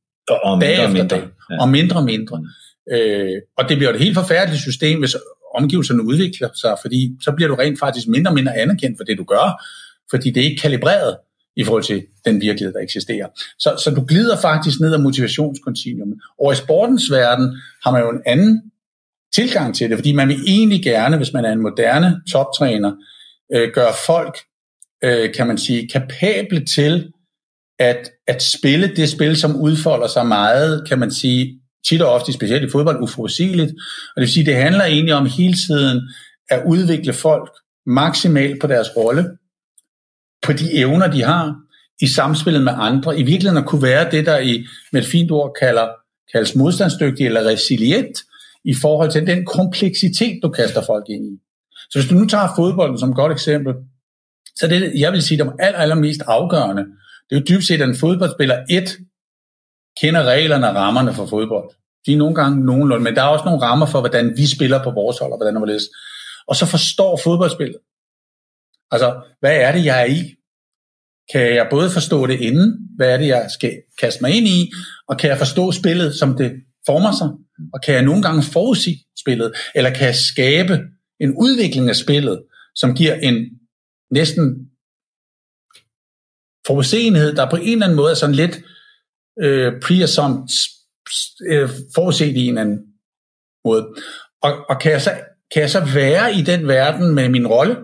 Og, 0.45 0.59
mindre 0.59 0.85
og 0.85 0.93
mindre. 0.93 1.17
Ja. 1.17 1.61
Og 1.61 1.69
mindre 1.69 1.97
og 1.97 2.05
mindre. 2.05 2.45
Øh, 2.93 3.37
og 3.59 3.69
det 3.69 3.77
bliver 3.77 3.93
et 3.93 3.99
helt 3.99 4.15
forfærdeligt 4.15 4.63
system, 4.63 4.99
hvis 4.99 5.17
omgivelserne 5.55 6.03
udvikler 6.03 6.49
sig, 6.55 6.77
fordi 6.83 7.17
så 7.23 7.33
bliver 7.33 7.49
du 7.49 7.55
rent 7.55 7.79
faktisk 7.79 8.09
mindre 8.09 8.31
og 8.31 8.35
mindre 8.35 8.57
anerkendt 8.57 8.99
for 8.99 9.05
det, 9.05 9.19
du 9.19 9.25
gør, 9.25 9.65
fordi 10.11 10.31
det 10.31 10.41
er 10.41 10.45
ikke 10.45 10.63
kalibreret 10.63 11.17
i 11.57 11.65
forhold 11.65 11.83
til 11.83 12.07
den 12.25 12.41
virkelighed, 12.41 12.73
der 12.75 12.81
eksisterer. 12.81 13.27
Så, 13.59 13.81
så 13.85 13.91
du 13.91 14.05
glider 14.09 14.37
faktisk 14.37 14.81
ned 14.81 14.95
ad 14.95 14.99
motivationskontinuumet. 14.99 16.19
Og 16.41 16.53
i 16.53 16.57
sportens 16.57 17.11
verden 17.11 17.57
har 17.85 17.91
man 17.91 18.03
jo 18.03 18.11
en 18.11 18.23
anden 18.27 18.63
tilgang 19.35 19.75
til 19.75 19.91
det, 19.91 19.99
fordi 19.99 20.13
man 20.13 20.29
vil 20.29 20.41
egentlig 20.47 20.83
gerne, 20.83 21.17
hvis 21.17 21.33
man 21.33 21.45
er 21.45 21.53
en 21.53 21.63
moderne 21.63 22.21
toptræner, 22.33 22.93
øh, 23.55 23.71
gøre 23.75 23.93
folk, 24.07 24.39
øh, 25.05 25.35
kan 25.35 25.47
man 25.47 25.59
sige, 25.59 25.89
kapable 25.89 26.65
til 26.65 27.13
at, 27.79 28.11
at 28.27 28.43
spille 28.43 28.97
det 28.97 29.09
spil, 29.09 29.37
som 29.37 29.57
udfolder 29.57 30.07
sig 30.07 30.27
meget, 30.27 30.89
kan 30.89 30.99
man 30.99 31.11
sige, 31.11 31.61
tit 31.89 32.03
og 32.03 32.13
ofte, 32.13 32.33
specielt 32.33 32.65
i 32.65 32.71
fodbold, 32.73 33.03
uforudsigeligt. 33.03 33.71
Og 34.17 34.17
det 34.17 34.21
vil 34.21 34.33
sige, 34.33 34.47
det 34.47 34.55
handler 34.55 34.85
egentlig 34.85 35.15
om 35.15 35.27
hele 35.27 35.55
tiden 35.55 36.01
at 36.51 36.63
udvikle 36.67 37.13
folk 37.13 37.51
maksimalt 37.87 38.61
på 38.61 38.67
deres 38.67 38.89
rolle, 38.97 39.25
på 40.43 40.53
de 40.53 40.75
evner, 40.75 41.11
de 41.11 41.23
har, 41.23 41.55
i 42.01 42.07
samspillet 42.07 42.63
med 42.63 42.73
andre. 42.77 43.19
I 43.19 43.23
virkeligheden 43.23 43.63
at 43.63 43.69
kunne 43.69 43.83
være 43.83 44.11
det, 44.11 44.27
der 44.27 44.39
i, 44.39 44.67
med 44.93 45.03
et 45.03 45.09
fint 45.09 45.31
ord 45.31 45.57
kalder, 45.61 45.89
kaldes 46.33 46.55
modstandsdygtig 46.55 47.27
eller 47.27 47.45
resilient, 47.45 48.19
i 48.73 48.75
forhold 48.83 49.11
til 49.11 49.27
den 49.27 49.45
kompleksitet, 49.45 50.41
du 50.43 50.49
kaster 50.49 50.83
folk 50.83 51.05
ind 51.09 51.25
i. 51.33 51.35
Så 51.91 51.99
hvis 51.99 52.11
du 52.11 52.15
nu 52.15 52.27
tager 52.27 52.49
fodbolden 52.57 52.99
som 52.99 53.11
et 53.11 53.17
godt 53.17 53.33
eksempel, 53.33 53.75
så 54.57 54.67
det, 54.69 54.93
jeg 54.99 55.13
vil 55.13 55.23
sige, 55.23 55.39
det 55.39 55.53
aller, 55.59 55.79
allermest 55.79 56.21
afgørende, 56.27 56.83
det 57.27 57.37
er 57.37 57.41
jo 57.41 57.45
dybt 57.49 57.67
set, 57.67 57.83
at 57.83 57.89
en 57.89 57.97
fodboldspiller 57.97 58.59
et 58.71 58.99
kender 60.01 60.23
reglerne 60.23 60.69
og 60.69 60.75
rammerne 60.75 61.15
for 61.15 61.27
fodbold. 61.27 61.71
De 62.07 62.13
er 62.13 62.17
nogle 62.17 62.35
gange 62.35 62.67
nogenlunde, 62.67 63.05
men 63.05 63.15
der 63.15 63.23
er 63.23 63.27
også 63.27 63.45
nogle 63.45 63.63
rammer 63.63 63.87
for, 63.87 64.01
hvordan 64.01 64.37
vi 64.37 64.47
spiller 64.47 64.85
på 64.85 64.91
vores 64.91 65.19
hold, 65.19 65.33
og 65.33 65.39
hvordan 65.39 65.69
det 65.69 65.83
Og 66.49 66.57
så 66.57 66.67
forstår 66.67 67.21
fodboldspillet. 67.25 67.79
Altså, 68.91 69.23
hvad 69.41 69.57
er 69.57 69.73
det, 69.73 69.85
jeg 69.85 70.01
er 70.01 70.07
i? 70.07 70.35
Kan 71.33 71.55
jeg 71.55 71.67
både 71.71 71.91
forstå 71.91 72.27
det 72.27 72.41
inden, 72.41 72.89
hvad 72.97 73.09
er 73.13 73.17
det, 73.17 73.27
jeg 73.27 73.51
skal 73.51 73.73
kaste 74.01 74.23
mig 74.23 74.31
ind 74.37 74.47
i, 74.47 74.73
og 75.09 75.19
kan 75.19 75.31
jeg 75.31 75.39
forstå 75.39 75.73
spillet, 75.73 76.15
som 76.15 76.37
det 76.37 76.53
former 76.87 77.13
sig? 77.13 77.29
Mm. 77.59 77.71
Og 77.75 77.81
kan 77.85 77.95
jeg 77.95 78.03
nogle 78.03 78.23
gange 78.23 78.43
forudsige 78.43 79.05
spillet, 79.21 79.53
eller 79.75 79.91
kan 79.91 80.07
jeg 80.07 80.15
skabe 80.15 80.81
en 81.21 81.35
udvikling 81.37 81.89
af 81.89 81.97
spillet, 81.97 82.43
som 82.75 82.95
giver 82.95 83.15
en 83.15 83.35
næsten 84.11 84.71
forudseenhed, 86.67 87.37
der 87.37 87.51
på 87.51 87.57
en 87.57 87.73
eller 87.73 87.87
anden 87.87 87.97
måde 87.97 88.11
er 88.11 88.15
sådan 88.15 88.35
lidt 88.35 88.61
øh, 89.43 89.73
pre 89.83 89.95
øh, 91.51 91.69
forudset 91.95 92.37
i 92.37 92.47
en 92.47 92.59
anden 92.59 92.79
måde. 93.65 93.89
Og, 94.43 94.53
og 94.69 94.81
kan, 94.81 94.93
jeg 94.93 95.03
så, 95.03 95.13
kan 95.53 95.63
jeg 95.63 95.71
så 95.71 95.85
være 95.95 96.35
i 96.35 96.43
den 96.43 96.69
verden 96.69 97.15
med 97.15 97.29
min 97.29 97.47
rolle? 97.47 97.77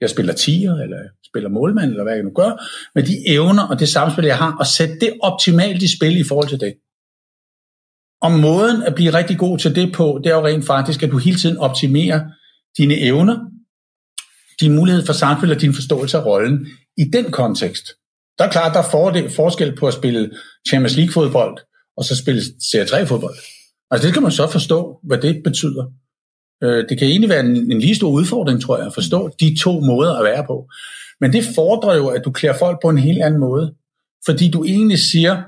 Jeg 0.00 0.10
spiller 0.10 0.32
tiger, 0.32 0.74
eller 0.74 0.96
jeg 0.96 1.10
spiller 1.30 1.48
målmand, 1.48 1.90
eller 1.90 2.02
hvad 2.02 2.14
jeg 2.14 2.22
nu 2.22 2.30
gør, 2.30 2.52
med 2.94 3.02
de 3.02 3.28
evner 3.28 3.62
og 3.62 3.80
det 3.80 3.88
samspil, 3.88 4.24
jeg 4.24 4.38
har, 4.38 4.56
og 4.60 4.66
sætte 4.66 4.94
det 5.00 5.12
optimalt 5.20 5.82
i 5.82 5.96
spil 5.96 6.16
i 6.16 6.24
forhold 6.24 6.48
til 6.48 6.60
det. 6.60 6.74
Og 8.22 8.32
måden 8.32 8.82
at 8.82 8.94
blive 8.94 9.14
rigtig 9.14 9.38
god 9.38 9.58
til 9.58 9.74
det 9.74 9.92
på, 9.92 10.20
det 10.24 10.32
er 10.32 10.36
jo 10.36 10.46
rent 10.46 10.66
faktisk, 10.66 11.02
at 11.02 11.10
du 11.10 11.18
hele 11.18 11.36
tiden 11.36 11.56
optimerer 11.56 12.20
dine 12.78 12.94
evner, 12.94 13.38
din 14.60 14.74
mulighed 14.74 15.06
for 15.06 15.12
samspil 15.12 15.52
og 15.52 15.60
din 15.60 15.74
forståelse 15.74 16.18
af 16.18 16.26
rollen 16.26 16.66
i 16.98 17.04
den 17.12 17.30
kontekst. 17.30 17.86
Der 18.38 18.44
er 18.44 18.50
klart, 18.50 18.74
der 18.74 18.80
er 18.80 19.28
forskel 19.36 19.76
på 19.76 19.86
at 19.86 19.94
spille 19.94 20.30
Champions 20.68 20.96
League-fodbold, 20.96 21.58
og 21.96 22.04
så 22.04 22.16
spille 22.16 22.42
Serie 22.70 22.84
3-fodbold. 22.84 23.34
Altså 23.90 24.06
det 24.06 24.14
kan 24.14 24.22
man 24.22 24.32
så 24.32 24.46
forstå, 24.46 24.98
hvad 25.02 25.18
det 25.18 25.42
betyder. 25.44 25.84
Øh, 26.62 26.84
det 26.88 26.98
kan 26.98 27.08
egentlig 27.08 27.30
være 27.30 27.40
en, 27.40 27.72
en 27.72 27.80
lige 27.80 27.94
stor 27.94 28.10
udfordring, 28.10 28.62
tror 28.62 28.76
jeg, 28.76 28.86
at 28.86 28.94
forstå 28.94 29.30
de 29.40 29.56
to 29.62 29.80
måder 29.80 30.14
at 30.14 30.24
være 30.24 30.44
på. 30.46 30.68
Men 31.20 31.32
det 31.32 31.44
fordrer 31.54 31.96
jo, 31.96 32.08
at 32.08 32.24
du 32.24 32.32
klæder 32.32 32.58
folk 32.58 32.78
på 32.82 32.88
en 32.88 32.98
helt 32.98 33.22
anden 33.22 33.40
måde. 33.40 33.74
Fordi 34.26 34.50
du 34.50 34.64
egentlig 34.64 34.98
siger, 34.98 35.42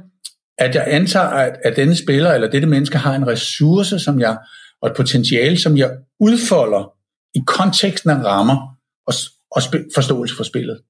at 0.58 0.74
jeg 0.74 0.84
antager, 0.86 1.26
at, 1.26 1.56
at 1.64 1.76
denne 1.76 1.96
spiller 1.96 2.32
eller 2.32 2.50
dette 2.50 2.68
menneske 2.68 2.98
har 2.98 3.14
en 3.14 3.26
ressource, 3.26 3.98
som 3.98 4.20
jeg, 4.20 4.38
og 4.82 4.88
et 4.90 4.96
potentiale, 4.96 5.58
som 5.58 5.76
jeg 5.76 5.90
udfolder 6.20 6.92
i 7.34 7.40
konteksten 7.46 8.10
af 8.10 8.24
rammer 8.24 8.76
og, 9.06 9.14
og 9.50 9.62
forståelse 9.94 10.36
for 10.36 10.44
spillet. 10.44 10.80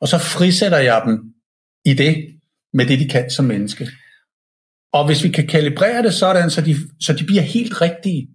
Og 0.00 0.08
så 0.08 0.18
frisætter 0.18 0.78
jeg 0.78 1.02
dem 1.06 1.20
i 1.84 1.94
det, 1.94 2.16
med 2.72 2.86
det 2.86 2.98
de 2.98 3.08
kan 3.08 3.30
som 3.30 3.44
menneske. 3.44 3.88
Og 4.92 5.06
hvis 5.06 5.24
vi 5.24 5.28
kan 5.28 5.46
kalibrere 5.46 6.02
det 6.02 6.14
sådan, 6.14 6.50
så 6.50 6.60
de, 6.60 6.76
så 7.00 7.12
de 7.12 7.24
bliver 7.24 7.42
helt 7.42 7.80
rigtige, 7.80 8.28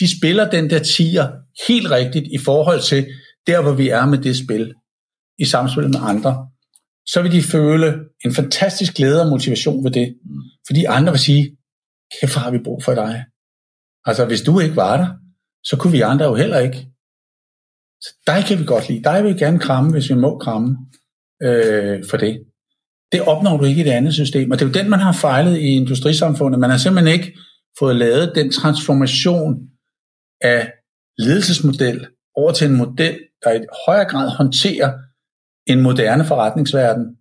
de 0.00 0.18
spiller 0.18 0.50
den 0.50 0.70
der 0.70 0.78
tiger 0.78 1.28
helt 1.68 1.90
rigtigt 1.90 2.26
i 2.32 2.38
forhold 2.38 2.80
til 2.80 3.06
der, 3.46 3.62
hvor 3.62 3.72
vi 3.72 3.88
er 3.88 4.06
med 4.06 4.18
det 4.18 4.36
spil, 4.36 4.74
i 5.38 5.44
samspil 5.44 5.88
med 5.88 6.00
andre, 6.02 6.49
så 7.12 7.22
vil 7.22 7.32
de 7.32 7.42
føle 7.42 7.88
en 8.24 8.34
fantastisk 8.34 8.94
glæde 8.94 9.22
og 9.22 9.28
motivation 9.28 9.84
ved 9.84 9.90
det. 9.90 10.16
Fordi 10.66 10.84
andre 10.84 11.12
vil 11.12 11.20
sige, 11.20 11.56
kæft 12.20 12.34
har 12.34 12.50
vi 12.50 12.58
brug 12.58 12.82
for 12.84 12.94
dig. 12.94 13.24
Altså 14.04 14.24
hvis 14.26 14.42
du 14.42 14.60
ikke 14.60 14.76
var 14.76 14.96
der, 14.96 15.08
så 15.64 15.76
kunne 15.76 15.92
vi 15.92 16.00
andre 16.00 16.24
jo 16.26 16.34
heller 16.34 16.58
ikke. 16.58 16.80
Så 18.00 18.10
dig 18.26 18.44
kan 18.46 18.58
vi 18.58 18.64
godt 18.64 18.88
lide. 18.88 19.02
Dig 19.02 19.24
vil 19.24 19.34
vi 19.34 19.38
gerne 19.38 19.58
kramme, 19.58 19.90
hvis 19.90 20.10
vi 20.10 20.14
må 20.14 20.38
kramme 20.38 20.78
øh, 21.42 22.04
for 22.10 22.16
det. 22.16 22.44
Det 23.12 23.20
opnår 23.22 23.56
du 23.56 23.64
ikke 23.64 23.80
i 23.80 23.84
det 23.84 23.90
andet 23.90 24.14
system. 24.14 24.50
Og 24.50 24.58
det 24.58 24.64
er 24.64 24.68
jo 24.68 24.78
den, 24.80 24.90
man 24.90 25.00
har 25.00 25.12
fejlet 25.12 25.58
i 25.58 25.66
industrisamfundet. 25.66 26.60
Man 26.60 26.70
har 26.70 26.78
simpelthen 26.78 27.14
ikke 27.18 27.38
fået 27.78 27.96
lavet 27.96 28.32
den 28.34 28.52
transformation 28.52 29.68
af 30.40 30.72
ledelsesmodel 31.18 32.06
over 32.36 32.52
til 32.52 32.66
en 32.66 32.76
model, 32.76 33.18
der 33.42 33.52
i 33.52 33.60
højere 33.86 34.04
grad 34.04 34.28
håndterer 34.30 34.92
en 35.66 35.80
moderne 35.80 36.24
forretningsverden, 36.24 37.16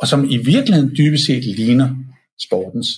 og 0.00 0.08
som 0.08 0.30
i 0.30 0.36
virkeligheden 0.36 0.96
dybest 0.96 1.26
set 1.26 1.44
ligner 1.44 1.88
sportens. 2.46 2.88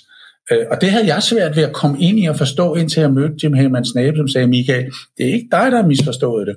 Øh, 0.50 0.66
og 0.70 0.80
det 0.80 0.90
havde 0.90 1.14
jeg 1.14 1.22
svært 1.22 1.56
ved 1.56 1.62
at 1.62 1.72
komme 1.72 2.00
ind 2.00 2.18
i 2.18 2.26
og 2.26 2.36
forstå, 2.36 2.74
indtil 2.74 3.00
jeg 3.00 3.12
mødte 3.12 3.36
Jim 3.42 3.52
Heyman 3.52 3.84
Snape, 3.84 4.16
som 4.16 4.28
sagde, 4.28 4.46
Michael, 4.46 4.92
det 5.16 5.28
er 5.28 5.32
ikke 5.32 5.48
dig, 5.50 5.72
der 5.72 5.76
har 5.76 5.86
misforstået 5.86 6.46
det 6.46 6.56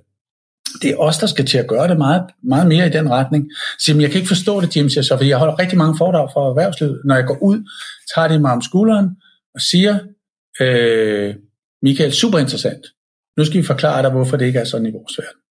det 0.81 0.89
er 0.89 0.97
os, 0.97 1.17
der 1.17 1.27
skal 1.27 1.45
til 1.45 1.57
at 1.57 1.67
gøre 1.67 1.87
det 1.87 1.97
meget, 1.97 2.23
meget 2.43 2.67
mere 2.67 2.87
i 2.87 2.89
den 2.89 3.09
retning. 3.09 3.51
Så 3.79 3.97
jeg 3.99 4.09
kan 4.09 4.17
ikke 4.17 4.27
forstå 4.27 4.61
det, 4.61 4.75
Jim 4.75 4.89
siger 4.89 5.03
så, 5.03 5.17
fordi 5.17 5.29
jeg 5.29 5.37
holder 5.37 5.59
rigtig 5.59 5.77
mange 5.77 5.97
foredrag 5.97 6.29
for 6.33 6.49
erhvervslivet. 6.49 7.01
Når 7.05 7.15
jeg 7.15 7.25
går 7.25 7.37
ud, 7.41 7.69
tager 8.15 8.27
de 8.27 8.39
mig 8.39 8.51
om 8.51 8.61
skulderen 8.61 9.09
og 9.55 9.61
siger, 9.61 9.99
øh, 10.61 11.35
Michael, 11.81 12.13
super 12.13 12.39
interessant. 12.39 12.85
Nu 13.37 13.45
skal 13.45 13.61
vi 13.61 13.65
forklare 13.65 14.03
dig, 14.03 14.11
hvorfor 14.11 14.37
det 14.37 14.45
ikke 14.45 14.59
er 14.59 14.63
sådan 14.63 14.87
i 14.87 14.91
vores 14.91 15.17
verden. 15.17 15.41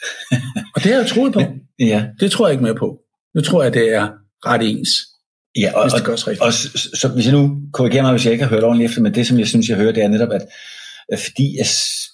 og 0.74 0.82
det 0.82 0.92
har 0.92 0.98
jeg 1.00 1.08
troet 1.08 1.32
på. 1.32 1.40
Ja. 1.78 2.04
Det 2.20 2.30
tror 2.30 2.46
jeg 2.46 2.52
ikke 2.52 2.64
mere 2.64 2.74
på. 2.74 2.98
Nu 3.34 3.40
tror 3.40 3.62
jeg, 3.62 3.74
det 3.74 3.94
er 3.94 4.08
ret 4.46 4.62
ens. 4.62 4.90
Ja, 5.56 5.72
og, 5.74 5.84
hvis 5.84 5.92
det 5.92 6.04
gøres 6.04 6.26
rigtigt. 6.28 6.40
Og, 6.40 6.46
og 6.46 6.52
så, 6.52 6.88
så, 7.00 7.08
hvis 7.08 7.26
jeg 7.26 7.34
nu 7.34 7.60
korrigerer 7.72 8.02
mig, 8.02 8.12
hvis 8.12 8.24
jeg 8.24 8.32
ikke 8.32 8.44
har 8.44 8.50
hørt 8.50 8.64
ordentligt 8.64 8.90
efter, 8.90 9.02
men 9.02 9.14
det, 9.14 9.26
som 9.26 9.38
jeg 9.38 9.46
synes, 9.46 9.68
jeg 9.68 9.76
hører, 9.76 9.92
det 9.92 10.02
er 10.02 10.08
netop, 10.08 10.32
at 10.32 10.46
fordi 11.18 11.56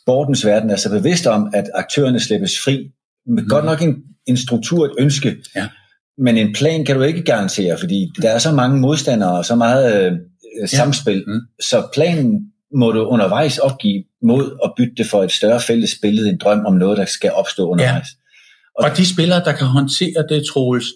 sportens 0.01 0.47
verden 0.47 0.71
er 0.71 0.77
så 0.77 0.91
bevidst 0.91 1.27
om, 1.27 1.51
at 1.55 1.71
aktørerne 1.75 2.21
slippes 2.21 2.59
fri. 2.65 2.91
Med 3.27 3.43
mm. 3.43 3.49
Godt 3.49 3.65
nok 3.65 3.83
en, 3.83 3.97
en 4.27 4.37
struktur, 4.37 4.85
et 4.85 4.93
ønske, 4.99 5.37
ja. 5.57 5.69
men 6.19 6.37
en 6.39 6.55
plan 6.55 6.85
kan 6.85 6.97
du 6.97 7.03
ikke 7.03 7.23
garantere, 7.23 7.79
fordi 7.79 8.13
der 8.23 8.31
er 8.31 8.39
så 8.39 8.53
mange 8.53 8.81
modstandere 8.81 9.39
og 9.39 9.45
så 9.45 9.55
meget 9.55 10.07
øh, 10.07 10.13
ja. 10.61 10.67
samspil, 10.67 11.25
mm. 11.27 11.41
så 11.63 11.89
planen 11.95 12.41
må 12.75 12.93
du 12.93 13.05
undervejs 13.05 13.59
opgive 13.59 14.05
mod 14.25 14.59
at 14.65 14.73
bytte 14.77 14.95
det 14.97 15.07
for 15.07 15.23
et 15.23 15.33
større 15.33 15.61
fælles 15.61 15.95
billede, 16.03 16.29
en 16.29 16.39
drøm 16.39 16.67
om 16.67 16.75
noget, 16.75 16.99
der 16.99 17.05
skal 17.05 17.33
opstå 17.33 17.69
undervejs. 17.69 18.09
Ja. 18.81 18.85
Og 18.85 18.97
de 18.97 19.13
spillere, 19.15 19.45
der 19.45 19.53
kan 19.53 19.67
håndtere 19.67 20.27
det, 20.29 20.47
Troels, 20.47 20.87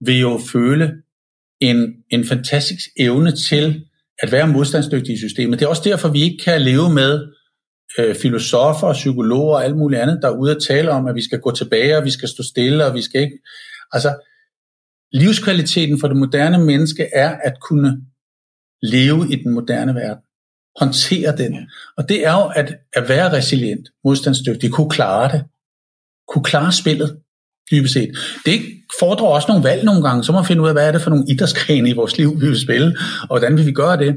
vil 0.00 0.18
jo 0.18 0.40
føle 0.52 0.92
en, 1.60 1.94
en 2.10 2.24
fantastisk 2.24 2.80
evne 2.96 3.36
til 3.36 3.84
at 4.22 4.32
være 4.32 4.48
modstandsdygtige 4.48 5.14
i 5.14 5.18
systemet. 5.18 5.58
Det 5.58 5.64
er 5.64 5.68
også 5.68 5.82
derfor, 5.84 6.08
vi 6.08 6.22
ikke 6.22 6.44
kan 6.44 6.62
leve 6.62 6.94
med 6.94 7.26
øh, 7.98 8.14
filosofer, 8.14 8.92
psykologer 8.92 9.54
og 9.54 9.64
alt 9.64 9.76
muligt 9.76 10.02
andet, 10.02 10.18
der 10.22 10.28
er 10.28 10.36
ude 10.36 10.50
at 10.50 10.62
tale 10.62 10.90
om, 10.90 11.06
at 11.06 11.14
vi 11.14 11.22
skal 11.22 11.40
gå 11.40 11.50
tilbage, 11.50 11.96
og 11.96 12.04
vi 12.04 12.10
skal 12.10 12.28
stå 12.28 12.42
stille, 12.42 12.86
og 12.86 12.94
vi 12.94 13.02
skal 13.02 13.20
ikke... 13.20 13.38
Altså, 13.92 14.24
livskvaliteten 15.12 16.00
for 16.00 16.08
det 16.08 16.16
moderne 16.16 16.64
menneske 16.64 17.08
er 17.14 17.36
at 17.44 17.54
kunne 17.60 18.00
leve 18.82 19.32
i 19.32 19.36
den 19.42 19.54
moderne 19.54 19.94
verden. 19.94 20.22
Håndtere 20.78 21.36
den. 21.36 21.68
Og 21.96 22.08
det 22.08 22.26
er 22.26 22.32
jo 22.32 22.52
at, 22.56 22.74
at 22.92 23.08
være 23.08 23.32
resilient, 23.32 23.88
modstandsdygtig, 24.04 24.70
kunne 24.70 24.90
klare 24.90 25.32
det. 25.32 25.44
Kunne 26.28 26.44
klare 26.44 26.72
spillet, 26.72 27.18
dybest 27.70 27.94
set. 27.94 28.10
Det 28.46 28.60
fordrer 29.00 29.26
også 29.26 29.48
nogle 29.48 29.64
valg 29.64 29.84
nogle 29.84 30.02
gange, 30.02 30.24
så 30.24 30.32
må 30.32 30.38
man 30.38 30.46
finde 30.46 30.62
ud 30.62 30.68
af, 30.68 30.74
hvad 30.74 30.88
er 30.88 30.92
det 30.92 31.02
for 31.02 31.10
nogle 31.10 31.24
idrætsgrene 31.28 31.88
i 31.88 31.92
vores 31.92 32.18
liv, 32.18 32.40
vi 32.40 32.46
vil 32.46 32.60
spille, 32.60 32.96
og 33.22 33.38
hvordan 33.38 33.56
vil 33.56 33.66
vi 33.66 33.72
gøre 33.72 33.96
det. 33.96 34.16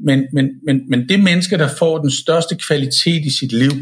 Men, 0.00 0.26
men, 0.32 0.50
men, 0.66 0.90
men 0.90 1.08
det 1.08 1.20
menneske, 1.20 1.58
der 1.58 1.68
får 1.68 1.98
den 1.98 2.10
største 2.10 2.56
kvalitet 2.56 3.24
i 3.24 3.30
sit 3.38 3.52
liv, 3.52 3.72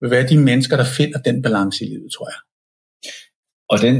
vil 0.00 0.10
være 0.10 0.28
de 0.28 0.38
mennesker, 0.38 0.76
der 0.76 0.84
finder 0.84 1.18
den 1.18 1.42
balance 1.42 1.84
i 1.84 1.88
livet, 1.88 2.12
tror 2.12 2.28
jeg. 2.28 2.38
Og 3.70 3.80
den 3.80 3.96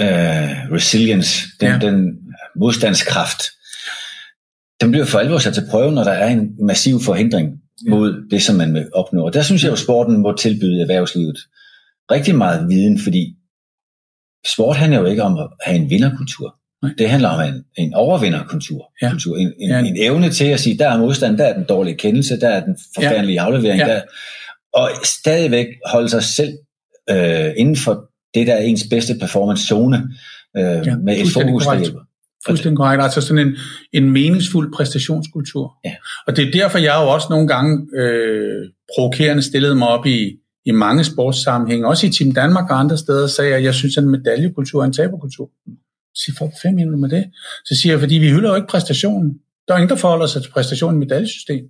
uh, 0.00 0.74
resilience, 0.76 1.46
den, 1.60 1.68
ja. 1.68 1.78
den 1.78 2.18
modstandskraft, 2.56 3.42
den 4.82 4.90
bliver 4.90 5.06
for 5.06 5.18
alvor 5.18 5.38
sat 5.38 5.54
til 5.54 5.64
prøve, 5.70 5.92
når 5.92 6.04
der 6.04 6.10
er 6.10 6.28
en 6.28 6.66
massiv 6.66 7.00
forhindring. 7.00 7.58
mod 7.88 8.28
det, 8.30 8.42
som 8.42 8.56
man 8.56 8.74
vil 8.74 8.88
opnå. 8.94 9.24
Og 9.24 9.34
der 9.34 9.42
synes 9.42 9.62
jeg 9.62 9.68
jo, 9.68 9.72
at 9.72 9.78
sporten 9.78 10.16
må 10.16 10.36
tilbyde 10.36 10.82
erhvervslivet 10.82 11.38
rigtig 12.10 12.34
meget 12.34 12.68
viden, 12.68 12.98
fordi 12.98 13.36
sport 14.46 14.76
handler 14.76 14.98
jo 14.98 15.04
ikke 15.04 15.22
om 15.22 15.38
at 15.38 15.48
have 15.60 15.76
en 15.76 15.90
vinderkultur. 15.90 16.56
Det 16.98 17.10
handler 17.10 17.28
om 17.28 17.40
en, 17.40 17.64
en 17.76 17.94
overvinderkultur. 17.94 18.92
Ja. 19.02 19.10
Kultur, 19.10 19.36
en, 19.36 19.52
en, 19.60 19.70
ja. 19.70 19.78
en 19.78 19.96
evne 19.96 20.30
til 20.30 20.44
at 20.44 20.60
sige, 20.60 20.78
der 20.78 20.88
er 20.88 20.98
modstand, 20.98 21.38
der 21.38 21.44
er 21.44 21.54
den 21.54 21.64
dårlige 21.64 21.96
kendelse, 21.96 22.40
der 22.40 22.48
er 22.48 22.64
den 22.64 22.76
forfærdelige 22.94 23.42
ja. 23.42 23.46
aflevering, 23.46 23.80
ja. 23.80 23.86
der, 23.86 24.00
og 24.72 24.90
stadigvæk 25.04 25.66
holde 25.86 26.08
sig 26.08 26.22
selv 26.22 26.52
øh, 27.10 27.52
inden 27.56 27.76
for 27.76 28.10
det, 28.34 28.46
der 28.46 28.54
er 28.54 28.62
ens 28.62 28.86
bedste 28.90 29.14
performance-zone, 29.20 29.96
øh, 30.56 30.86
ja, 30.86 30.96
med 30.96 31.16
et 31.16 31.26
fokus, 31.32 31.64
der 31.64 31.78
hjælper. 31.78 32.00
Fuldstændig 32.46 32.76
korrekt. 32.76 33.02
Altså 33.02 33.20
sådan 33.20 33.48
en, 33.48 33.56
en 33.92 34.10
meningsfuld 34.10 34.72
præstationskultur. 34.72 35.74
Ja. 35.84 35.94
Og 36.26 36.36
det 36.36 36.48
er 36.48 36.50
derfor, 36.50 36.78
jeg 36.78 36.94
jo 37.02 37.08
også 37.08 37.26
nogle 37.30 37.48
gange 37.48 37.86
øh, 37.96 38.68
provokerende 38.94 39.42
stillede 39.42 39.74
mig 39.74 39.88
op 39.88 40.06
i, 40.06 40.36
i 40.64 40.70
mange 40.70 41.04
sportssammenhænge, 41.04 41.88
også 41.88 42.06
i 42.06 42.10
Team 42.10 42.34
Danmark 42.34 42.70
og 42.70 42.78
andre 42.78 42.98
steder, 42.98 43.26
sagde 43.26 43.54
at 43.54 43.64
jeg 43.64 43.74
synes, 43.74 43.96
at 43.96 44.04
en 44.04 44.10
medaljekultur 44.10 44.80
er 44.80 44.84
en 44.84 44.92
taberkultur. 44.92 45.50
Så 46.14 46.22
siger 46.24 46.36
folk, 46.38 46.52
fem 46.62 46.74
med 46.74 47.08
det? 47.08 47.24
Så 47.64 47.74
siger 47.80 47.92
jeg, 47.92 48.00
fordi 48.00 48.14
vi 48.14 48.30
hylder 48.30 48.48
jo 48.48 48.54
ikke 48.54 48.68
præstationen. 48.68 49.38
Der 49.68 49.74
er 49.74 49.78
ingen, 49.78 49.90
der 49.90 49.96
forholder 49.96 50.26
sig 50.26 50.42
til 50.42 50.50
præstationen 50.50 51.02
i 51.02 51.04
medaljesystem. 51.04 51.64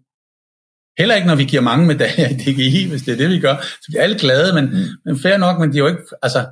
Heller 0.99 1.15
ikke, 1.15 1.27
når 1.27 1.35
vi 1.35 1.45
giver 1.45 1.63
mange 1.63 1.87
medaljer 1.87 2.29
i 2.29 2.35
DGI, 2.35 2.89
hvis 2.89 3.03
det 3.03 3.13
er 3.13 3.17
det, 3.17 3.31
vi 3.31 3.41
gør. 3.41 3.57
Så 3.63 3.87
vi 3.89 3.97
er 3.97 4.03
alle 4.03 4.19
glade, 4.19 4.55
men, 4.55 4.65
mm. 4.65 4.85
men 5.05 5.19
fair 5.19 5.37
nok, 5.37 5.61
men 5.61 5.73
de 5.73 5.77
er 5.77 5.83
jo 5.83 5.89
ikke, 5.89 6.03
altså, 6.23 6.47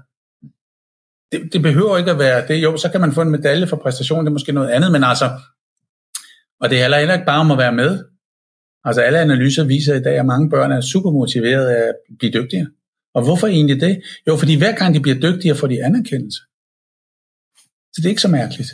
det, 1.32 1.52
det 1.52 1.62
behøver 1.62 1.98
ikke 1.98 2.10
at 2.10 2.18
være 2.18 2.48
det. 2.48 2.62
Jo, 2.62 2.76
så 2.76 2.88
kan 2.88 3.00
man 3.00 3.12
få 3.12 3.22
en 3.22 3.30
medalje 3.30 3.66
for 3.66 3.76
præstation, 3.76 4.24
det 4.24 4.26
er 4.26 4.32
måske 4.32 4.52
noget 4.52 4.70
andet, 4.70 4.92
men 4.92 5.04
altså, 5.04 5.30
og 6.60 6.70
det 6.70 6.78
er 6.78 6.82
heller 6.82 7.12
ikke 7.12 7.26
bare 7.26 7.40
om 7.40 7.50
at 7.50 7.58
være 7.58 7.72
med. 7.72 8.04
Altså 8.84 9.00
alle 9.00 9.18
analyser 9.18 9.64
viser 9.64 9.94
i 9.94 10.02
dag, 10.02 10.18
at 10.18 10.26
mange 10.26 10.50
børn 10.50 10.72
er 10.72 10.80
super 10.80 11.10
motiverede 11.10 11.76
af 11.76 11.82
at 11.88 11.94
blive 12.18 12.32
dygtigere. 12.32 12.66
Og 13.14 13.22
hvorfor 13.22 13.46
egentlig 13.46 13.80
det? 13.80 14.02
Jo, 14.26 14.36
fordi 14.36 14.54
hver 14.54 14.74
gang 14.76 14.94
de 14.94 15.00
bliver 15.00 15.20
dygtigere, 15.20 15.56
får 15.56 15.66
de 15.66 15.84
anerkendelse. 15.84 16.40
Så 17.92 17.96
det 17.96 18.04
er 18.04 18.08
ikke 18.08 18.22
så 18.22 18.28
mærkeligt. 18.28 18.70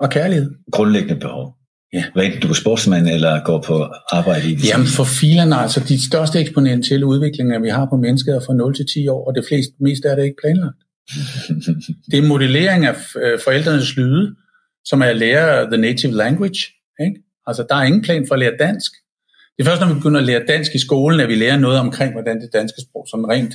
Og 0.00 0.10
kærlighed. 0.10 0.50
Grundlæggende 0.72 1.20
behov. 1.20 1.54
Ja. 1.92 2.04
Hvad 2.14 2.24
enten 2.24 2.40
du 2.40 2.48
er 2.48 2.54
sportsmand 2.54 3.08
eller 3.08 3.44
går 3.44 3.62
på 3.62 3.76
arbejde 4.12 4.50
i 4.52 4.54
det? 4.54 4.68
Jamen 4.68 4.86
for 4.86 5.04
filerne, 5.04 5.56
altså 5.56 5.80
de 5.88 6.06
største 6.08 6.40
eksponentielle 6.40 7.06
udviklinger, 7.06 7.58
vi 7.58 7.68
har 7.68 7.86
på 7.86 7.96
mennesket 7.96 8.34
er 8.34 8.40
fra 8.40 8.54
0 8.54 8.74
til 8.74 8.86
10 8.94 9.08
år, 9.08 9.28
og 9.28 9.34
det 9.34 9.44
fleste, 9.48 9.72
mest 9.80 10.04
er 10.04 10.14
det 10.14 10.24
ikke 10.24 10.40
planlagt. 10.42 10.78
Det 12.10 12.18
er 12.18 12.28
modellering 12.28 12.86
af 12.86 12.96
øh, 13.16 13.38
forældrenes 13.44 13.96
lyde, 13.96 14.36
som 14.84 15.00
er 15.00 15.06
at 15.06 15.16
lære 15.16 15.66
the 15.66 15.76
native 15.76 16.12
language. 16.12 16.60
Ikke? 17.00 17.22
Altså 17.46 17.66
der 17.68 17.74
er 17.74 17.82
ingen 17.82 18.02
plan 18.02 18.26
for 18.28 18.34
at 18.34 18.38
lære 18.38 18.56
dansk. 18.58 18.92
Det 19.56 19.66
er 19.66 19.70
først, 19.70 19.80
når 19.80 19.88
vi 19.88 19.94
begynder 19.94 20.20
at 20.20 20.26
lære 20.26 20.46
dansk 20.48 20.74
i 20.74 20.78
skolen, 20.78 21.20
at 21.20 21.28
vi 21.28 21.34
lærer 21.34 21.58
noget 21.58 21.78
omkring, 21.78 22.12
hvordan 22.12 22.40
det 22.40 22.50
danske 22.52 22.80
sprog 22.80 23.06
som 23.10 23.24
rent 23.24 23.54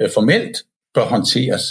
øh, 0.00 0.10
formelt 0.14 0.62
bør 0.94 1.04
håndteres. 1.04 1.62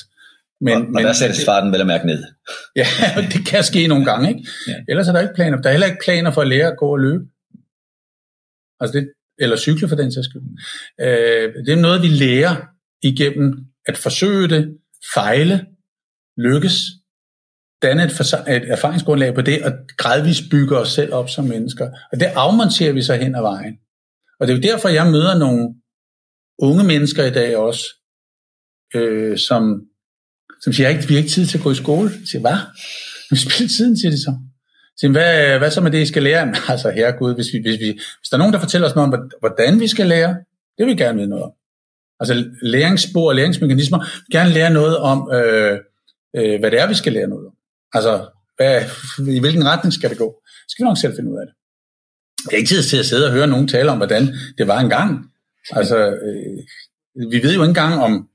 Men, 0.62 0.74
og, 0.74 0.82
og 0.82 0.92
men, 0.92 1.06
der 1.06 1.14
sættes 1.14 1.46
farten 1.46 1.72
vel 1.72 1.82
at 1.82 1.88
mærke 1.88 2.08
ned. 2.08 2.24
Ja, 2.76 2.86
det 3.34 3.48
kan 3.48 3.64
ske 3.64 3.88
nogle 3.88 4.06
gange. 4.06 4.30
Ikke? 4.30 4.50
Ja. 4.68 4.76
Ellers 4.90 5.08
er 5.08 5.12
der 5.12 5.22
ikke 5.22 5.34
planer. 5.36 5.62
Der 5.62 5.70
er 5.70 5.74
heller 5.74 5.88
ikke 5.88 6.04
planer 6.04 6.32
for 6.32 6.42
at 6.42 6.48
lære 6.48 6.68
at 6.68 6.78
gå 6.78 6.88
og 6.92 7.00
løbe. 7.00 7.24
Altså 8.80 9.00
det, 9.00 9.10
eller 9.40 9.58
cykle 9.58 9.90
for 9.90 9.96
den 9.96 10.12
sags 10.12 10.28
skyld. 10.30 10.42
Øh, 11.02 11.66
det 11.66 11.74
er 11.74 11.82
noget, 11.82 12.02
vi 12.02 12.08
lærer 12.08 12.56
igennem 13.04 13.66
at 13.86 13.98
forsøge 13.98 14.48
det, 14.48 14.78
fejle, 15.14 15.66
lykkes, 16.38 16.82
danne 17.82 18.04
et, 18.04 18.12
et 18.48 18.72
erfaringsgrundlag 18.72 19.36
på 19.36 19.42
det, 19.42 19.66
og 19.66 19.72
gradvist 19.98 20.44
bygge 20.52 20.78
os 20.78 20.90
selv 20.90 21.14
op 21.14 21.30
som 21.30 21.46
mennesker. 21.46 21.90
Og 22.12 22.20
det 22.20 22.26
afmonterer 22.26 22.94
vi 22.94 23.02
så 23.02 23.16
hen 23.16 23.36
ad 23.36 23.42
vejen. 23.42 23.76
Og 24.40 24.48
det 24.48 24.54
er 24.54 24.58
jo 24.58 24.74
derfor, 24.74 24.90
jeg 24.90 25.12
møder 25.12 25.38
nogle 25.38 25.76
unge 26.60 26.84
mennesker 26.84 27.24
i 27.26 27.32
dag 27.32 27.58
også, 27.58 27.86
øh, 28.96 29.38
som 29.38 29.82
som 30.62 30.74
siger, 30.74 30.90
at 30.90 31.10
vi 31.10 31.14
har 31.14 31.18
ikke 31.18 31.30
tid 31.30 31.46
til 31.46 31.58
at 31.58 31.64
gå 31.64 31.72
i 31.72 31.76
skole. 31.76 32.10
Jeg 32.20 32.28
siger, 32.28 32.42
hvad? 32.42 32.58
Vi 33.30 33.36
spiller 33.36 33.70
tiden, 33.78 33.98
siger 33.98 34.12
de 34.12 34.22
så. 34.22 34.34
Siger, 35.00 35.12
hvad, 35.12 35.58
hvad 35.58 35.72
så 35.72 35.82
med 35.82 35.92
det, 35.92 36.02
I 36.02 36.06
skal 36.06 36.24
lære? 36.24 36.54
altså, 36.74 36.90
herregud, 36.90 37.36
hvis, 37.36 37.48
vi, 37.54 37.60
hvis, 37.62 37.80
vi, 37.80 37.92
hvis 38.20 38.30
der 38.30 38.38
er 38.38 38.44
nogen, 38.44 38.54
der 38.54 38.60
fortæller 38.60 38.88
os 38.90 38.96
noget 38.96 39.14
om, 39.14 39.32
hvordan 39.40 39.80
vi 39.80 39.88
skal 39.88 40.08
lære, 40.08 40.34
det 40.78 40.86
vil 40.86 40.88
vi 40.88 41.04
gerne 41.04 41.18
vide 41.18 41.30
noget 41.30 41.44
om. 41.44 41.52
Altså 42.22 42.50
læringsspor 42.62 43.30
og 43.30 43.36
læringsmekanismer. 43.36 44.00
Vi 44.00 44.06
vil 44.28 44.40
gerne 44.40 44.54
lære 44.54 44.74
noget 44.74 44.98
om, 44.98 45.32
øh, 45.34 45.80
øh, 46.38 46.60
hvad 46.60 46.72
det 46.72 46.80
er, 46.80 46.88
vi 46.88 46.94
skal 46.94 47.14
lære 47.14 47.28
noget 47.28 47.48
om. 47.48 47.54
Altså, 47.94 48.14
hvad, 48.58 48.82
i 49.36 49.40
hvilken 49.40 49.66
retning 49.66 49.94
skal 49.94 50.10
det 50.10 50.18
gå? 50.18 50.42
Så 50.46 50.70
skal 50.70 50.84
vi 50.84 50.88
nok 50.88 50.98
selv 50.98 51.16
finde 51.16 51.32
ud 51.32 51.38
af 51.38 51.46
det. 51.48 51.56
Det 52.46 52.54
er 52.54 52.58
ikke 52.58 52.70
tid 52.70 52.84
til 52.84 52.98
at 52.98 53.06
sidde 53.06 53.26
og 53.28 53.34
høre 53.34 53.48
nogen 53.48 53.68
tale 53.68 53.92
om, 53.92 53.98
hvordan 53.98 54.24
det 54.58 54.68
var 54.68 54.80
engang. 54.80 55.26
Altså, 55.72 55.98
øh, 55.98 56.58
vi 57.32 57.44
ved 57.44 57.54
jo 57.56 57.62
ikke 57.62 57.70
engang 57.70 58.02
om 58.02 58.30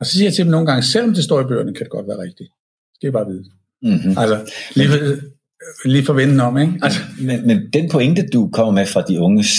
og 0.00 0.06
så 0.06 0.12
siger 0.12 0.24
jeg 0.24 0.34
til 0.34 0.44
dem 0.44 0.50
nogle 0.50 0.66
gange, 0.66 0.82
selvom 0.82 1.14
det 1.14 1.24
står 1.24 1.40
i 1.40 1.44
bøgerne, 1.44 1.74
kan 1.74 1.84
det 1.84 1.90
godt 1.90 2.08
være 2.08 2.18
rigtigt. 2.18 2.50
Det 2.50 2.94
skal 2.94 3.08
I 3.08 3.12
bare 3.12 3.26
vide. 3.26 3.44
Mm-hmm. 3.82 4.18
Altså, 4.18 4.52
lige, 4.74 4.88
for, 4.88 4.98
lige 5.88 6.04
forvente 6.04 6.42
om, 6.42 6.58
ikke? 6.58 6.72
Altså. 6.82 7.00
Men, 7.20 7.46
men 7.46 7.72
den 7.72 7.90
pointe, 7.90 8.26
du 8.32 8.50
kommer 8.52 8.72
med 8.72 8.86
fra 8.86 9.02
de 9.02 9.20
unges 9.20 9.52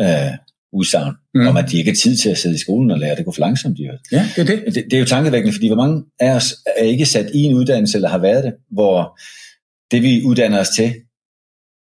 øh, 0.00 0.32
udsagn, 0.76 1.14
mm. 1.34 1.46
om 1.46 1.56
at 1.56 1.70
de 1.70 1.78
ikke 1.78 1.90
har 1.90 1.96
tid 1.96 2.16
til 2.16 2.28
at 2.30 2.38
sidde 2.38 2.54
i 2.54 2.58
skolen 2.58 2.90
og 2.90 2.98
lære, 2.98 3.16
det 3.16 3.24
går 3.24 3.32
for 3.32 3.40
langsomt, 3.40 3.78
de 3.78 3.82
Ja, 4.12 4.28
det 4.36 4.42
er 4.50 4.56
det. 4.56 4.74
det. 4.74 4.84
Det 4.90 4.92
er 4.92 4.98
jo 5.00 5.04
tankevækkende, 5.06 5.52
fordi 5.52 5.66
hvor 5.66 5.76
mange 5.76 6.04
af 6.20 6.30
os 6.34 6.54
er 6.76 6.84
ikke 6.84 7.06
sat 7.06 7.30
i 7.34 7.42
en 7.42 7.54
uddannelse, 7.54 7.98
eller 7.98 8.08
har 8.08 8.18
været 8.18 8.44
det, 8.44 8.52
hvor 8.70 9.18
det 9.90 10.02
vi 10.02 10.22
uddanner 10.24 10.60
os 10.60 10.68
til, 10.68 10.94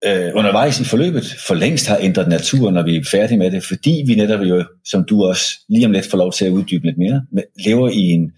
øh, 0.06 0.30
undervejs 0.34 0.80
i 0.80 0.84
forløbet 0.84 1.36
for 1.46 1.54
længst 1.54 1.86
har 1.86 1.98
ændret 2.00 2.28
natur, 2.28 2.70
når 2.70 2.82
vi 2.82 2.96
er 2.96 3.04
færdige 3.10 3.38
med 3.38 3.50
det, 3.50 3.64
fordi 3.64 4.04
vi 4.06 4.14
netop 4.14 4.40
jo, 4.40 4.64
som 4.84 5.04
du 5.04 5.24
også 5.24 5.44
lige 5.68 5.86
om 5.86 5.92
lidt 5.92 6.06
får 6.06 6.18
lov 6.18 6.32
til 6.32 6.44
at 6.44 6.50
uddybe 6.50 6.86
lidt 6.86 6.98
mere, 6.98 7.22
lever 7.64 7.88
i 7.88 8.00
en 8.00 8.32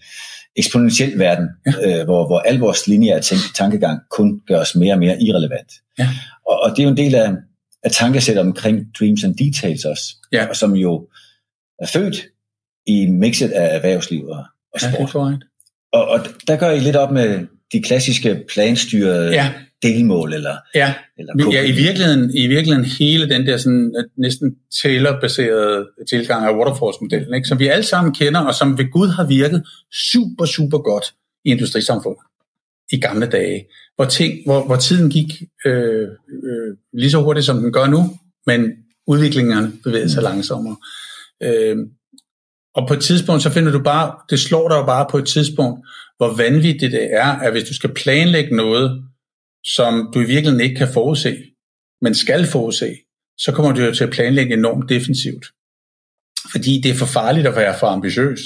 eksponentiel 0.55 1.19
verden, 1.19 1.47
ja. 1.65 1.99
øh, 1.99 2.05
hvor, 2.05 2.27
hvor 2.27 2.39
al 2.39 2.57
vores 2.57 2.87
lineære 2.87 3.19
tænk- 3.19 3.55
tankegang 3.55 3.99
kun 4.11 4.39
gør 4.47 4.59
os 4.59 4.75
mere 4.75 4.93
og 4.93 4.99
mere 4.99 5.21
irrelevant. 5.21 5.71
Ja. 5.99 6.09
Og, 6.49 6.59
og 6.63 6.71
det 6.71 6.79
er 6.79 6.83
jo 6.83 6.89
en 6.89 6.97
del 6.97 7.15
af, 7.15 7.31
af 7.83 7.91
tankesæt 7.91 8.37
omkring 8.37 8.85
Dreams 8.99 9.23
and 9.23 9.35
Details 9.35 9.85
også, 9.85 10.15
ja. 10.31 10.45
og 10.45 10.55
som 10.55 10.75
jo 10.75 11.07
er 11.79 11.87
født 11.87 12.25
i 12.87 13.05
mixet 13.05 13.49
af 13.49 13.75
erhvervsliv 13.75 14.25
og, 14.25 14.43
og 14.73 14.79
sport. 14.79 15.15
Ja, 15.15 15.37
og, 15.99 16.07
og 16.07 16.19
der 16.47 16.55
gør 16.55 16.71
I 16.71 16.79
lidt 16.79 16.95
op 16.95 17.11
med 17.11 17.47
de 17.73 17.81
klassiske 17.81 18.43
planstyrede 18.49 19.31
ja 19.31 19.53
delmål 19.83 20.33
eller, 20.33 20.57
ja. 20.75 20.93
eller 21.17 21.33
ja, 21.51 21.63
i 21.63 21.71
virkeligheden, 21.71 22.31
i 22.35 22.47
virkeligheden 22.47 22.85
hele 22.85 23.29
den 23.29 23.47
der 23.47 23.57
sådan, 23.57 23.95
øh, 23.97 24.03
næsten 24.17 24.55
Taylor-baserede 24.81 25.87
tilgang 26.09 26.45
af 26.45 26.55
Waterfalls-modellen, 26.57 27.33
ikke? 27.33 27.47
som 27.47 27.59
vi 27.59 27.67
alle 27.67 27.83
sammen 27.83 28.13
kender, 28.13 28.39
og 28.39 28.53
som 28.53 28.77
ved 28.77 28.91
Gud 28.91 29.07
har 29.07 29.27
virket 29.27 29.63
super, 30.11 30.45
super 30.45 30.77
godt 30.77 31.05
i 31.45 31.51
industrisamfundet 31.51 32.23
i 32.91 32.99
gamle 32.99 33.25
dage, 33.25 33.65
hvor, 33.95 34.05
ting, 34.05 34.45
hvor, 34.45 34.65
hvor 34.65 34.75
tiden 34.75 35.09
gik 35.09 35.27
øh, 35.65 36.07
øh, 36.43 36.77
lige 36.93 37.11
så 37.11 37.21
hurtigt, 37.21 37.45
som 37.45 37.59
den 37.61 37.73
gør 37.73 37.87
nu, 37.87 38.17
men 38.45 38.71
udviklingen 39.07 39.81
bevæger 39.83 40.07
sig 40.07 40.21
mm. 40.21 40.23
langsommere. 40.23 40.75
Øh, 41.43 41.77
og 42.75 42.87
på 42.87 42.93
et 42.93 43.01
tidspunkt, 43.01 43.43
så 43.43 43.49
finder 43.49 43.71
du 43.71 43.83
bare, 43.83 44.15
det 44.29 44.39
slår 44.39 44.69
dig 44.69 44.75
jo 44.75 44.85
bare 44.85 45.07
på 45.11 45.17
et 45.17 45.27
tidspunkt, 45.27 45.79
hvor 46.17 46.35
vanvittigt 46.35 46.91
det 46.91 47.13
er, 47.13 47.25
at 47.25 47.51
hvis 47.51 47.63
du 47.63 47.73
skal 47.73 47.93
planlægge 47.93 48.55
noget, 48.55 49.03
som 49.63 50.11
du 50.13 50.19
i 50.19 50.25
virkeligheden 50.25 50.61
ikke 50.61 50.75
kan 50.75 50.93
forudse, 50.93 51.37
men 52.01 52.15
skal 52.15 52.45
forudse, 52.45 52.95
så 53.37 53.51
kommer 53.51 53.71
du 53.71 53.81
jo 53.81 53.93
til 53.93 54.03
at 54.03 54.09
planlægge 54.09 54.53
enormt 54.53 54.89
defensivt. 54.89 55.45
Fordi 56.51 56.81
det 56.81 56.91
er 56.91 56.95
for 56.95 57.05
farligt 57.05 57.47
at 57.47 57.55
være 57.55 57.79
for 57.79 57.87
ambitiøs. 57.87 58.39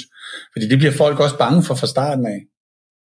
Fordi 0.52 0.68
det 0.68 0.78
bliver 0.78 0.92
folk 0.92 1.20
også 1.20 1.38
bange 1.38 1.62
for 1.62 1.74
fra 1.74 1.86
starten 1.86 2.26
af. 2.26 2.40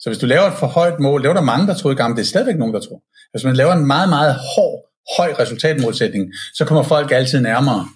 Så 0.04 0.10
hvis 0.10 0.18
du 0.18 0.26
laver 0.26 0.48
et 0.52 0.58
for 0.60 0.68
højt 0.68 1.00
mål, 1.00 1.22
det 1.22 1.28
var 1.28 1.34
der 1.34 1.42
mange, 1.42 1.68
der 1.68 1.74
troede 1.74 1.96
i 1.96 1.98
gang, 1.98 2.18
det 2.18 2.22
er 2.22 2.28
stadigvæk 2.28 2.58
nogen, 2.58 2.74
der 2.74 2.80
tror. 2.80 3.04
Hvis 3.32 3.44
man 3.44 3.56
laver 3.56 3.74
en 3.74 3.86
meget, 3.86 4.10
meget 4.10 4.36
hård, 4.56 4.78
høj 5.18 5.34
resultatmålsætning, 5.40 6.34
så 6.54 6.66
kommer 6.66 6.84
folk 6.84 7.12
altid 7.12 7.42
nærmere, 7.42 7.88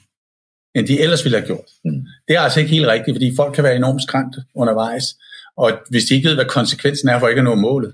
end 0.76 0.88
de 0.88 1.00
ellers 1.00 1.24
ville 1.24 1.38
have 1.38 1.48
gjort. 1.48 1.70
Mm. 1.86 2.02
Det 2.28 2.36
er 2.36 2.42
altså 2.42 2.60
ikke 2.60 2.72
helt 2.72 2.88
rigtigt, 2.88 3.16
fordi 3.16 3.34
folk 3.36 3.56
kan 3.56 3.64
være 3.64 3.76
enormt 3.76 4.02
skræmt 4.02 4.36
undervejs. 4.56 5.04
Og 5.58 5.72
hvis 5.90 6.06
de 6.06 6.16
ikke 6.16 6.28
ved, 6.30 6.36
hvad 6.36 6.46
konsekvensen 6.46 7.10
er 7.10 7.20
for 7.20 7.28
ikke 7.28 7.40
at 7.40 7.46
nå 7.46 7.56
målet, 7.56 7.94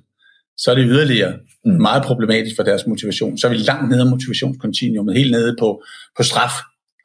så 0.57 0.71
er 0.71 0.75
det 0.75 0.85
yderligere 0.87 1.33
mm. 1.65 1.71
meget 1.71 2.03
problematisk 2.03 2.55
for 2.55 2.63
deres 2.63 2.87
motivation. 2.87 3.37
Så 3.37 3.47
er 3.47 3.51
vi 3.51 3.57
langt 3.57 3.89
nede 3.89 4.01
af 4.01 4.07
motivationskontinuumet, 4.07 5.17
helt 5.17 5.31
nede 5.31 5.55
på, 5.59 5.83
på 6.17 6.23
straf, 6.23 6.53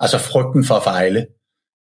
altså 0.00 0.18
frygten 0.18 0.64
for 0.64 0.74
at 0.74 0.84
fejle, 0.84 1.26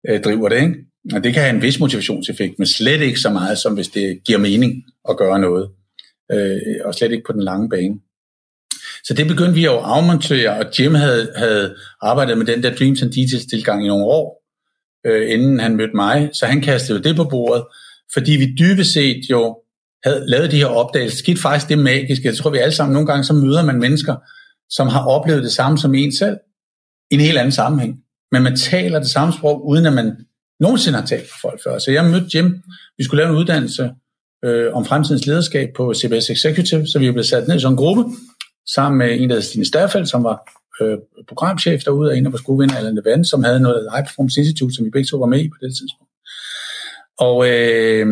øh, 0.09 0.21
driver 0.23 0.49
det. 0.49 0.61
Ikke? 0.61 0.75
Og 1.13 1.23
det 1.23 1.33
kan 1.33 1.43
have 1.43 1.55
en 1.55 1.61
vis 1.61 1.79
motivationseffekt, 1.79 2.59
men 2.59 2.67
slet 2.67 3.01
ikke 3.01 3.19
så 3.19 3.29
meget, 3.29 3.57
som 3.57 3.73
hvis 3.73 3.87
det 3.87 4.23
giver 4.25 4.39
mening 4.39 4.83
at 5.09 5.17
gøre 5.17 5.39
noget. 5.39 5.69
Øh, 6.31 6.57
og 6.85 6.95
slet 6.95 7.11
ikke 7.11 7.23
på 7.27 7.33
den 7.33 7.43
lange 7.43 7.69
bane. 7.69 7.95
Så 9.03 9.13
det 9.13 9.27
begyndte 9.27 9.53
vi 9.53 9.65
at 9.65 9.79
afmontere, 9.83 10.49
og 10.49 10.79
Jim 10.79 10.93
havde, 10.93 11.31
havde 11.35 11.75
arbejdet 12.01 12.37
med 12.37 12.45
den 12.45 12.63
der 12.63 12.75
Dreams 12.75 13.01
and 13.01 13.11
Details 13.11 13.45
tilgang 13.45 13.85
i 13.85 13.87
nogle 13.87 14.05
år, 14.05 14.43
øh, 15.05 15.31
inden 15.31 15.59
han 15.59 15.75
mødte 15.75 15.95
mig. 15.95 16.29
Så 16.33 16.45
han 16.45 16.61
kastede 16.61 16.97
jo 16.97 17.03
det 17.03 17.15
på 17.15 17.23
bordet, 17.23 17.63
fordi 18.13 18.31
vi 18.31 18.55
dybest 18.59 18.93
set 18.93 19.21
jo 19.29 19.57
havde 20.03 20.23
lavet 20.27 20.51
de 20.51 20.57
her 20.57 20.65
opdagelser, 20.65 21.17
Skidt 21.17 21.39
faktisk 21.39 21.69
det 21.69 21.79
magiske. 21.79 22.27
Jeg 22.27 22.35
tror, 22.35 22.49
vi 22.49 22.57
alle 22.57 22.75
sammen 22.75 22.93
nogle 22.93 23.07
gange, 23.07 23.23
så 23.23 23.33
møder 23.33 23.65
man 23.65 23.79
mennesker, 23.79 24.15
som 24.69 24.87
har 24.87 25.05
oplevet 25.05 25.43
det 25.43 25.51
samme 25.51 25.77
som 25.77 25.95
en 25.95 26.15
selv. 26.15 26.37
i 27.11 27.15
en 27.15 27.21
helt 27.21 27.37
anden 27.37 27.51
sammenhæng. 27.51 27.95
Men 28.31 28.43
man 28.43 28.55
taler 28.55 28.99
det 28.99 29.09
samme 29.09 29.33
sprog, 29.33 29.67
uden 29.67 29.85
at 29.85 29.93
man 29.93 30.15
nogensinde 30.59 30.99
har 30.99 31.05
talt 31.05 31.21
med 31.21 31.39
folk 31.41 31.59
før. 31.63 31.77
Så 31.77 31.91
jeg 31.91 32.05
mødte 32.05 32.37
Jim, 32.37 32.63
vi 32.97 33.03
skulle 33.03 33.23
lave 33.23 33.31
en 33.31 33.37
uddannelse 33.37 33.91
øh, 34.45 34.73
om 34.73 34.85
fremtidens 34.85 35.25
lederskab 35.25 35.69
på 35.75 35.93
CBS 35.93 36.29
Executive, 36.29 36.87
så 36.87 36.99
vi 36.99 37.11
blev 37.11 37.23
sat 37.23 37.47
ned 37.47 37.55
i 37.55 37.59
sådan 37.59 37.73
en 37.73 37.77
gruppe, 37.77 38.03
sammen 38.75 38.97
med 38.97 39.19
en, 39.19 39.29
der 39.29 39.35
hedder 39.35 39.47
Stine 39.47 39.65
Stærfeldt, 39.65 40.09
som 40.09 40.23
var 40.23 40.37
øh, 40.81 40.97
programchef 41.27 41.83
derude, 41.83 42.09
og 42.09 42.17
en 42.17 42.25
af 42.25 42.31
vores 42.31 42.41
gode 42.41 42.59
venner, 42.59 42.77
Allan 42.77 42.95
Levan, 42.95 43.25
som 43.25 43.43
havde 43.43 43.59
noget 43.59 43.89
High 43.93 44.05
Performance 44.05 44.39
Institute, 44.39 44.75
som 44.75 44.85
vi 44.85 44.89
begge 44.89 45.07
to 45.07 45.17
var 45.17 45.25
med 45.25 45.39
i 45.39 45.49
på 45.49 45.57
det 45.61 45.71
tidspunkt. 45.77 46.11
Og, 47.19 47.37
øh, 47.49 48.07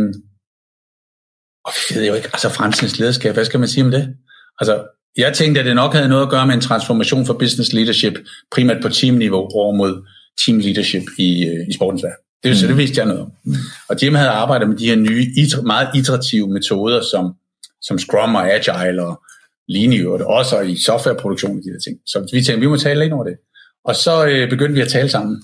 og 1.66 1.72
vi 1.80 1.96
ved 1.96 2.08
jo 2.08 2.14
ikke, 2.14 2.30
altså 2.34 2.50
fremtidens 2.50 3.00
lederskab, 3.00 3.34
hvad 3.34 3.46
skal 3.46 3.60
man 3.60 3.70
sige 3.70 3.84
om 3.84 3.92
det? 3.92 4.16
Altså, 4.60 4.88
jeg 5.18 5.34
tænkte, 5.34 5.60
at 5.60 5.66
det 5.66 5.76
nok 5.76 5.94
havde 5.94 6.10
noget 6.10 6.24
at 6.24 6.30
gøre 6.30 6.48
med 6.48 6.56
en 6.56 6.62
transformation 6.62 7.26
for 7.26 7.34
business 7.34 7.74
leadership, 7.74 8.14
primært 8.52 8.82
på 8.82 8.90
teamniveau 8.90 9.50
over 9.54 9.76
mod 9.76 10.08
team 10.46 10.60
leadership 10.60 11.04
i, 11.18 11.46
øh, 11.46 11.68
i 11.70 11.74
sportens 11.74 12.04
verden. 12.04 12.24
Det, 12.44 12.52
mm. 12.52 12.56
så 12.56 12.68
det 12.68 12.78
vidste 12.78 12.98
jeg 13.00 13.06
noget 13.06 13.22
om. 13.22 13.32
Mm. 13.44 13.56
Og 13.90 14.04
Jim 14.04 14.16
havde 14.16 14.30
arbejdet 14.30 14.70
med 14.70 14.78
de 14.78 14.88
her 14.88 14.96
nye, 14.96 15.26
meget 15.64 15.88
iterative 15.96 16.48
metoder, 16.48 17.02
som, 17.12 17.36
som 17.82 18.00
Scrum 18.00 18.36
og 18.36 18.52
Agile 18.52 19.06
og 19.06 19.22
Lean 19.68 19.94
i 19.94 20.06
også 20.06 20.58
og 20.58 20.70
i 20.70 20.82
softwareproduktion 20.82 21.58
og 21.58 21.64
de 21.64 21.74
der 21.74 21.80
ting. 21.80 22.00
Så 22.06 22.20
vi 22.20 22.42
tænkte, 22.44 22.60
vi 22.60 22.68
må 22.68 22.78
tale 22.78 23.00
lidt 23.00 23.14
over 23.14 23.24
det. 23.24 23.38
Og 23.86 23.96
så 23.96 24.26
øh, 24.26 24.50
begyndte 24.50 24.74
vi 24.74 24.82
at 24.82 24.88
tale 24.88 25.10
sammen. 25.10 25.44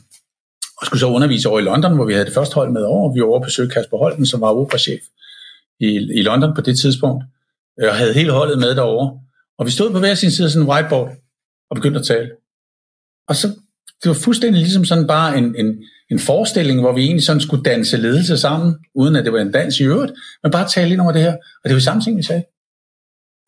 Og 0.77 0.85
skulle 0.85 0.99
så 0.99 1.07
undervise 1.07 1.49
over 1.49 1.59
i 1.59 1.63
London, 1.63 1.95
hvor 1.95 2.05
vi 2.05 2.13
havde 2.13 2.25
det 2.25 2.33
første 2.33 2.55
hold 2.55 2.71
med 2.71 2.81
over. 2.81 3.13
Vi 3.13 3.21
var 3.21 3.27
over 3.27 3.39
på 3.39 3.45
besøg 3.45 3.71
Kasper 3.71 3.97
Holten, 3.97 4.25
som 4.25 4.41
var 4.41 4.47
operachef 4.47 5.01
i, 5.79 5.87
i 6.19 6.21
London 6.21 6.55
på 6.55 6.61
det 6.61 6.79
tidspunkt, 6.79 7.23
øh, 7.81 7.89
og 7.89 7.95
havde 7.95 8.13
hele 8.13 8.31
holdet 8.31 8.59
med 8.59 8.75
derovre. 8.75 9.19
Og 9.57 9.65
vi 9.65 9.71
stod 9.71 9.91
på 9.91 9.99
hver 9.99 10.15
sin 10.15 10.31
side 10.31 10.45
af 10.45 10.51
sådan 10.51 10.67
en 10.67 10.69
whiteboard 10.69 11.09
og 11.69 11.75
begyndte 11.75 11.99
at 11.99 12.05
tale. 12.05 12.29
Og 13.27 13.35
så, 13.35 13.47
det 14.03 14.09
var 14.09 14.13
fuldstændig 14.13 14.61
ligesom 14.61 14.85
sådan 14.85 15.07
bare 15.07 15.37
en, 15.37 15.55
en, 15.55 15.83
en 16.11 16.19
forestilling, 16.19 16.79
hvor 16.79 16.91
vi 16.91 17.01
egentlig 17.03 17.25
sådan 17.25 17.41
skulle 17.41 17.63
danse 17.63 17.97
ledelse 17.97 18.37
sammen, 18.37 18.75
uden 18.95 19.15
at 19.15 19.25
det 19.25 19.33
var 19.33 19.39
en 19.39 19.51
dans 19.51 19.79
i 19.79 19.83
øvrigt, 19.83 20.13
men 20.43 20.51
bare 20.51 20.67
tale 20.67 20.91
ind 20.93 21.01
over 21.01 21.11
det 21.11 21.21
her. 21.21 21.33
Og 21.33 21.69
det 21.69 21.73
var 21.73 21.79
samme 21.79 22.01
ting, 22.01 22.17
vi 22.17 22.23
sagde. 22.23 22.43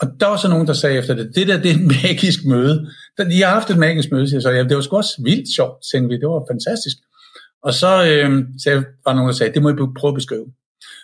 Og 0.01 0.07
der 0.20 0.28
var 0.28 0.38
så 0.38 0.47
nogen, 0.47 0.68
der 0.68 0.74
sagde 0.74 0.97
efter 0.97 1.14
det, 1.14 1.36
det 1.36 1.47
der, 1.47 1.62
det 1.62 1.72
er 1.72 1.76
et 1.76 1.88
magisk 2.03 2.45
møde. 2.45 2.88
I 3.32 3.39
har 3.39 3.53
haft 3.53 3.70
et 3.70 3.78
magisk 3.78 4.12
møde, 4.12 4.30
siger 4.30 4.41
så. 4.41 4.49
Ja, 4.49 4.64
det 4.64 4.76
var 4.76 4.82
sgu 4.82 4.97
også 4.97 5.22
vildt 5.24 5.55
sjovt, 5.55 5.78
tænkte 5.91 6.09
vi. 6.09 6.20
Det 6.20 6.28
var 6.30 6.45
fantastisk. 6.51 6.97
Og 7.64 7.74
så 7.74 8.05
øh, 8.05 8.43
sagde, 8.64 8.86
var 9.05 9.14
nogen, 9.14 9.28
der 9.28 9.36
sagde, 9.36 9.53
det 9.53 9.62
må 9.62 9.70
I 9.70 9.74
prøve 9.99 10.12
at 10.12 10.16
beskrive. 10.16 10.45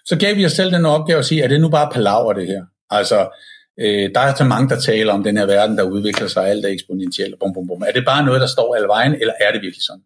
Så 0.06 0.18
gav 0.20 0.36
vi 0.36 0.46
os 0.46 0.52
selv 0.52 0.72
den 0.72 0.86
opgave 0.86 1.20
at 1.20 1.26
sige, 1.26 1.44
er 1.44 1.48
det 1.48 1.62
nu 1.62 1.70
bare 1.70 1.90
palaver 1.94 2.34
det 2.34 2.48
her? 2.48 2.64
Altså, 2.90 3.20
øh, 3.80 4.10
der 4.16 4.20
er 4.20 4.36
så 4.36 4.44
mange, 4.44 4.70
der 4.70 4.80
taler 4.80 5.14
om 5.14 5.24
den 5.24 5.38
her 5.38 5.46
verden, 5.46 5.78
der 5.78 5.84
udvikler 5.84 6.28
sig, 6.28 6.48
alt 6.48 6.66
er 6.66 6.70
eksponentielt, 6.70 7.40
bum, 7.40 7.54
bum, 7.54 7.68
bum. 7.68 7.84
Er 7.88 7.92
det 7.92 8.06
bare 8.06 8.26
noget, 8.26 8.42
der 8.42 8.48
står 8.48 8.76
alle 8.76 8.88
vejen, 8.88 9.14
eller 9.14 9.34
er 9.42 9.52
det 9.52 9.62
virkelig 9.62 9.84
sådan? 9.84 10.04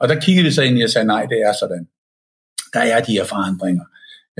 Og 0.00 0.08
der 0.08 0.20
kiggede 0.20 0.44
vi 0.44 0.52
så 0.52 0.62
ind 0.62 0.78
i 0.78 0.82
og 0.82 0.90
sagde, 0.90 1.06
nej, 1.06 1.26
det 1.26 1.38
er 1.40 1.52
sådan. 1.60 1.88
Der 2.72 2.80
er 2.80 3.00
de 3.04 3.12
her 3.12 3.24
forandringer, 3.24 3.84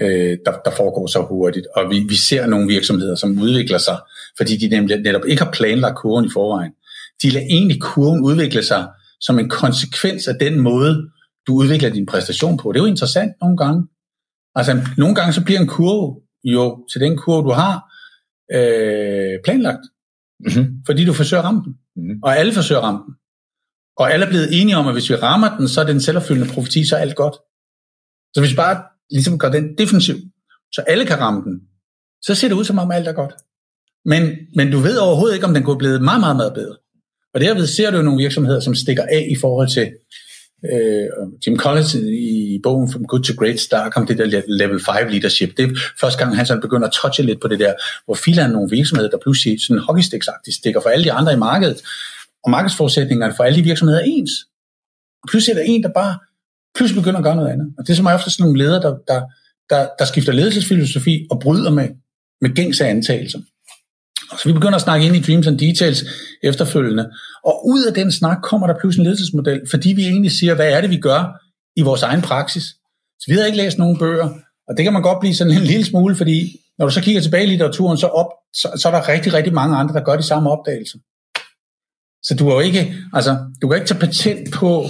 øh, 0.01 0.39
der, 0.47 0.53
der 0.65 0.71
foregår 0.71 1.07
så 1.07 1.23
hurtigt, 1.23 1.67
og 1.77 1.91
vi, 1.91 1.99
vi 2.09 2.17
ser 2.17 2.47
nogle 2.47 2.67
virksomheder, 2.67 3.15
som 3.15 3.39
udvikler 3.39 3.79
sig, 3.79 3.99
fordi 4.37 4.57
de 4.57 4.69
nemlig 4.69 5.01
netop 5.01 5.27
ikke 5.27 5.43
har 5.43 5.51
planlagt 5.51 5.99
kurven 5.99 6.25
i 6.25 6.31
forvejen. 6.33 6.73
De 7.23 7.31
lader 7.31 7.47
egentlig 7.47 7.81
kurven 7.81 8.21
udvikle 8.21 8.63
sig 8.63 8.89
som 9.21 9.39
en 9.39 9.49
konsekvens 9.49 10.29
af 10.29 10.35
den 10.41 10.61
måde, 10.61 11.11
du 11.47 11.55
udvikler 11.55 11.91
din 11.91 12.07
præstation 12.07 12.57
på. 12.57 12.73
Det 12.73 12.79
er 12.79 12.83
jo 12.83 12.87
interessant 12.87 13.33
nogle 13.41 13.57
gange. 13.57 13.87
Altså, 14.55 14.81
nogle 14.97 15.15
gange 15.15 15.33
så 15.33 15.45
bliver 15.45 15.61
en 15.61 15.67
kurve 15.67 16.21
jo 16.45 16.87
til 16.93 17.01
den 17.01 17.17
kurve, 17.17 17.43
du 17.43 17.51
har, 17.51 17.75
øh, 18.53 19.39
planlagt. 19.45 19.85
Mm-hmm. 20.41 20.83
Fordi 20.87 21.05
du 21.05 21.13
forsøger 21.13 21.43
at 21.43 21.47
ramme 21.47 21.63
den. 21.65 21.75
Mm-hmm. 21.97 22.21
Og 22.23 22.39
alle 22.39 22.53
forsøger 22.53 22.81
at 22.81 22.85
ramme 22.85 23.01
den. 23.07 23.15
Og 23.99 24.13
alle 24.13 24.27
er 24.27 24.31
blevet 24.31 24.61
enige 24.61 24.77
om, 24.77 24.87
at 24.87 24.95
hvis 24.95 25.11
vi 25.11 25.15
rammer 25.15 25.57
den, 25.57 25.69
så 25.69 25.81
er 25.81 25.85
det 25.85 25.95
en 25.95 26.01
selvopfyldende 26.01 26.53
profeti, 26.53 26.87
så 26.87 26.97
er 26.97 27.01
alt 27.01 27.17
godt. 27.17 27.35
Så 28.35 28.41
hvis 28.41 28.51
vi 28.51 28.57
bare 28.57 28.83
ligesom 29.11 29.39
gør 29.39 29.51
den 29.51 29.79
defensiv, 29.79 30.17
så 30.73 30.81
alle 30.87 31.07
kan 31.07 31.21
ramme 31.21 31.43
den, 31.45 31.61
så 32.23 32.35
ser 32.35 32.49
det 32.49 32.55
ud 32.55 32.65
som 32.65 32.79
om 32.79 32.91
alt 32.91 33.09
er 33.09 33.13
godt. 33.13 33.35
Men, 34.05 34.31
men 34.57 34.71
du 34.71 34.79
ved 34.79 34.97
overhovedet 34.97 35.35
ikke, 35.35 35.47
om 35.47 35.55
den 35.55 35.63
kunne 35.63 35.79
blive 35.79 36.01
meget, 36.01 36.21
meget, 36.21 36.37
meget 36.37 36.55
bedre. 36.55 36.77
Og 37.35 37.41
derved 37.41 37.67
ser 37.67 37.91
du 37.91 37.97
jo 37.97 38.03
nogle 38.03 38.23
virksomheder, 38.23 38.61
som 38.61 38.75
stikker 38.75 39.03
af 39.03 39.29
i 39.31 39.37
forhold 39.41 39.69
til 39.69 39.93
øh, 40.73 41.07
Jim 41.47 41.59
Collins 41.59 41.95
i 41.95 42.61
bogen 42.63 42.93
From 42.93 43.05
Good 43.05 43.23
to 43.23 43.35
Great 43.39 43.61
Start 43.61 43.93
kom 43.93 44.07
det 44.07 44.19
der 44.19 44.43
level 44.49 44.81
5 44.85 45.09
leadership. 45.09 45.57
Det 45.57 45.65
er 45.65 45.79
første 46.01 46.19
gang, 46.19 46.37
han 46.37 46.47
sådan 46.47 46.61
begynder 46.61 46.87
at 46.87 46.93
touche 47.03 47.25
lidt 47.25 47.41
på 47.41 47.49
det 47.49 47.59
der, 47.59 47.75
hvor 48.05 48.15
filer 48.15 48.47
nogle 48.47 48.71
virksomheder, 48.71 49.11
der 49.11 49.19
pludselig 49.23 49.61
sådan 49.61 49.83
hockeystiksagtigt 49.83 50.57
stikker 50.57 50.81
for 50.81 50.89
alle 50.89 51.05
de 51.05 51.13
andre 51.13 51.33
i 51.33 51.37
markedet, 51.37 51.83
og 52.45 52.51
markedsforudsætningerne 52.51 53.35
for 53.37 53.45
alle 53.45 53.59
de 53.59 53.63
virksomheder 53.63 54.01
er 54.01 54.05
ens. 54.07 54.31
Pludselig 55.29 55.53
er 55.53 55.59
der 55.59 55.67
en, 55.67 55.83
der 55.83 55.93
bare 55.95 56.19
pludselig 56.77 57.03
begynder 57.03 57.19
at 57.19 57.25
gøre 57.25 57.37
noget 57.37 57.51
andet. 57.51 57.75
Og 57.79 57.87
det 57.87 57.93
er 57.93 57.97
som 57.97 58.07
ofte 58.07 58.31
sådan 58.31 58.45
nogle 58.45 58.59
ledere, 58.59 58.83
der, 58.83 58.97
der, 59.09 59.21
der, 59.71 59.89
der 59.99 60.05
skifter 60.05 60.33
ledelsesfilosofi 60.33 61.27
og 61.31 61.41
bryder 61.41 61.71
med, 61.71 61.89
med 62.41 62.55
gængse 62.55 62.87
antagelser. 62.87 63.39
Så 64.39 64.43
vi 64.49 64.53
begynder 64.53 64.75
at 64.75 64.81
snakke 64.81 65.07
ind 65.07 65.17
i 65.17 65.23
Dreams 65.23 65.47
and 65.47 65.59
Details 65.59 66.05
efterfølgende. 66.43 67.11
Og 67.45 67.69
ud 67.69 67.85
af 67.85 67.95
den 67.95 68.13
snak 68.13 68.39
kommer 68.43 68.67
der 68.67 68.75
pludselig 68.81 69.03
en 69.03 69.05
ledelsesmodel, 69.05 69.61
fordi 69.71 69.93
vi 69.93 70.03
egentlig 70.03 70.33
siger, 70.33 70.55
hvad 70.55 70.73
er 70.73 70.81
det, 70.81 70.91
vi 70.91 70.97
gør 70.97 71.21
i 71.77 71.83
vores 71.83 72.03
egen 72.03 72.23
praksis. 72.23 72.65
Så 73.21 73.25
vi 73.29 73.33
har 73.37 73.45
ikke 73.45 73.59
læst 73.59 73.79
nogen 73.79 73.99
bøger, 73.99 74.29
og 74.69 74.77
det 74.77 74.85
kan 74.85 74.93
man 74.93 75.03
godt 75.03 75.21
blive 75.21 75.35
sådan 75.35 75.53
en 75.53 75.63
lille 75.63 75.85
smule, 75.85 76.15
fordi 76.15 76.57
når 76.79 76.87
du 76.87 76.93
så 76.93 77.01
kigger 77.01 77.21
tilbage 77.21 77.45
i 77.45 77.47
litteraturen, 77.47 77.99
så, 77.99 78.07
op, 78.07 78.27
så, 78.53 78.69
så 78.77 78.89
er 78.89 78.93
der 78.93 79.09
rigtig, 79.09 79.35
rigtig 79.35 79.53
mange 79.53 79.77
andre, 79.77 79.95
der 79.95 80.05
gør 80.05 80.17
de 80.17 80.23
samme 80.23 80.51
opdagelser. 80.51 80.99
Så 82.23 82.35
du, 82.39 82.49
er 82.49 82.55
jo 82.55 82.61
ikke, 82.61 82.95
altså, 83.13 83.37
du 83.63 83.69
kan 83.69 83.77
ikke 83.77 83.89
tage 83.89 84.01
patent 84.01 84.55
på 84.55 84.85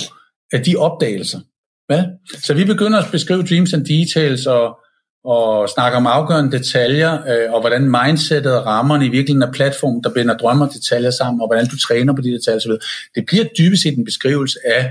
at 0.53 0.67
de 0.67 0.77
opdagelser. 0.77 1.41
Hvad? 1.87 2.05
Så 2.43 2.55
vi 2.55 2.65
begynder 2.65 2.99
at 2.99 3.09
beskrive 3.13 3.43
Dreams 3.43 3.75
and 3.75 3.87
Details 3.87 4.47
og, 4.47 4.79
og 5.25 5.69
snakke 5.69 5.97
om 5.97 6.07
afgørende 6.07 6.59
detaljer, 6.59 7.13
øh, 7.13 7.53
og 7.53 7.61
hvordan 7.61 7.91
mindsetet 7.91 8.57
og 8.57 8.67
rammerne 8.67 9.07
i 9.07 9.09
virkeligheden 9.09 9.49
er 9.49 9.53
platformen, 9.53 10.03
der 10.05 10.11
binder 10.15 10.37
drømmer 10.37 10.67
og 10.67 10.75
detaljer 10.75 11.11
sammen, 11.11 11.41
og 11.41 11.49
hvordan 11.49 11.67
du 11.67 11.79
træner 11.79 12.13
på 12.13 12.23
de 12.23 12.33
detaljer 12.33 12.57
osv. 12.57 12.73
Det 13.15 13.27
bliver 13.27 13.45
dybest 13.59 13.83
set 13.83 13.99
en 13.99 14.05
beskrivelse 14.05 14.59
af 14.67 14.91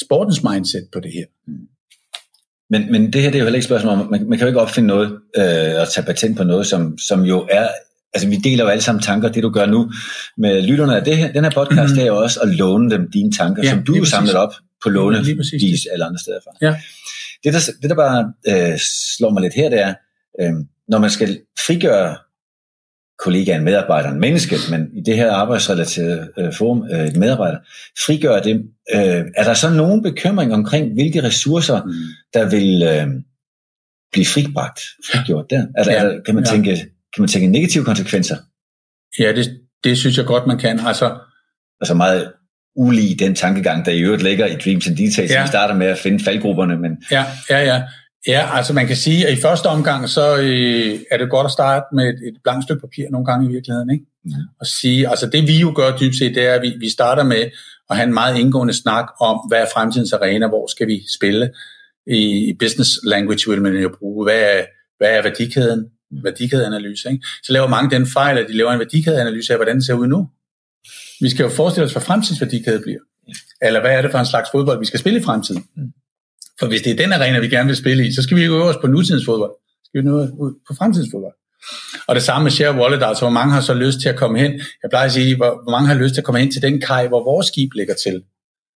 sportens 0.00 0.42
mindset 0.42 0.88
på 0.92 1.00
det 1.00 1.12
her. 1.12 1.24
Mm. 1.46 1.68
Men, 2.70 2.92
men 2.92 3.12
det 3.12 3.22
her 3.22 3.30
det 3.30 3.34
er 3.34 3.38
jo 3.38 3.44
heller 3.44 3.56
ikke 3.56 3.64
et 3.64 3.64
spørgsmål 3.64 3.92
om, 3.92 4.10
man, 4.10 4.28
man 4.28 4.38
kan 4.38 4.46
jo 4.46 4.46
ikke 4.46 4.60
opfinde 4.60 4.86
noget 4.86 5.08
øh, 5.36 5.80
og 5.80 5.88
tage 5.92 6.06
patent 6.06 6.36
på 6.36 6.44
noget, 6.44 6.66
som, 6.66 6.98
som 6.98 7.22
jo 7.22 7.46
er 7.50 7.68
altså 8.14 8.28
vi 8.28 8.36
deler 8.36 8.64
jo 8.64 8.70
alle 8.70 8.82
sammen 8.82 9.02
tanker, 9.02 9.28
det 9.28 9.42
du 9.42 9.50
gør 9.50 9.66
nu 9.66 9.92
med 10.38 10.62
lytterne 10.62 10.96
af 10.96 11.04
det 11.04 11.16
her, 11.16 11.32
den 11.32 11.44
her 11.44 11.50
podcast, 11.50 11.94
det 11.94 12.02
er 12.02 12.06
jo 12.06 12.16
også 12.16 12.40
at 12.40 12.48
låne 12.48 12.90
dem 12.90 13.10
dine 13.10 13.32
tanker, 13.32 13.62
ja, 13.62 13.70
som 13.70 13.84
du 13.84 14.04
samlet 14.04 14.34
op 14.34 14.52
på 14.82 14.88
lånevis 14.88 15.86
eller 15.92 16.06
andre 16.06 16.18
steder 16.18 16.38
fra. 16.44 16.66
Ja. 16.66 16.76
Det, 17.44 17.52
der, 17.52 17.60
det, 17.82 17.90
der 17.90 17.96
bare 17.96 18.32
øh, 18.48 18.78
slår 19.16 19.30
mig 19.30 19.42
lidt 19.42 19.54
her, 19.54 19.70
det 19.70 19.80
er, 19.80 19.94
øh, 20.40 20.52
når 20.88 20.98
man 20.98 21.10
skal 21.10 21.40
frigøre 21.66 22.16
kollegaen, 23.18 23.64
medarbejderen, 23.64 24.20
mennesket, 24.20 24.58
men 24.70 24.88
i 24.94 25.00
det 25.06 25.16
her 25.16 25.32
arbejdsrelaterede 25.32 26.28
øh, 26.38 26.52
forum, 26.52 26.84
øh, 26.92 27.16
medarbejder, 27.16 27.58
frigøre 28.06 28.44
det. 28.44 28.54
Øh, 28.94 29.24
er 29.36 29.44
der 29.44 29.54
så 29.54 29.70
nogen 29.70 30.02
bekymring 30.02 30.54
omkring, 30.54 30.92
hvilke 30.92 31.22
ressourcer, 31.22 31.84
mm. 31.84 31.92
der 32.34 32.50
vil 32.50 32.82
øh, 32.82 33.06
blive 34.12 34.26
fribragt, 34.26 34.80
frigjort 35.12 35.50
der? 35.50 35.66
Er 35.76 35.84
der, 35.84 35.92
ja. 35.92 35.98
er 35.98 36.08
der 36.08 36.20
kan, 36.26 36.34
man 36.34 36.44
ja. 36.44 36.50
tænke, 36.50 36.86
kan 37.18 37.22
man 37.22 37.28
tænke 37.28 37.48
negative 37.48 37.84
konsekvenser? 37.84 38.36
Ja, 39.18 39.32
det, 39.32 39.60
det 39.84 39.98
synes 39.98 40.16
jeg 40.18 40.26
godt, 40.26 40.46
man 40.46 40.58
kan. 40.58 40.80
Altså, 40.80 41.18
altså 41.80 41.94
meget 41.94 42.32
ulig 42.76 43.18
den 43.18 43.34
tankegang, 43.34 43.86
der 43.86 43.92
i 43.92 44.00
øvrigt 44.00 44.22
ligger 44.22 44.46
i 44.46 44.56
Dreams 44.64 44.86
and 44.86 44.96
Details, 44.96 45.30
ja. 45.30 45.42
vi 45.42 45.48
starter 45.48 45.74
med 45.74 45.86
at 45.86 45.98
finde 45.98 46.24
faldgrupperne. 46.24 46.76
Men... 46.76 47.02
Ja, 47.10 47.24
ja, 47.50 47.64
ja. 47.64 47.82
Ja, 48.26 48.56
altså 48.56 48.72
man 48.72 48.86
kan 48.86 48.96
sige, 48.96 49.26
at 49.26 49.38
i 49.38 49.40
første 49.40 49.66
omgang, 49.66 50.08
så 50.08 50.36
øh, 50.36 51.00
er 51.10 51.16
det 51.16 51.30
godt 51.30 51.44
at 51.44 51.50
starte 51.50 51.86
med 51.92 52.04
et, 52.04 52.28
et 52.28 52.36
blankt 52.44 52.64
stykke 52.64 52.80
papir 52.80 53.06
nogle 53.10 53.26
gange 53.26 53.48
i 53.48 53.52
virkeligheden, 53.52 53.90
ikke? 53.90 54.04
Mm. 54.24 54.32
Og 54.60 54.66
sige, 54.66 55.08
altså 55.08 55.26
det 55.26 55.48
vi 55.48 55.58
jo 55.58 55.72
gør 55.76 55.96
dybest 55.96 56.18
set, 56.18 56.34
det 56.34 56.46
er, 56.46 56.54
at 56.54 56.62
vi, 56.62 56.74
vi 56.80 56.90
starter 56.90 57.22
med 57.22 57.50
at 57.90 57.96
have 57.96 58.06
en 58.06 58.14
meget 58.14 58.38
indgående 58.38 58.74
snak 58.74 59.04
om, 59.20 59.40
hvad 59.48 59.58
er 59.58 59.66
fremtidens 59.74 60.12
arena, 60.12 60.48
hvor 60.48 60.66
skal 60.66 60.86
vi 60.86 61.02
spille 61.14 61.50
i, 62.06 62.48
i 62.48 62.54
business 62.58 62.90
language, 63.04 63.50
vil 63.50 63.62
man 63.62 63.72
jo 63.72 63.90
bruge, 63.98 64.24
hvad 64.24 64.40
er, 64.40 64.64
hvad 64.98 65.08
er 65.08 65.22
værdikæden. 65.22 65.86
Værdikædeanalyse, 66.10 67.10
ikke? 67.10 67.26
Så 67.42 67.52
laver 67.52 67.68
mange 67.68 67.90
den 67.90 68.06
fejl, 68.06 68.38
at 68.38 68.46
de 68.48 68.56
laver 68.56 68.72
en 68.72 68.78
værdikædeanalyse 68.78 69.52
af, 69.52 69.58
hvordan 69.58 69.76
det 69.76 69.86
ser 69.86 69.94
ud 69.94 70.06
nu. 70.06 70.28
Vi 71.20 71.30
skal 71.30 71.42
jo 71.42 71.48
forestille 71.48 71.84
os, 71.86 71.92
hvad 71.92 72.02
fremtidens 72.02 72.40
værdikæde 72.40 72.80
bliver. 72.82 73.00
Eller 73.62 73.80
hvad 73.80 73.90
er 73.90 74.02
det 74.02 74.10
for 74.10 74.18
en 74.18 74.26
slags 74.26 74.48
fodbold, 74.52 74.78
vi 74.78 74.86
skal 74.86 75.00
spille 75.00 75.18
i 75.20 75.22
fremtiden? 75.22 75.64
Mm. 75.76 75.92
For 76.58 76.66
hvis 76.66 76.82
det 76.82 76.92
er 76.92 76.96
den 76.96 77.12
arena, 77.12 77.38
vi 77.38 77.48
gerne 77.48 77.66
vil 77.66 77.76
spille 77.76 78.06
i, 78.06 78.12
så 78.12 78.22
skal 78.22 78.36
vi 78.36 78.44
jo 78.44 78.54
øve 78.54 78.64
os 78.64 78.76
på 78.76 78.86
nutidens 78.86 79.24
fodbold. 79.24 79.52
Så 79.68 79.84
skal 79.84 80.02
vi 80.02 80.06
nå 80.08 80.16
ud 80.20 80.52
på 80.68 80.74
fremtidens 80.74 81.08
fodbold. 81.12 81.34
Og 82.08 82.14
det 82.14 82.22
samme 82.22 82.42
med 82.42 82.50
share 82.50 82.74
wallet, 82.80 83.02
altså 83.02 83.24
hvor 83.24 83.30
mange 83.30 83.52
har 83.52 83.60
så 83.60 83.74
lyst 83.74 84.00
til 84.00 84.08
at 84.08 84.16
komme 84.16 84.38
hen. 84.38 84.52
Jeg 84.82 84.90
plejer 84.90 85.06
at 85.06 85.12
sige, 85.12 85.36
hvor, 85.36 85.62
hvor 85.62 85.70
mange 85.70 85.88
har 85.88 85.94
lyst 85.94 86.14
til 86.14 86.20
at 86.20 86.24
komme 86.24 86.40
hen 86.40 86.52
til 86.52 86.62
den 86.62 86.80
kaj, 86.80 87.08
hvor 87.08 87.24
vores 87.24 87.46
skib 87.46 87.72
ligger 87.72 87.94
til. 87.94 88.22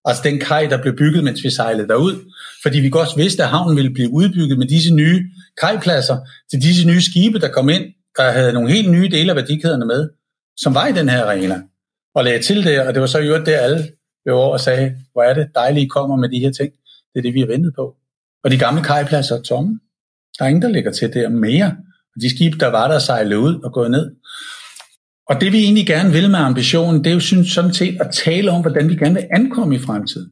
Altså 0.05 0.22
den 0.24 0.40
kaj, 0.40 0.66
der 0.66 0.82
blev 0.82 0.96
bygget, 0.96 1.24
mens 1.24 1.44
vi 1.44 1.50
sejlede 1.50 1.88
derud. 1.88 2.14
Fordi 2.62 2.80
vi 2.80 2.90
godt 2.90 3.09
vidste, 3.16 3.42
at 3.42 3.48
havnen 3.48 3.76
ville 3.76 3.90
blive 3.90 4.11
udbygget 4.11 4.59
med 4.59 4.66
disse 4.66 4.94
nye 4.94 5.24
kajpladser 5.61 6.18
til 6.50 6.62
disse 6.62 6.86
nye 6.88 7.00
skibe, 7.00 7.38
der 7.38 7.48
kom 7.48 7.68
ind, 7.68 7.84
der 8.16 8.30
havde 8.30 8.53
nogle 8.53 8.70
helt 8.70 8.90
nye 8.90 9.09
dele 9.09 9.30
af 9.30 9.36
værdikæderne 9.36 9.86
med, 9.86 10.09
som 10.57 10.74
var 10.74 10.86
i 10.86 10.92
den 10.92 11.09
her 11.09 11.24
arena. 11.24 11.62
Og 12.14 12.24
lagde 12.24 12.42
til 12.42 12.64
det, 12.64 12.80
og 12.80 12.94
det 12.94 13.00
var 13.00 13.07
så 13.07 13.18
i 13.18 13.26
øvrigt 13.26 13.46
det, 13.46 13.53
alle 13.53 13.88
blev 14.24 14.36
over 14.36 14.53
og 14.53 14.61
sagde, 14.61 14.96
hvor 15.12 15.22
er 15.22 15.34
det 15.34 15.48
dejligt, 15.55 15.84
I 15.84 15.88
kommer 15.88 16.16
med 16.16 16.28
de 16.28 16.38
her 16.38 16.53
ting. 16.53 16.72
Det 17.12 17.18
er 17.18 17.22
det, 17.22 17.34
vi 17.34 17.40
har 17.40 17.46
ventet 17.46 17.74
på. 17.74 17.96
Og 18.44 18.50
de 18.50 18.59
gamle 18.59 18.82
kajpladser 18.82 19.36
er 19.36 19.42
tomme. 19.42 19.80
Der 20.38 20.44
er 20.44 20.48
ingen, 20.48 20.62
der 20.62 20.68
ligger 20.68 20.92
til 20.92 21.14
der 21.14 21.28
mere. 21.28 21.76
Og 22.14 22.22
de 22.22 22.30
skibe, 22.30 22.59
der 22.59 22.66
var 22.66 22.88
der, 22.88 22.98
sejlede 22.98 23.40
ud 23.40 23.61
og 23.64 23.72
gået 23.72 23.90
ned. 23.90 24.11
Og 25.33 25.41
det 25.41 25.53
vi 25.53 25.59
egentlig 25.59 25.87
gerne 25.87 26.12
vil 26.12 26.30
med 26.30 26.39
ambitionen, 26.39 27.05
det 27.05 27.11
er 27.11 27.14
jo 27.14 27.20
synes, 27.20 27.49
sådan 27.49 27.74
set 27.74 28.01
at 28.01 28.11
tale 28.12 28.51
om, 28.51 28.61
hvordan 28.61 28.89
vi 28.89 28.97
gerne 28.97 29.14
vil 29.14 29.28
ankomme 29.39 29.74
i 29.74 29.78
fremtiden. 29.78 30.28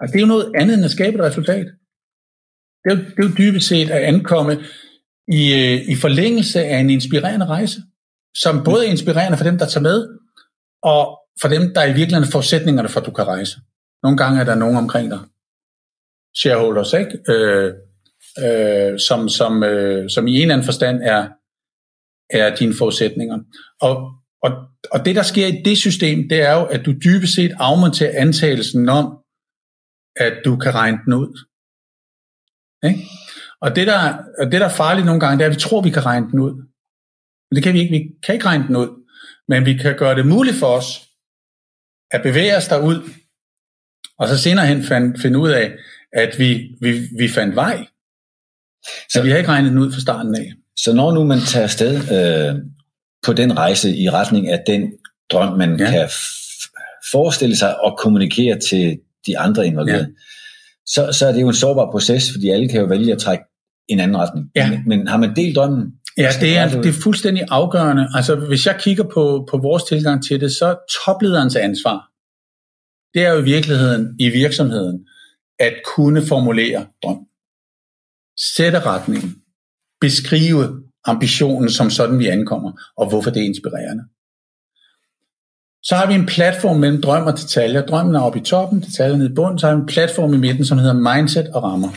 Altså 0.00 0.12
det 0.12 0.18
er 0.18 0.26
jo 0.26 0.34
noget 0.34 0.52
andet 0.60 0.74
end 0.74 0.84
at 0.84 0.90
skabe 0.90 1.16
et 1.16 1.24
resultat. 1.24 1.66
Det 2.82 2.92
er 2.92 2.96
jo, 2.96 3.00
det 3.14 3.24
er 3.24 3.28
jo 3.28 3.34
dybest 3.38 3.68
set 3.68 3.90
at 3.90 4.02
ankomme 4.02 4.52
i, 5.38 5.42
øh, 5.60 5.76
i 5.92 5.94
forlængelse 6.04 6.64
af 6.64 6.78
en 6.78 6.90
inspirerende 6.90 7.46
rejse, 7.46 7.80
som 8.36 8.64
både 8.64 8.86
er 8.86 8.90
inspirerende 8.90 9.38
for 9.38 9.44
dem, 9.44 9.58
der 9.58 9.66
tager 9.66 9.82
med, 9.82 9.98
og 10.82 11.18
for 11.40 11.48
dem, 11.48 11.74
der 11.74 11.84
i 11.84 11.92
virkeligheden 11.92 12.32
forudsætningerne 12.32 12.88
for, 12.88 13.00
at 13.00 13.06
du 13.06 13.10
kan 13.10 13.26
rejse. 13.26 13.56
Nogle 14.02 14.16
gange 14.16 14.40
er 14.40 14.44
der 14.44 14.54
nogen 14.54 14.76
omkring 14.76 15.10
dig. 15.10 15.20
Shareholders, 16.40 16.92
ikke? 16.92 17.14
Øh, 17.32 17.74
øh, 18.44 18.98
som, 19.08 19.28
som, 19.28 19.62
øh, 19.62 20.10
som 20.10 20.26
i 20.26 20.34
en 20.34 20.42
eller 20.42 20.54
anden 20.54 20.64
forstand 20.64 21.02
er, 21.02 21.28
er 22.32 22.56
dine 22.56 22.74
forudsætninger. 22.78 23.38
Og, 23.80 23.94
og, 24.42 24.52
og 24.90 25.04
det, 25.04 25.16
der 25.16 25.22
sker 25.22 25.46
i 25.46 25.62
det 25.64 25.78
system, 25.78 26.28
det 26.28 26.40
er 26.42 26.52
jo, 26.52 26.64
at 26.64 26.86
du 26.86 26.92
dybest 26.92 27.34
set 27.34 27.52
afmonterer 27.58 28.20
antagelsen 28.20 28.88
om, 28.88 29.06
at 30.16 30.34
du 30.44 30.56
kan 30.56 30.74
regne 30.74 30.98
den 31.04 31.12
ud. 31.12 31.32
Ikke? 32.88 33.00
Og 33.60 33.76
det 33.76 33.86
der, 33.86 34.02
det, 34.50 34.60
der 34.60 34.66
er 34.66 34.80
farligt 34.82 35.06
nogle 35.06 35.20
gange, 35.20 35.38
det 35.38 35.44
er, 35.44 35.48
at 35.48 35.54
vi 35.54 35.60
tror, 35.60 35.82
vi 35.82 35.90
kan 35.90 36.06
regne 36.06 36.30
den 36.30 36.38
ud. 36.38 36.54
Men 37.46 37.56
det 37.56 37.62
kan 37.62 37.74
vi 37.74 37.80
ikke. 37.80 37.96
Vi 37.96 38.02
kan 38.22 38.34
ikke 38.34 38.46
regne 38.46 38.66
den 38.66 38.76
ud. 38.76 38.90
Men 39.48 39.66
vi 39.66 39.74
kan 39.74 39.96
gøre 39.96 40.14
det 40.14 40.26
muligt 40.26 40.56
for 40.56 40.66
os 40.66 41.10
at 42.10 42.22
bevæge 42.22 42.56
os 42.56 42.68
derud, 42.68 43.10
og 44.18 44.28
så 44.28 44.38
senere 44.38 44.66
hen 44.66 44.82
finde 45.18 45.38
ud 45.38 45.50
af, 45.50 45.76
at 46.12 46.38
vi, 46.38 46.76
vi, 46.80 47.08
vi 47.18 47.28
fandt 47.28 47.54
vej. 47.54 47.86
Så 49.12 49.22
vi 49.22 49.30
har 49.30 49.38
ikke 49.38 49.48
regnet 49.48 49.70
den 49.70 49.78
ud 49.78 49.92
fra 49.92 50.00
starten 50.00 50.34
af. 50.34 50.52
Så 50.84 50.92
når 50.94 51.12
nu 51.12 51.24
man 51.24 51.40
tager 51.40 51.64
afsted 51.64 51.94
øh, 51.96 52.54
på 53.26 53.32
den 53.32 53.58
rejse 53.58 53.96
i 53.96 54.10
retning 54.10 54.48
af 54.48 54.62
den 54.66 54.92
drøm, 55.30 55.58
man 55.58 55.80
ja. 55.80 55.90
kan 55.90 56.08
forestille 57.12 57.56
sig 57.56 57.80
og 57.84 57.98
kommunikere 57.98 58.58
til 58.58 58.98
de 59.26 59.38
andre 59.38 59.66
involverede, 59.66 60.02
ja. 60.02 60.06
så, 60.86 61.18
så 61.18 61.26
er 61.26 61.32
det 61.32 61.40
jo 61.40 61.48
en 61.48 61.54
sårbar 61.54 61.90
proces, 61.90 62.32
fordi 62.32 62.48
alle 62.48 62.68
kan 62.68 62.80
jo 62.80 62.86
vælge 62.86 63.12
at 63.12 63.18
trække 63.18 63.44
en 63.88 64.00
anden 64.00 64.16
retning. 64.16 64.50
Ja. 64.56 64.70
Men, 64.70 64.82
men 64.86 65.08
har 65.08 65.16
man 65.16 65.36
delt 65.36 65.56
drømmen? 65.56 65.92
Ja, 66.18 66.30
det 66.40 66.56
er, 66.56 66.68
det 66.82 66.88
er 66.88 67.02
fuldstændig 67.02 67.44
afgørende. 67.50 68.08
Altså, 68.14 68.34
hvis 68.34 68.66
jeg 68.66 68.76
kigger 68.80 69.04
på, 69.04 69.48
på 69.50 69.58
vores 69.58 69.84
tilgang 69.84 70.24
til 70.24 70.40
det, 70.40 70.52
så 70.52 70.76
toplederens 71.04 71.56
ansvar, 71.56 72.10
det 73.14 73.26
er 73.26 73.32
jo 73.32 73.38
i 73.38 73.44
virkeligheden 73.44 74.16
i 74.18 74.28
virksomheden 74.28 75.06
at 75.58 75.74
kunne 75.94 76.26
formulere 76.26 76.86
drøm. 77.02 77.18
Sætte 78.56 78.80
retningen. 78.80 79.39
Beskrive 80.00 80.82
ambitionen 81.04 81.70
som 81.70 81.90
sådan, 81.90 82.18
vi 82.18 82.26
ankommer, 82.26 82.72
og 82.96 83.08
hvorfor 83.08 83.30
det 83.30 83.42
er 83.42 83.46
inspirerende. 83.46 84.04
Så 85.82 85.94
har 85.96 86.06
vi 86.06 86.14
en 86.14 86.26
platform 86.26 86.76
mellem 86.76 87.02
drøm 87.02 87.26
og 87.26 87.32
detaljer. 87.32 87.86
Drømmen 87.86 88.14
er 88.14 88.20
oppe 88.20 88.38
i 88.38 88.42
toppen, 88.42 88.80
detaljerne 88.80 89.24
i 89.24 89.34
bunden. 89.34 89.58
Så 89.58 89.66
har 89.66 89.74
vi 89.74 89.80
en 89.80 89.86
platform 89.86 90.34
i 90.34 90.36
midten, 90.36 90.64
som 90.64 90.78
hedder 90.78 91.14
mindset 91.14 91.48
og 91.48 91.62
rammer. 91.62 91.88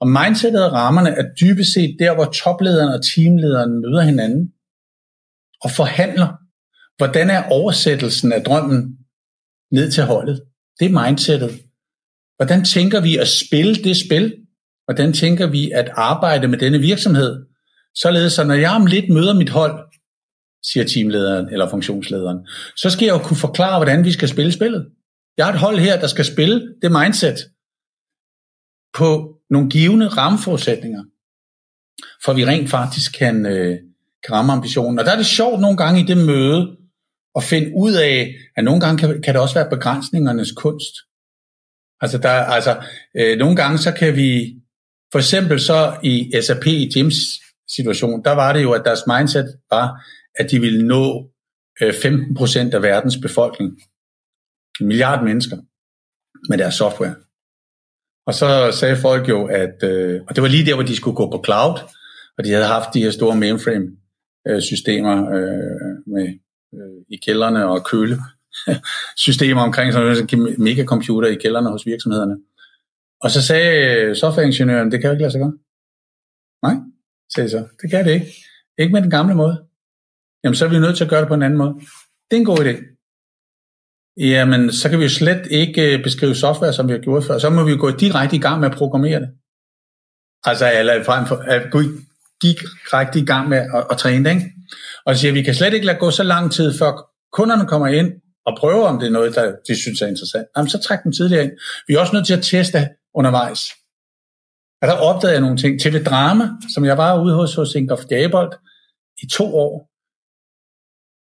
Og 0.00 0.08
mindsetet 0.08 0.64
og 0.64 0.72
rammerne 0.72 1.10
er 1.10 1.24
dybest 1.40 1.72
set 1.72 1.96
der, 1.98 2.14
hvor 2.14 2.24
toplederen 2.24 2.94
og 2.94 3.04
teamlederen 3.04 3.80
møder 3.80 4.02
hinanden 4.02 4.52
og 5.60 5.70
forhandler. 5.70 6.28
Hvordan 6.96 7.30
er 7.30 7.42
oversættelsen 7.42 8.32
af 8.32 8.42
drømmen 8.42 8.98
ned 9.72 9.90
til 9.90 10.04
holdet? 10.04 10.42
Det 10.80 10.86
er 10.86 11.06
mindsetet. 11.06 11.60
Hvordan 12.36 12.64
tænker 12.64 13.00
vi 13.00 13.16
at 13.16 13.28
spille 13.28 13.74
det 13.74 13.96
spil? 13.96 14.45
Hvordan 14.86 15.12
tænker 15.12 15.46
vi 15.46 15.70
at 15.70 15.88
arbejde 15.92 16.48
med 16.48 16.58
denne 16.58 16.78
virksomhed? 16.78 17.46
Således, 17.94 18.32
så 18.32 18.44
når 18.44 18.54
jeg 18.54 18.70
om 18.70 18.86
lidt 18.86 19.08
møder 19.08 19.34
mit 19.34 19.50
hold, 19.50 19.84
siger 20.62 20.84
teamlederen 20.84 21.48
eller 21.52 21.70
funktionslederen, 21.70 22.38
så 22.76 22.90
skal 22.90 23.06
jeg 23.06 23.12
jo 23.12 23.18
kunne 23.18 23.36
forklare, 23.36 23.78
hvordan 23.78 24.04
vi 24.04 24.12
skal 24.12 24.28
spille 24.28 24.52
spillet. 24.52 24.86
Jeg 25.36 25.46
har 25.46 25.52
et 25.52 25.58
hold 25.58 25.78
her, 25.78 26.00
der 26.00 26.06
skal 26.06 26.24
spille 26.24 26.74
det 26.82 26.92
mindset 26.92 27.38
på 28.94 29.38
nogle 29.50 29.70
givende 29.70 30.08
rammeforudsætninger, 30.08 31.02
for 32.24 32.32
vi 32.32 32.46
rent 32.46 32.70
faktisk 32.70 33.18
kan, 33.18 33.46
øh, 33.46 33.78
kan 34.24 34.34
ramme 34.34 34.52
ambitionen. 34.52 34.98
Og 34.98 35.04
der 35.04 35.12
er 35.12 35.16
det 35.16 35.26
sjovt 35.26 35.60
nogle 35.60 35.76
gange 35.76 36.00
i 36.00 36.04
det 36.04 36.16
møde 36.16 36.76
at 37.36 37.42
finde 37.42 37.72
ud 37.76 37.92
af, 37.92 38.34
at 38.56 38.64
nogle 38.64 38.80
gange 38.80 38.98
kan, 38.98 39.22
kan 39.22 39.34
det 39.34 39.42
også 39.42 39.54
være 39.54 39.70
begrænsningernes 39.70 40.52
kunst. 40.52 40.94
Altså, 42.00 42.18
der, 42.18 42.30
altså 42.30 42.82
øh, 43.16 43.38
nogle 43.38 43.56
gange 43.56 43.78
så 43.78 43.92
kan 43.92 44.16
vi, 44.16 44.54
for 45.12 45.18
eksempel 45.18 45.60
så 45.60 45.96
i 46.02 46.32
SAP 46.40 46.66
i 46.66 46.90
Jims 46.96 47.16
situation, 47.74 48.24
der 48.24 48.32
var 48.32 48.52
det 48.52 48.62
jo, 48.62 48.72
at 48.72 48.82
deres 48.84 49.00
mindset 49.06 49.58
var, 49.70 50.04
at 50.38 50.50
de 50.50 50.60
ville 50.60 50.86
nå 50.86 51.30
øh, 51.82 51.94
15% 51.94 52.74
af 52.74 52.82
verdens 52.82 53.18
befolkning. 53.22 53.78
En 54.80 54.86
milliard 54.86 55.24
mennesker 55.24 55.56
med 56.48 56.58
deres 56.58 56.74
software. 56.74 57.14
Og 58.26 58.34
så 58.34 58.70
sagde 58.72 58.96
folk 58.96 59.28
jo, 59.28 59.46
at, 59.46 59.82
øh, 59.82 60.20
og 60.28 60.36
det 60.36 60.42
var 60.42 60.48
lige 60.48 60.66
der, 60.66 60.74
hvor 60.74 60.82
de 60.82 60.96
skulle 60.96 61.16
gå 61.16 61.30
på 61.30 61.42
cloud, 61.44 61.78
og 62.38 62.44
de 62.44 62.50
havde 62.50 62.66
haft 62.66 62.94
de 62.94 63.02
her 63.02 63.10
store 63.10 63.36
mainframe-systemer 63.36 65.30
øh, 65.30 65.42
øh, 65.42 66.12
med, 66.14 66.28
øh, 66.74 67.04
i 67.08 67.16
kælderne 67.16 67.68
og 67.68 67.86
køle 67.86 68.18
systemer 69.26 69.62
omkring 69.62 69.92
sådan 69.92 70.28
en 70.32 70.62
megacomputer 70.62 71.28
i 71.28 71.34
kælderne 71.34 71.70
hos 71.70 71.86
virksomhederne. 71.86 72.36
Og 73.22 73.30
så 73.30 73.42
sagde 73.42 74.14
softwareingeniøren, 74.14 74.92
det 74.92 75.00
kan 75.00 75.08
jo 75.08 75.12
ikke 75.12 75.22
lade 75.22 75.32
sig 75.32 75.40
gøre. 75.40 75.58
Nej, 76.62 76.76
sagde 77.34 77.50
så. 77.50 77.68
Det 77.82 77.90
kan 77.90 78.04
det 78.04 78.12
ikke. 78.14 78.32
Ikke 78.78 78.92
med 78.92 79.02
den 79.02 79.10
gamle 79.10 79.34
måde. 79.34 79.66
Jamen, 80.44 80.56
så 80.56 80.64
er 80.64 80.68
vi 80.68 80.78
nødt 80.78 80.96
til 80.96 81.04
at 81.04 81.10
gøre 81.10 81.20
det 81.20 81.28
på 81.28 81.34
en 81.34 81.42
anden 81.42 81.58
måde. 81.58 81.74
Det 82.28 82.36
er 82.36 82.40
en 82.40 82.44
god 82.44 82.58
idé. 82.58 82.74
Jamen, 84.16 84.72
så 84.72 84.88
kan 84.88 84.98
vi 84.98 85.04
jo 85.04 85.10
slet 85.10 85.46
ikke 85.50 85.96
øh, 85.96 86.02
beskrive 86.02 86.34
software, 86.34 86.72
som 86.72 86.88
vi 86.88 86.92
har 86.92 87.00
gjort 87.00 87.24
før. 87.24 87.38
Så 87.38 87.50
må 87.50 87.64
vi 87.64 87.70
jo 87.70 87.80
gå 87.80 87.90
direkte 87.90 88.36
i 88.36 88.38
gang 88.38 88.60
med 88.60 88.70
at 88.70 88.76
programmere 88.76 89.20
det. 89.20 89.30
Altså, 90.44 90.72
eller 90.78 91.04
frem 91.04 91.26
for 91.26 91.36
at 91.36 91.70
gå 91.70 91.80
direkte 92.42 93.18
i 93.18 93.24
gang 93.24 93.48
med 93.48 93.58
at, 93.58 93.86
at 93.90 93.98
træne 93.98 94.24
det, 94.24 94.34
ikke? 94.34 94.52
Og 95.06 95.14
så 95.14 95.20
siger, 95.20 95.32
at 95.32 95.34
vi 95.34 95.42
kan 95.42 95.54
slet 95.54 95.74
ikke 95.74 95.86
lade 95.86 95.98
gå 95.98 96.10
så 96.10 96.22
lang 96.22 96.52
tid, 96.52 96.78
før 96.78 96.92
kunderne 97.32 97.68
kommer 97.68 97.86
ind 97.86 98.12
og 98.46 98.56
prøver, 98.58 98.86
om 98.86 98.98
det 98.98 99.06
er 99.06 99.10
noget, 99.10 99.34
der 99.34 99.54
de 99.68 99.80
synes 99.82 100.02
er 100.02 100.06
interessant. 100.06 100.46
Jamen, 100.56 100.68
så 100.70 100.78
træk 100.78 100.98
den 101.04 101.12
tidligere 101.12 101.44
ind. 101.44 101.52
Vi 101.88 101.94
er 101.94 101.98
også 101.98 102.12
nødt 102.12 102.26
til 102.26 102.36
at 102.36 102.42
teste 102.42 102.88
undervejs. 103.16 103.60
Og 104.82 104.88
der 104.88 104.94
opdagede 105.08 105.32
jeg 105.32 105.40
nogle 105.40 105.56
ting. 105.56 105.80
TV 105.80 106.04
Drama, 106.04 106.48
som 106.74 106.84
jeg 106.84 106.98
var 106.98 107.22
ude 107.22 107.34
hos, 107.34 107.54
hos 107.54 107.74
Ingolf 107.74 108.04
Gabold 108.04 108.52
i 109.22 109.26
to 109.26 109.56
år, 109.56 109.90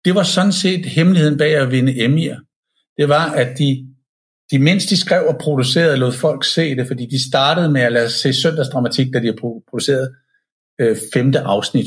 det 0.04 0.14
var 0.14 0.22
sådan 0.22 0.52
set 0.52 0.86
hemmeligheden 0.86 1.38
bag 1.38 1.56
at 1.56 1.70
vinde 1.70 1.92
Emmy'er 1.92 2.52
det 2.96 3.08
var, 3.08 3.30
at 3.30 3.58
de, 3.58 3.86
de 4.50 4.58
mens 4.58 4.86
de 4.86 4.96
skrev 4.96 5.26
og 5.28 5.38
producerede, 5.40 5.96
lod 5.96 6.12
folk 6.12 6.44
se 6.44 6.76
det, 6.76 6.86
fordi 6.86 7.06
de 7.06 7.28
startede 7.28 7.70
med 7.70 7.80
at 7.80 7.92
lade 7.92 8.06
os 8.06 8.12
se 8.12 8.32
søndagsdramatik, 8.32 9.06
da 9.14 9.20
de 9.20 9.26
har 9.26 9.60
produceret 9.70 10.14
øh, 10.80 10.96
femte 11.14 11.40
afsnit 11.40 11.86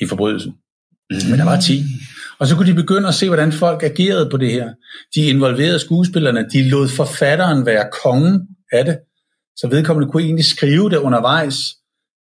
i 0.00 0.06
forbrydelsen. 0.06 0.52
Mm. 1.10 1.30
Men 1.30 1.38
der 1.38 1.44
var 1.44 1.60
10. 1.60 1.82
Og 2.38 2.46
så 2.46 2.56
kunne 2.56 2.70
de 2.70 2.74
begynde 2.74 3.08
at 3.08 3.14
se, 3.14 3.26
hvordan 3.26 3.52
folk 3.52 3.82
agerede 3.82 4.30
på 4.30 4.36
det 4.36 4.52
her. 4.52 4.72
De 5.14 5.20
involverede 5.20 5.78
skuespillerne, 5.78 6.48
de 6.52 6.68
lod 6.68 6.88
forfatteren 6.88 7.66
være 7.66 7.90
kongen 8.04 8.48
af 8.72 8.84
det, 8.84 8.98
så 9.56 9.68
vedkommende 9.68 10.12
kunne 10.12 10.22
egentlig 10.22 10.44
skrive 10.44 10.90
det 10.90 10.96
undervejs. 10.96 11.56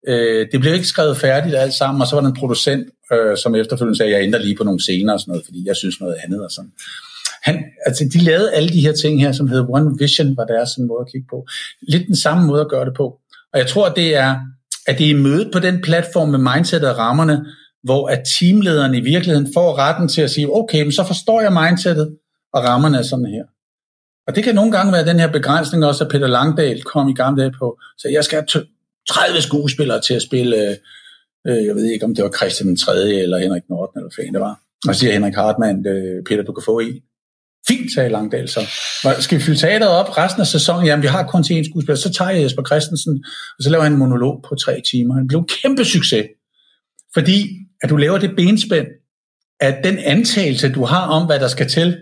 Øh, 0.08 0.46
det 0.52 0.60
blev 0.60 0.74
ikke 0.74 0.86
skrevet 0.86 1.16
færdigt 1.16 1.54
alt 1.54 1.74
sammen, 1.74 2.02
og 2.02 2.08
så 2.08 2.16
var 2.16 2.20
der 2.20 2.28
en 2.28 2.36
producent, 2.36 2.86
øh, 3.12 3.36
som 3.36 3.54
efterfølgende 3.54 3.98
sagde, 3.98 4.12
jeg 4.12 4.22
ændrer 4.22 4.40
lige 4.40 4.56
på 4.56 4.64
nogle 4.64 4.80
scener 4.80 5.12
og 5.12 5.20
sådan 5.20 5.30
noget, 5.30 5.44
fordi 5.44 5.66
jeg 5.66 5.76
synes 5.76 6.00
noget 6.00 6.16
andet 6.24 6.44
og 6.44 6.50
sådan 6.50 6.72
han, 7.42 7.64
altså 7.86 8.04
de 8.12 8.24
lavede 8.24 8.52
alle 8.52 8.68
de 8.68 8.80
her 8.80 8.92
ting 8.92 9.20
her, 9.20 9.32
som 9.32 9.48
hedder 9.48 9.66
One 9.68 9.98
Vision, 9.98 10.36
var 10.36 10.44
deres 10.44 10.70
sådan 10.70 10.86
måde 10.86 11.00
at 11.00 11.12
kigge 11.12 11.26
på. 11.30 11.46
Lidt 11.88 12.06
den 12.06 12.16
samme 12.16 12.46
måde 12.46 12.60
at 12.60 12.68
gøre 12.68 12.84
det 12.84 12.94
på. 12.94 13.18
Og 13.52 13.58
jeg 13.58 13.66
tror, 13.66 13.88
det 13.88 14.16
er, 14.16 14.36
at 14.86 14.98
det 14.98 15.10
er 15.10 15.16
mødet 15.16 15.52
på 15.52 15.58
den 15.58 15.82
platform 15.82 16.28
med 16.28 16.54
mindset 16.54 16.88
og 16.88 16.98
rammerne, 16.98 17.44
hvor 17.82 18.08
at 18.08 18.22
teamlederen 18.38 18.94
i 18.94 19.00
virkeligheden 19.00 19.48
får 19.54 19.78
retten 19.78 20.08
til 20.08 20.22
at 20.22 20.30
sige, 20.30 20.54
okay, 20.56 20.82
men 20.82 20.92
så 20.92 21.04
forstår 21.04 21.40
jeg 21.40 21.52
mindsetet, 21.52 22.16
og 22.52 22.64
rammerne 22.64 22.98
er 22.98 23.02
sådan 23.02 23.26
her. 23.26 23.44
Og 24.32 24.36
det 24.36 24.44
kan 24.44 24.54
nogle 24.54 24.72
gange 24.72 24.92
være 24.92 25.06
den 25.06 25.20
her 25.20 25.32
begrænsning 25.32 25.84
også, 25.84 26.04
at 26.04 26.10
Peter 26.10 26.26
Langdal 26.26 26.82
kom 26.82 27.08
i 27.08 27.14
gamle 27.14 27.42
dage 27.42 27.54
på, 27.58 27.78
så 27.98 28.08
jeg 28.08 28.24
skal 28.24 28.36
have 28.52 28.66
30 29.10 29.40
skuespillere 29.40 30.00
til 30.00 30.14
at 30.14 30.22
spille, 30.22 30.56
øh, 30.56 30.76
øh, 31.46 31.66
jeg 31.66 31.74
ved 31.74 31.84
ikke, 31.84 32.04
om 32.04 32.14
det 32.14 32.24
var 32.24 32.30
Christian 32.30 32.76
3. 32.76 32.92
eller 33.24 33.38
Henrik 33.38 33.62
Norden, 33.68 33.98
eller 33.98 34.10
hvad 34.14 34.32
det 34.32 34.40
var. 34.40 34.60
Og 34.88 34.94
så 34.94 35.00
siger 35.00 35.12
Henrik 35.12 35.34
Hartmann, 35.34 35.86
øh, 35.86 36.24
Peter, 36.24 36.42
du 36.42 36.52
kan 36.52 36.62
få 36.64 36.78
en. 36.78 36.94
Fint, 37.68 37.94
sagde 37.94 38.08
Langdal 38.08 38.48
så. 38.48 38.60
Skal 39.20 39.38
vi 39.38 39.42
fylde 39.42 39.58
teateret 39.58 39.92
op 39.92 40.18
resten 40.18 40.40
af 40.40 40.46
sæsonen? 40.46 40.86
Jamen, 40.86 41.02
vi 41.02 41.08
har 41.08 41.26
kun 41.26 41.42
til 41.42 41.56
en 41.56 41.64
skuespiller. 41.64 41.96
Så 41.96 42.12
tager 42.12 42.30
jeg 42.30 42.42
Jesper 42.42 42.64
Christensen, 42.64 43.24
og 43.58 43.62
så 43.64 43.70
laver 43.70 43.82
han 43.82 43.92
en 43.92 43.98
monolog 43.98 44.44
på 44.48 44.54
tre 44.54 44.82
timer. 44.90 45.14
Han 45.14 45.26
blev 45.28 45.38
en 45.38 45.48
kæmpe 45.62 45.84
succes. 45.84 46.26
Fordi 47.14 47.46
at 47.82 47.90
du 47.90 47.96
laver 47.96 48.18
det 48.18 48.36
benspænd, 48.36 48.86
at 49.60 49.84
den 49.84 49.98
antagelse, 49.98 50.72
du 50.72 50.84
har 50.84 51.06
om, 51.06 51.26
hvad 51.26 51.40
der 51.40 51.48
skal 51.48 51.68
til, 51.68 51.96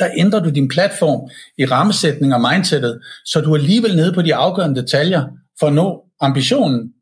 der 0.00 0.10
ændrer 0.16 0.40
du 0.40 0.50
din 0.50 0.68
platform 0.68 1.30
i 1.58 1.64
rammesætning 1.64 2.34
og 2.34 2.40
mindsetet, 2.40 3.00
så 3.24 3.40
du 3.40 3.52
er 3.52 3.58
alligevel 3.58 3.96
nede 3.96 4.12
på 4.12 4.22
de 4.22 4.34
afgørende 4.34 4.82
detaljer 4.82 5.24
for 5.60 5.66
at 5.66 5.72
nå 5.72 6.04
ambitionen. 6.20 6.92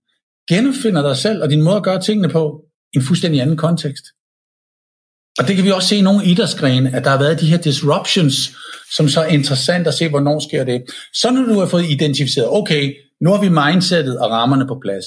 Genfinder 0.48 1.02
dig 1.02 1.16
selv 1.16 1.42
og 1.42 1.50
din 1.50 1.62
måde 1.62 1.76
at 1.76 1.82
gøre 1.82 2.00
tingene 2.00 2.28
på 2.28 2.64
i 2.94 2.96
en 2.96 3.02
fuldstændig 3.02 3.40
anden 3.40 3.56
kontekst. 3.56 4.04
Og 5.38 5.48
det 5.48 5.56
kan 5.56 5.64
vi 5.64 5.70
også 5.70 5.88
se 5.88 5.96
i 5.96 6.00
nogle 6.00 6.24
idrætsgrene, 6.26 6.96
at 6.96 7.04
der 7.04 7.10
har 7.10 7.18
været 7.18 7.40
de 7.40 7.46
her 7.46 7.56
disruptions, 7.56 8.56
som 8.96 9.08
så 9.08 9.20
er 9.20 9.26
interessant 9.26 9.86
at 9.86 9.94
se, 9.94 10.08
hvornår 10.08 10.38
sker 10.48 10.64
det. 10.64 10.82
Så 11.14 11.30
når 11.30 11.42
du 11.42 11.58
har 11.60 11.66
fået 11.66 11.90
identificeret, 11.90 12.48
okay, 12.50 12.94
nu 13.20 13.30
har 13.30 13.40
vi 13.40 13.48
mindsetet 13.48 14.18
og 14.18 14.30
rammerne 14.30 14.66
på 14.66 14.78
plads, 14.82 15.04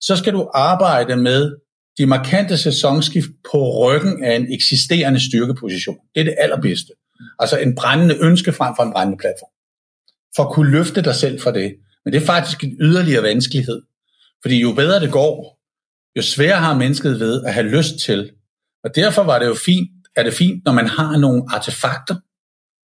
så 0.00 0.16
skal 0.16 0.32
du 0.32 0.50
arbejde 0.54 1.16
med 1.16 1.52
de 1.98 2.06
markante 2.06 2.56
sæsonskift 2.56 3.30
på 3.52 3.58
ryggen 3.86 4.24
af 4.24 4.36
en 4.36 4.52
eksisterende 4.54 5.20
styrkeposition. 5.28 5.96
Det 6.14 6.20
er 6.20 6.24
det 6.24 6.34
allerbedste. 6.38 6.92
Altså 7.38 7.58
en 7.58 7.74
brændende 7.74 8.16
ønske 8.20 8.52
frem 8.52 8.76
for 8.76 8.82
en 8.82 8.92
brændende 8.92 9.18
platform. 9.18 9.50
For 10.36 10.44
at 10.44 10.52
kunne 10.54 10.70
løfte 10.70 11.02
dig 11.02 11.14
selv 11.14 11.40
fra 11.40 11.52
det. 11.52 11.76
Men 12.04 12.12
det 12.14 12.22
er 12.22 12.26
faktisk 12.26 12.64
en 12.64 12.76
yderligere 12.80 13.22
vanskelighed. 13.22 13.82
Fordi 14.42 14.60
jo 14.60 14.72
bedre 14.72 15.00
det 15.00 15.12
går, 15.12 15.58
jo 16.16 16.22
sværere 16.22 16.60
har 16.60 16.74
mennesket 16.74 17.20
ved 17.20 17.44
at 17.44 17.54
have 17.54 17.66
lyst 17.66 17.98
til. 17.98 18.32
Og 18.84 18.94
derfor 18.94 19.22
var 19.22 19.38
det 19.38 19.46
jo 19.46 19.54
fint, 19.54 19.90
er 20.16 20.22
det 20.22 20.34
fint, 20.34 20.64
når 20.64 20.72
man 20.72 20.86
har 20.86 21.18
nogle 21.18 21.42
artefakter. 21.48 22.16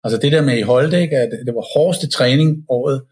Altså 0.04 0.18
det 0.22 0.32
der 0.32 0.42
med 0.42 0.58
i 0.58 0.62
Holdet, 0.62 0.94
at 0.94 1.30
det 1.46 1.54
var 1.54 1.78
hårdeste 1.78 2.08
træning 2.08 2.64
året, 2.68 3.02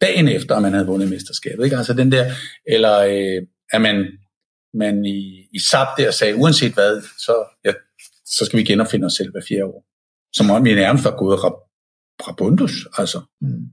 dagen 0.00 0.28
efter, 0.28 0.56
at 0.56 0.62
man 0.62 0.72
havde 0.72 0.86
vundet 0.86 1.10
mesterskabet. 1.10 1.64
Ikke? 1.64 1.76
Altså 1.76 1.94
den 1.94 2.12
der, 2.12 2.32
eller 2.66 2.98
øh, 2.98 3.46
at 3.72 3.80
man, 3.80 4.06
man 4.74 5.04
i, 5.04 5.48
i 5.52 5.58
SAP 5.58 5.88
der 5.98 6.10
sagde, 6.10 6.36
uanset 6.36 6.74
hvad, 6.74 7.02
så, 7.02 7.44
ja, 7.64 7.72
så 8.26 8.44
skal 8.44 8.58
vi 8.58 8.64
genopfinde 8.64 9.06
os 9.06 9.12
selv 9.12 9.30
hver 9.30 9.40
fjerde 9.48 9.64
år. 9.64 9.84
Som 10.32 10.50
om 10.50 10.64
vi 10.64 10.74
nærmest 10.74 11.04
var 11.04 11.16
gået 11.16 11.40
rabundus. 12.28 12.86
Altså. 12.98 13.20
Mm. 13.40 13.66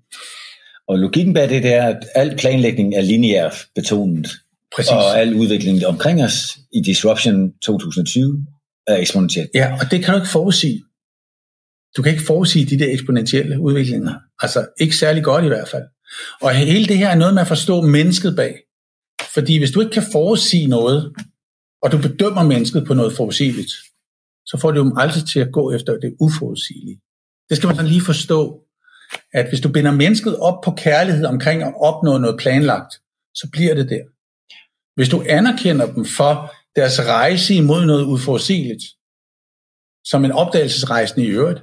Og 0.88 1.00
logikken 1.00 1.34
bag 1.34 1.50
det, 1.50 1.64
det 1.64 1.74
er, 1.74 1.88
at 1.88 2.08
al 2.16 2.38
planlægning 2.38 2.96
er 2.96 3.02
lineær 3.02 3.50
betonet. 3.76 4.28
Præcis. 4.76 4.92
Og 4.92 5.20
al 5.20 5.36
udvikling 5.36 5.86
omkring 5.86 6.24
os 6.24 6.58
i 6.74 6.82
Disruption 6.82 7.54
2020 7.62 8.46
er 8.88 8.96
eksponentielt. 8.96 9.50
Ja, 9.54 9.74
og 9.74 9.92
det 9.92 10.06
kan 10.06 10.14
du 10.14 10.20
ikke 10.20 10.32
forudsige. 10.32 10.84
Du 11.98 12.02
kan 12.02 12.12
ikke 12.12 12.26
forudsige 12.26 12.66
de 12.66 12.80
der 12.80 12.94
eksponentielle 12.94 13.60
udviklinger. 13.60 14.16
Altså 14.40 14.68
ikke 14.80 14.96
særlig 14.96 15.24
godt 15.24 15.46
i 15.46 15.48
hvert 15.48 15.68
fald. 15.68 15.84
Og 16.42 16.56
hele 16.56 16.86
det 16.86 16.98
her 16.98 17.10
er 17.10 17.16
noget 17.16 17.34
med 17.34 17.42
at 17.42 17.48
forstå 17.48 17.82
mennesket 17.82 18.36
bag. 18.36 18.56
Fordi 19.34 19.58
hvis 19.58 19.72
du 19.72 19.80
ikke 19.82 19.92
kan 19.92 20.04
forudsige 20.12 20.68
noget, 20.68 21.14
og 21.82 21.92
du 21.92 21.98
bedømmer 21.98 22.44
mennesket 22.44 22.86
på 22.88 22.94
noget 22.94 23.16
forudsigeligt, 23.16 23.72
så 24.48 24.58
får 24.62 24.72
du 24.72 24.80
dem 24.80 24.98
aldrig 24.98 25.24
til 25.26 25.40
at 25.40 25.52
gå 25.52 25.72
efter 25.72 25.94
det 26.00 26.16
uforudsigelige. 26.20 27.00
Det 27.50 27.58
skal 27.58 27.68
man 27.68 27.76
sådan 27.76 27.92
lige 27.92 28.06
forstå, 28.06 28.62
at 29.34 29.50
hvis 29.50 29.62
du 29.62 29.70
binder 29.70 29.92
mennesket 29.92 30.38
op 30.38 30.62
på 30.64 30.72
kærlighed 30.72 31.26
omkring 31.26 31.64
at 31.64 31.74
opnå 31.82 32.18
noget 32.18 32.40
planlagt, 32.40 32.94
så 33.36 33.50
bliver 33.52 33.74
det 33.74 33.90
der. 33.90 34.04
Hvis 34.96 35.10
du 35.10 35.24
anerkender 35.30 35.94
dem 35.94 36.06
for 36.06 36.54
deres 36.76 37.00
rejse 37.00 37.56
imod 37.56 37.86
noget 37.86 38.06
uforudsigeligt, 38.06 38.84
som 40.06 40.26
en 40.26 40.32
opdagelsesrejsende 40.32 41.28
i 41.28 41.30
øvrigt, 41.30 41.62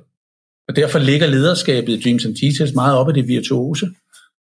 og 0.68 0.76
derfor 0.76 0.98
ligger 0.98 1.26
lederskabet 1.26 1.92
i 1.92 2.02
Dreams 2.02 2.24
and 2.24 2.36
Details 2.36 2.74
meget 2.74 2.98
op 2.98 3.08
i 3.08 3.12
det 3.12 3.28
virtuose, 3.28 3.86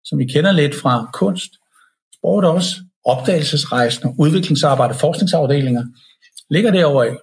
som 0.04 0.20
vi 0.20 0.26
kender 0.26 0.52
lidt 0.52 0.76
fra 0.76 1.10
kunst, 1.14 1.52
sport 2.18 2.46
også, 2.46 2.76
opdagelsesrejsende, 3.06 4.16
udviklingsarbejde, 4.20 4.94
forskningsafdelinger, 4.94 5.84
ligger 6.50 6.72
derovre 6.72 7.18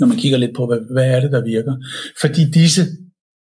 når 0.00 0.06
man 0.06 0.16
kigger 0.16 0.38
lidt 0.38 0.56
på, 0.56 0.66
hvad, 0.66 0.80
hvad 0.92 1.10
er 1.10 1.20
det, 1.20 1.32
der 1.32 1.44
virker. 1.44 1.76
Fordi 2.20 2.50
disse 2.50 2.86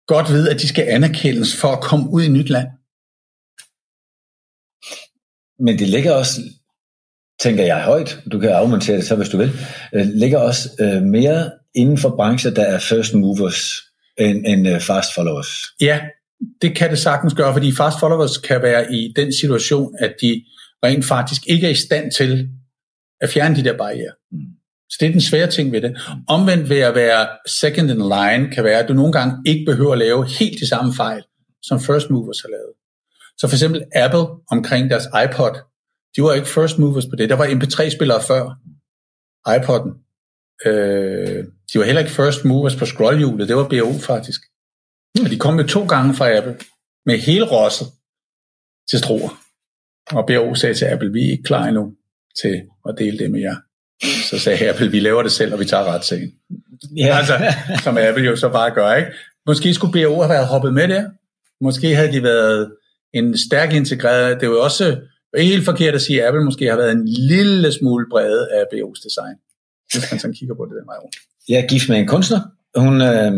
godt 0.07 0.33
ved, 0.33 0.49
at 0.49 0.61
de 0.61 0.69
skal 0.69 0.85
anerkendes 0.89 1.57
for 1.57 1.69
at 1.69 1.83
komme 1.83 2.11
ud 2.11 2.23
i 2.23 2.29
nyt 2.29 2.51
land. 2.51 2.69
Men 5.59 5.79
det 5.79 5.89
ligger 5.89 6.13
også, 6.13 6.41
tænker 7.41 7.65
jeg 7.65 7.83
højt, 7.83 8.23
du 8.33 8.39
kan 8.39 8.51
afmontere 8.51 8.97
det 8.97 9.05
så, 9.05 9.17
hvis 9.17 9.29
du 9.29 9.37
vil, 9.37 9.53
øh, 9.95 10.07
ligger 10.07 10.39
også 10.39 10.69
øh, 10.81 11.03
mere 11.03 11.51
inden 11.75 11.99
for 11.99 12.17
brancher, 12.17 12.51
der 12.51 12.63
er 12.63 12.79
first 12.79 13.15
movers 13.15 13.83
end, 14.19 14.47
end 14.47 14.69
øh, 14.69 14.81
fast 14.81 15.15
followers. 15.15 15.49
Ja, 15.81 16.01
det 16.63 16.77
kan 16.77 16.91
det 16.91 16.99
sagtens 16.99 17.35
gøre, 17.35 17.53
fordi 17.53 17.73
fast 17.73 18.01
followers 18.01 18.39
kan 18.39 18.63
være 18.63 18.95
i 18.95 19.13
den 19.17 19.33
situation, 19.33 19.95
at 19.99 20.15
de 20.21 20.45
rent 20.85 21.05
faktisk 21.05 21.43
ikke 21.47 21.67
er 21.67 21.71
i 21.71 21.75
stand 21.75 22.13
til 22.13 22.49
at 23.21 23.31
fjerne 23.31 23.57
de 23.57 23.65
der 23.65 23.77
barriere. 23.77 24.13
Mm. 24.33 24.39
Så 24.95 24.99
det 25.01 25.07
er 25.09 25.13
den 25.13 25.21
svære 25.21 25.51
ting 25.51 25.73
ved 25.73 25.81
det. 25.81 25.99
Omvendt 26.29 26.69
ved 26.69 26.79
at 26.79 26.95
være 26.95 27.29
second 27.49 27.91
in 27.91 27.97
line, 27.97 28.55
kan 28.55 28.65
være, 28.65 28.79
at 28.79 28.89
du 28.89 28.95
nogle 28.95 29.13
gange 29.13 29.35
ikke 29.47 29.65
behøver 29.65 29.93
at 29.93 29.99
lave 29.99 30.29
helt 30.29 30.61
de 30.61 30.69
samme 30.69 30.95
fejl, 30.95 31.23
som 31.63 31.81
first 31.81 32.11
movers 32.11 32.41
har 32.41 32.49
lavet. 32.49 32.73
Så 33.39 33.49
for 33.49 33.55
eksempel 33.57 33.85
Apple 33.95 34.27
omkring 34.51 34.91
deres 34.91 35.07
iPod, 35.25 35.55
de 36.17 36.23
var 36.23 36.33
ikke 36.33 36.49
first 36.49 36.79
movers 36.79 37.07
på 37.07 37.17
det. 37.17 37.29
Der 37.29 37.37
var 37.37 37.47
MP3-spillere 37.47 38.23
før 38.23 38.43
iPod'en. 39.57 39.93
Øh, 40.67 41.45
de 41.73 41.79
var 41.79 41.85
heller 41.85 42.01
ikke 42.01 42.13
first 42.13 42.45
movers 42.45 42.77
på 42.77 42.87
scrollhjulet. 42.87 43.49
Det 43.49 43.57
var 43.57 43.69
BO 43.69 43.93
faktisk. 43.99 44.41
Og 45.25 45.31
de 45.31 45.39
kom 45.39 45.55
med 45.55 45.69
to 45.69 45.87
gange 45.87 46.15
fra 46.15 46.37
Apple, 46.37 46.59
med 47.07 47.19
hele 47.19 47.47
rosset 47.51 47.87
til 48.91 48.99
stroer. 48.99 49.41
Og 50.13 50.27
BO 50.27 50.55
sagde 50.55 50.75
til 50.75 50.85
Apple, 50.85 51.13
vi 51.13 51.27
er 51.27 51.31
ikke 51.31 51.43
klar 51.43 51.65
endnu 51.67 51.95
til 52.43 52.63
at 52.89 52.95
dele 52.99 53.19
det 53.19 53.31
med 53.31 53.41
jer. 53.41 53.57
Så 54.31 54.39
sagde 54.39 54.69
Apple, 54.69 54.91
vi 54.91 55.01
laver 55.01 55.23
det 55.23 55.33
selv, 55.33 55.53
og 55.53 55.61
vi 55.61 55.65
tager 55.65 55.85
retssagen. 55.85 56.33
Ja. 56.97 57.17
Altså, 57.19 57.35
som 57.83 57.99
Apple 57.99 58.25
jo 58.25 58.37
så 58.37 58.49
bare 58.49 58.71
gør, 58.71 58.95
ikke? 58.95 59.11
Måske 59.47 59.75
skulle 59.75 59.93
BO 59.93 60.21
have 60.21 60.29
været 60.29 60.47
hoppet 60.47 60.75
med 60.75 60.89
der. 60.89 61.05
Måske 61.61 61.95
havde 61.95 62.13
de 62.13 62.23
været 62.23 62.73
en 63.15 63.39
stærk 63.39 63.73
integreret. 63.73 64.41
Det 64.41 64.47
er 64.47 64.51
jo 64.51 64.63
også 64.63 64.97
helt 65.37 65.65
forkert 65.65 65.95
at 65.95 66.03
sige, 66.03 66.23
at 66.23 66.29
Apple 66.29 66.45
måske 66.45 66.67
har 66.67 66.77
været 66.77 66.93
en 66.93 67.09
lille 67.09 67.73
smule 67.73 68.07
brede 68.11 68.49
af 68.53 68.63
BO's 68.73 69.01
design. 69.07 69.37
Hvis 69.93 70.11
man 70.11 70.21
sådan 70.21 70.35
kigger 70.35 70.55
på 70.55 70.65
det 70.65 70.75
der 70.79 70.85
vej 70.85 70.97
rundt. 71.03 71.17
Jeg 71.49 71.59
er 71.61 71.67
gift 71.67 71.89
med 71.89 71.99
en 71.99 72.07
kunstner. 72.07 72.41
Hun 72.77 73.03
øh, 73.03 73.33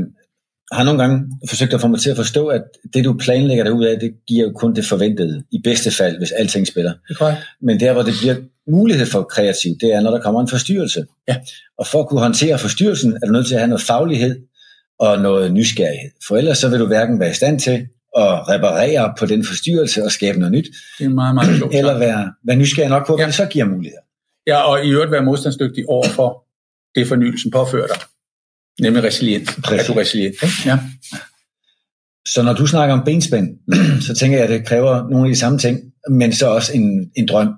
har 0.73 0.85
nogle 0.85 1.03
gange 1.03 1.27
forsøgt 1.49 1.75
at 1.75 1.81
få 1.81 1.89
mig 1.89 2.01
til 2.01 2.11
at 2.11 2.17
forstå, 2.17 2.47
at 2.47 2.63
det 2.95 3.05
du 3.05 3.13
planlægger 3.13 3.65
dig 3.65 3.73
ud 3.73 3.85
af, 3.85 4.01
det 4.01 4.15
giver 4.29 4.47
jo 4.47 4.53
kun 4.53 4.75
det 4.75 4.85
forventede, 4.85 5.43
i 5.53 5.61
bedste 5.65 5.91
fald, 5.91 6.19
hvis 6.19 6.31
alting 6.31 6.67
spiller. 6.67 6.93
Er 7.11 7.15
Men 7.61 7.81
der, 7.81 7.93
hvor 7.93 8.03
det 8.03 8.15
bliver 8.21 8.37
mulighed 8.71 9.07
for 9.07 9.23
kreativ, 9.23 9.73
det 9.81 9.95
er, 9.95 10.01
når 10.01 10.11
der 10.11 10.21
kommer 10.21 10.41
en 10.41 10.49
forstyrrelse. 10.49 11.07
Ja. 11.29 11.37
Og 11.79 11.87
for 11.87 12.01
at 12.01 12.09
kunne 12.09 12.21
håndtere 12.21 12.59
forstyrrelsen, 12.59 13.19
er 13.23 13.27
du 13.27 13.33
nødt 13.33 13.47
til 13.47 13.55
at 13.55 13.61
have 13.61 13.69
noget 13.69 13.83
faglighed 13.83 14.41
og 14.99 15.19
noget 15.19 15.53
nysgerrighed. 15.53 16.11
For 16.29 16.37
ellers 16.37 16.59
så 16.59 16.69
vil 16.69 16.79
du 16.79 16.87
hverken 16.87 17.21
være 17.21 17.31
i 17.31 17.35
stand 17.35 17.61
til 17.61 17.89
at 18.17 18.49
reparere 18.49 19.15
på 19.19 19.27
den 19.27 19.45
forstyrrelse 19.45 20.05
og 20.05 20.13
skabe 20.13 20.39
noget 20.39 20.53
nyt, 20.53 20.67
det 20.99 21.05
er 21.05 21.09
meget, 21.09 21.35
meget 21.35 21.57
klogt, 21.57 21.75
eller 21.75 21.99
være, 21.99 22.33
være 22.45 22.57
nysgerrig 22.57 22.91
nok 22.91 23.07
på, 23.07 23.17
hvad 23.17 23.25
ja. 23.25 23.27
det 23.27 23.35
så 23.35 23.47
giver 23.47 23.65
muligheder. 23.65 24.03
Ja, 24.47 24.57
og 24.57 24.85
i 24.85 24.91
øvrigt 24.91 25.13
være 25.13 25.23
modstandsdygtig 25.23 25.89
over 25.89 26.09
for 26.09 26.45
det 26.95 27.07
fornyelsen 27.07 27.51
påfører 27.51 27.87
dig. 27.87 27.97
Nemlig 28.81 29.03
resilient. 29.03 29.49
Præcis. 29.65 29.89
Er 29.89 29.93
du 29.93 30.01
resilient? 30.01 30.35
Ikke? 30.43 30.55
Ja. 30.65 30.79
Så 32.29 32.43
når 32.43 32.53
du 32.53 32.67
snakker 32.67 32.95
om 32.95 33.05
benspænd, 33.05 33.49
så 34.07 34.15
tænker 34.15 34.39
jeg, 34.39 34.45
at 34.45 34.51
det 34.51 34.67
kræver 34.67 35.11
nogle 35.11 35.29
af 35.29 35.35
de 35.35 35.39
samme 35.39 35.59
ting, 35.59 35.81
men 36.11 36.33
så 36.33 36.47
også 36.47 36.73
en, 36.73 37.11
en 37.17 37.29
drøm. 37.29 37.55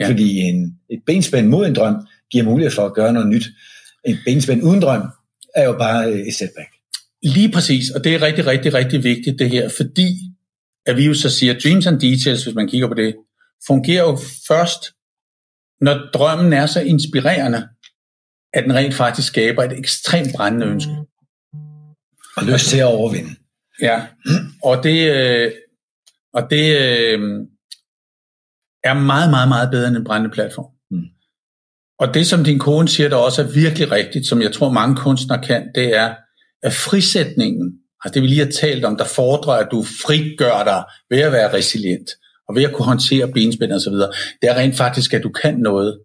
Ja. 0.00 0.08
Fordi 0.08 0.38
en, 0.38 0.74
et 0.90 1.02
benspænd 1.06 1.48
mod 1.48 1.66
en 1.66 1.74
drøm 1.74 1.96
giver 2.30 2.44
mulighed 2.44 2.72
for 2.72 2.86
at 2.86 2.94
gøre 2.94 3.12
noget 3.12 3.28
nyt. 3.28 3.44
Et 4.06 4.18
benspænd 4.26 4.62
uden 4.62 4.82
drøm 4.82 5.02
er 5.54 5.64
jo 5.64 5.72
bare 5.78 6.12
et 6.12 6.34
setback. 6.34 6.68
Lige 7.22 7.50
præcis, 7.50 7.90
og 7.90 8.04
det 8.04 8.14
er 8.14 8.22
rigtig, 8.22 8.46
rigtig, 8.46 8.74
rigtig 8.74 9.04
vigtigt 9.04 9.38
det 9.38 9.50
her, 9.50 9.68
fordi 9.76 10.16
at 10.86 10.96
vi 10.96 11.06
jo 11.06 11.14
så 11.14 11.30
siger, 11.30 11.54
dreams 11.58 11.86
and 11.86 12.00
details, 12.00 12.44
hvis 12.44 12.54
man 12.54 12.68
kigger 12.68 12.88
på 12.88 12.94
det, 12.94 13.14
fungerer 13.66 14.02
jo 14.02 14.18
først, 14.48 14.82
når 15.80 16.10
drømmen 16.14 16.52
er 16.52 16.66
så 16.66 16.80
inspirerende, 16.80 17.68
at 18.54 18.64
den 18.64 18.74
rent 18.74 18.94
faktisk 18.94 19.28
skaber 19.28 19.62
et 19.62 19.78
ekstremt 19.78 20.28
brændende 20.36 20.66
ønske. 20.66 20.92
Og 22.36 22.42
lyst 22.44 22.66
til 22.66 22.78
at 22.78 22.84
overvinde. 22.84 23.30
Ja, 23.82 24.06
og 24.62 24.84
det, 24.84 25.16
øh, 25.16 25.52
og 26.34 26.42
det 26.50 26.76
øh, 26.80 27.20
er 28.84 28.94
meget, 28.94 29.30
meget, 29.30 29.48
meget 29.48 29.70
bedre 29.70 29.88
end 29.88 29.96
en 29.96 30.04
brændende 30.04 30.34
platform. 30.34 30.70
Mm. 30.90 31.04
Og 31.98 32.14
det, 32.14 32.26
som 32.26 32.44
din 32.44 32.58
kone 32.58 32.88
siger, 32.88 33.08
der 33.08 33.16
også 33.16 33.42
er 33.42 33.52
virkelig 33.52 33.90
rigtigt, 33.90 34.26
som 34.26 34.42
jeg 34.42 34.52
tror 34.52 34.70
mange 34.70 34.96
kunstnere 34.96 35.42
kan, 35.42 35.70
det 35.74 35.96
er, 35.96 36.14
at 36.62 36.72
frisætningen, 36.72 37.78
altså 38.04 38.14
det 38.14 38.22
vi 38.22 38.26
lige 38.26 38.44
har 38.44 38.52
talt 38.52 38.84
om, 38.84 38.96
der 38.96 39.04
fordrer, 39.04 39.52
at 39.52 39.68
du 39.70 39.82
frigør 39.82 40.64
dig 40.64 40.84
ved 41.10 41.18
at 41.18 41.32
være 41.32 41.52
resilient, 41.52 42.10
og 42.48 42.54
ved 42.54 42.62
at 42.62 42.74
kunne 42.74 42.86
håndtere 42.86 43.32
benspænd 43.32 43.72
og 43.72 43.80
så 43.80 43.90
videre, 43.90 44.12
det 44.42 44.50
er 44.50 44.54
rent 44.54 44.76
faktisk, 44.76 45.14
at 45.14 45.22
du 45.22 45.28
kan 45.28 45.58
noget, 45.58 46.00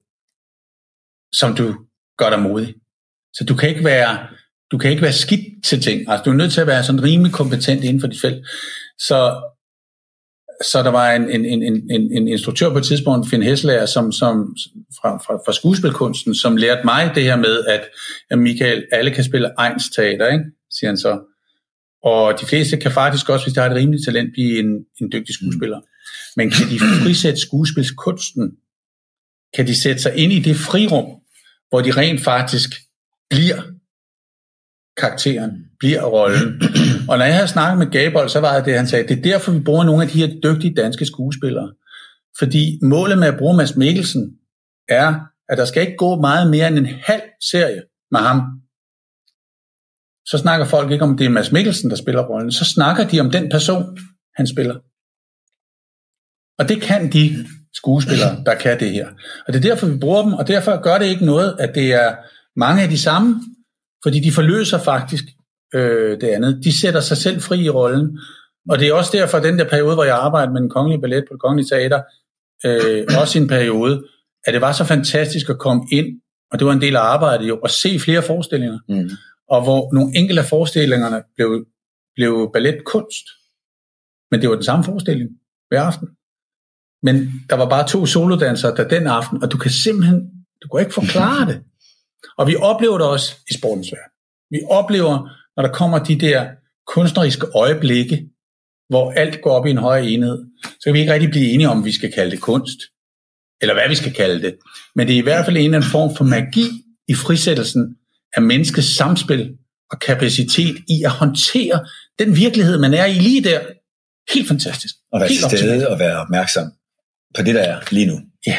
som 1.33 1.55
du 1.55 1.75
gør 2.17 2.29
dig 2.29 2.39
modig. 2.39 2.75
Så 3.33 3.43
du 3.43 3.55
kan 3.55 3.69
ikke 3.69 3.83
være, 3.83 4.27
du 4.71 4.77
kan 4.77 4.91
ikke 4.91 5.03
være 5.03 5.13
skidt 5.13 5.65
til 5.65 5.81
ting. 5.81 6.09
Altså, 6.09 6.23
du 6.23 6.29
er 6.29 6.35
nødt 6.35 6.53
til 6.53 6.61
at 6.61 6.67
være 6.67 6.83
sådan 6.83 7.03
rimelig 7.03 7.33
kompetent 7.33 7.83
inden 7.83 8.01
for 8.01 8.07
dit 8.07 8.21
felt. 8.21 8.45
Så, 8.99 9.41
så 10.65 10.83
der 10.83 10.89
var 10.89 11.11
en, 11.11 11.29
en, 11.31 11.45
en, 11.45 11.91
en, 11.91 12.11
en 12.11 12.27
instruktør 12.27 12.69
på 12.69 12.77
et 12.77 12.83
tidspunkt, 12.83 13.29
Finn 13.29 13.43
Hessler, 13.43 13.85
som, 13.85 14.11
som 14.11 14.55
fra, 15.01 15.17
fra, 15.17 15.33
fra 15.45 15.53
skuespilkunsten, 15.53 16.35
som 16.35 16.57
lærte 16.57 16.81
mig 16.85 17.11
det 17.15 17.23
her 17.23 17.35
med, 17.35 17.65
at, 17.65 17.81
at 18.29 18.39
Michael, 18.39 18.85
alle 18.91 19.11
kan 19.11 19.23
spille 19.23 19.51
egens 19.57 19.89
teater, 19.95 20.27
ikke? 20.27 20.45
siger 20.71 20.89
han 20.89 20.97
så. 20.97 21.19
Og 22.03 22.41
de 22.41 22.45
fleste 22.45 22.77
kan 22.77 22.91
faktisk 22.91 23.29
også, 23.29 23.45
hvis 23.45 23.53
de 23.53 23.59
har 23.59 23.69
et 23.69 23.75
rimeligt 23.75 24.05
talent, 24.05 24.33
blive 24.33 24.59
en, 24.59 24.85
en 25.01 25.11
dygtig 25.11 25.35
skuespiller. 25.35 25.79
Men 26.35 26.51
kan 26.51 26.69
de 26.69 26.79
frisætte 26.79 27.39
skuespilskunsten? 27.39 28.51
Kan 29.55 29.67
de 29.67 29.81
sætte 29.81 30.01
sig 30.01 30.15
ind 30.15 30.33
i 30.33 30.39
det 30.39 30.55
frirum, 30.55 31.05
hvor 31.69 31.81
de 31.81 31.91
rent 31.91 32.23
faktisk 32.23 32.69
bliver 33.29 33.61
karakteren, 34.97 35.51
bliver 35.79 36.03
rollen. 36.03 36.61
Og 37.09 37.17
når 37.17 37.25
jeg 37.25 37.35
havde 37.35 37.47
snakket 37.47 37.77
med 37.77 37.91
Gabold, 37.91 38.29
så 38.29 38.39
var 38.39 38.55
det 38.55 38.65
det, 38.65 38.77
han 38.77 38.87
sagde, 38.87 39.07
det 39.07 39.17
er 39.17 39.21
derfor, 39.21 39.51
vi 39.51 39.59
bruger 39.59 39.83
nogle 39.83 40.03
af 40.03 40.09
de 40.09 40.27
her 40.27 40.39
dygtige 40.43 40.75
danske 40.75 41.05
skuespillere. 41.05 41.73
Fordi 42.39 42.79
målet 42.83 43.17
med 43.17 43.27
at 43.27 43.37
bruge 43.37 43.57
Mads 43.57 43.75
Mikkelsen 43.75 44.37
er, 44.89 45.19
at 45.49 45.57
der 45.57 45.65
skal 45.65 45.81
ikke 45.81 45.97
gå 45.97 46.21
meget 46.21 46.49
mere 46.49 46.67
end 46.67 46.77
en 46.77 46.85
halv 46.85 47.21
serie 47.51 47.81
med 48.11 48.19
ham. 48.19 48.39
Så 50.25 50.37
snakker 50.37 50.65
folk 50.65 50.91
ikke 50.91 51.03
om, 51.03 51.17
det 51.17 51.25
er 51.25 51.29
Mads 51.29 51.51
Mikkelsen, 51.51 51.89
der 51.89 51.95
spiller 51.95 52.27
rollen. 52.27 52.51
Så 52.51 52.65
snakker 52.65 53.07
de 53.07 53.19
om 53.19 53.31
den 53.31 53.49
person, 53.49 53.97
han 54.35 54.47
spiller. 54.47 54.75
Og 56.59 56.69
det 56.69 56.81
kan 56.81 57.11
de 57.11 57.45
skuespillere, 57.77 58.43
der 58.45 58.55
kan 58.55 58.79
det 58.79 58.91
her. 58.91 59.07
Og 59.47 59.53
det 59.53 59.55
er 59.55 59.69
derfor, 59.69 59.87
vi 59.87 59.97
bruger 59.97 60.23
dem, 60.23 60.33
og 60.33 60.47
derfor 60.47 60.81
gør 60.81 60.97
det 60.97 61.05
ikke 61.05 61.25
noget, 61.25 61.55
at 61.59 61.75
det 61.75 61.93
er 61.93 62.15
mange 62.55 62.83
af 62.83 62.89
de 62.89 62.97
samme, 62.97 63.41
fordi 64.03 64.19
de 64.19 64.31
forløser 64.31 64.79
faktisk 64.79 65.23
øh, 65.75 66.21
det 66.21 66.27
andet. 66.27 66.61
De 66.63 66.79
sætter 66.79 66.99
sig 66.99 67.17
selv 67.17 67.41
fri 67.41 67.59
i 67.59 67.69
rollen, 67.69 68.19
og 68.69 68.79
det 68.79 68.87
er 68.87 68.93
også 68.93 69.11
derfor, 69.13 69.39
den 69.39 69.59
der 69.59 69.69
periode, 69.69 69.93
hvor 69.93 70.03
jeg 70.03 70.17
arbejdede 70.17 70.53
med 70.53 70.61
den 70.61 70.69
kongelige 70.69 71.01
ballet 71.01 71.23
på 71.27 71.33
det 71.33 71.41
kongelige 71.41 71.67
teater, 71.71 72.01
øh, 72.65 73.05
også 73.21 73.39
en 73.39 73.47
periode, 73.47 74.03
at 74.45 74.53
det 74.53 74.61
var 74.61 74.71
så 74.71 74.83
fantastisk 74.83 75.49
at 75.49 75.59
komme 75.59 75.83
ind, 75.91 76.21
og 76.51 76.59
det 76.59 76.67
var 76.67 76.73
en 76.73 76.81
del 76.81 76.95
af 76.95 77.01
arbejdet 77.01 77.47
jo, 77.47 77.57
at 77.57 77.71
se 77.71 77.99
flere 77.99 78.21
forestillinger, 78.21 78.79
mm. 78.89 79.09
og 79.49 79.63
hvor 79.63 79.93
nogle 79.93 80.15
enkelte 80.15 80.41
af 80.41 80.47
forestillingerne 80.47 81.23
blev, 81.35 81.65
blev 82.15 82.49
balletkunst, 82.53 83.25
men 84.31 84.41
det 84.41 84.49
var 84.49 84.55
den 84.55 84.63
samme 84.63 84.83
forestilling 84.83 85.29
hver 85.69 85.81
aften. 85.81 86.07
Men 87.03 87.31
der 87.49 87.55
var 87.55 87.69
bare 87.69 87.87
to 87.87 88.05
solodansere 88.05 88.75
der 88.75 88.87
den 88.87 89.07
aften, 89.07 89.43
og 89.43 89.51
du 89.51 89.57
kan 89.57 89.71
simpelthen, 89.71 90.19
du 90.63 90.67
kan 90.67 90.79
ikke 90.79 90.93
forklare 90.93 91.45
det. 91.45 91.61
Og 92.37 92.47
vi 92.47 92.55
oplever 92.55 92.97
det 92.97 93.07
også 93.07 93.35
i 93.49 93.53
sportens 93.53 93.91
verden. 93.91 94.11
Vi 94.51 94.59
oplever, 94.69 95.29
når 95.55 95.63
der 95.63 95.73
kommer 95.73 96.03
de 96.03 96.19
der 96.19 96.49
kunstneriske 96.87 97.47
øjeblikke, 97.55 98.29
hvor 98.89 99.11
alt 99.11 99.41
går 99.41 99.51
op 99.51 99.65
i 99.65 99.69
en 99.69 99.77
højere 99.77 100.07
enhed, 100.07 100.45
så 100.63 100.81
kan 100.85 100.93
vi 100.93 100.99
ikke 100.99 101.13
rigtig 101.13 101.29
blive 101.29 101.51
enige 101.51 101.69
om, 101.69 101.85
vi 101.85 101.91
skal 101.91 102.11
kalde 102.11 102.31
det 102.31 102.41
kunst, 102.41 102.79
eller 103.61 103.73
hvad 103.73 103.89
vi 103.89 103.95
skal 103.95 104.13
kalde 104.13 104.41
det. 104.41 104.55
Men 104.95 105.07
det 105.07 105.13
er 105.13 105.19
i 105.19 105.27
hvert 105.29 105.45
fald 105.45 105.57
en 105.57 105.63
eller 105.63 105.77
anden 105.77 105.91
form 105.91 106.15
for 106.15 106.23
magi 106.23 106.67
i 107.07 107.13
frisættelsen 107.13 107.95
af 108.35 108.41
menneskets 108.41 108.95
samspil 108.95 109.57
og 109.91 109.99
kapacitet 109.99 110.75
i 110.89 111.03
at 111.05 111.11
håndtere 111.11 111.85
den 112.19 112.35
virkelighed, 112.35 112.79
man 112.79 112.93
er 112.93 113.05
i 113.05 113.13
lige 113.13 113.43
der. 113.43 113.61
Helt 114.33 114.47
fantastisk. 114.47 114.95
Og 115.13 115.19
være 115.19 115.29
til 115.49 115.57
stede 115.57 115.89
og 115.89 115.99
være 115.99 116.17
opmærksom 116.17 116.71
på 117.35 117.41
det, 117.41 117.55
der 117.55 117.61
er 117.61 117.79
lige 117.91 118.05
nu. 118.05 118.19
Ja, 118.47 118.57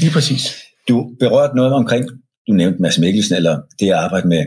lige 0.00 0.12
præcis. 0.12 0.56
Du 0.88 1.14
berørte 1.20 1.56
noget 1.56 1.72
omkring, 1.72 2.08
du 2.48 2.52
nævnte 2.52 2.82
Mads 2.82 2.98
Mikkelsen, 2.98 3.36
eller 3.36 3.60
det 3.80 3.86
at 3.86 3.92
arbejde 3.92 4.28
med, 4.28 4.44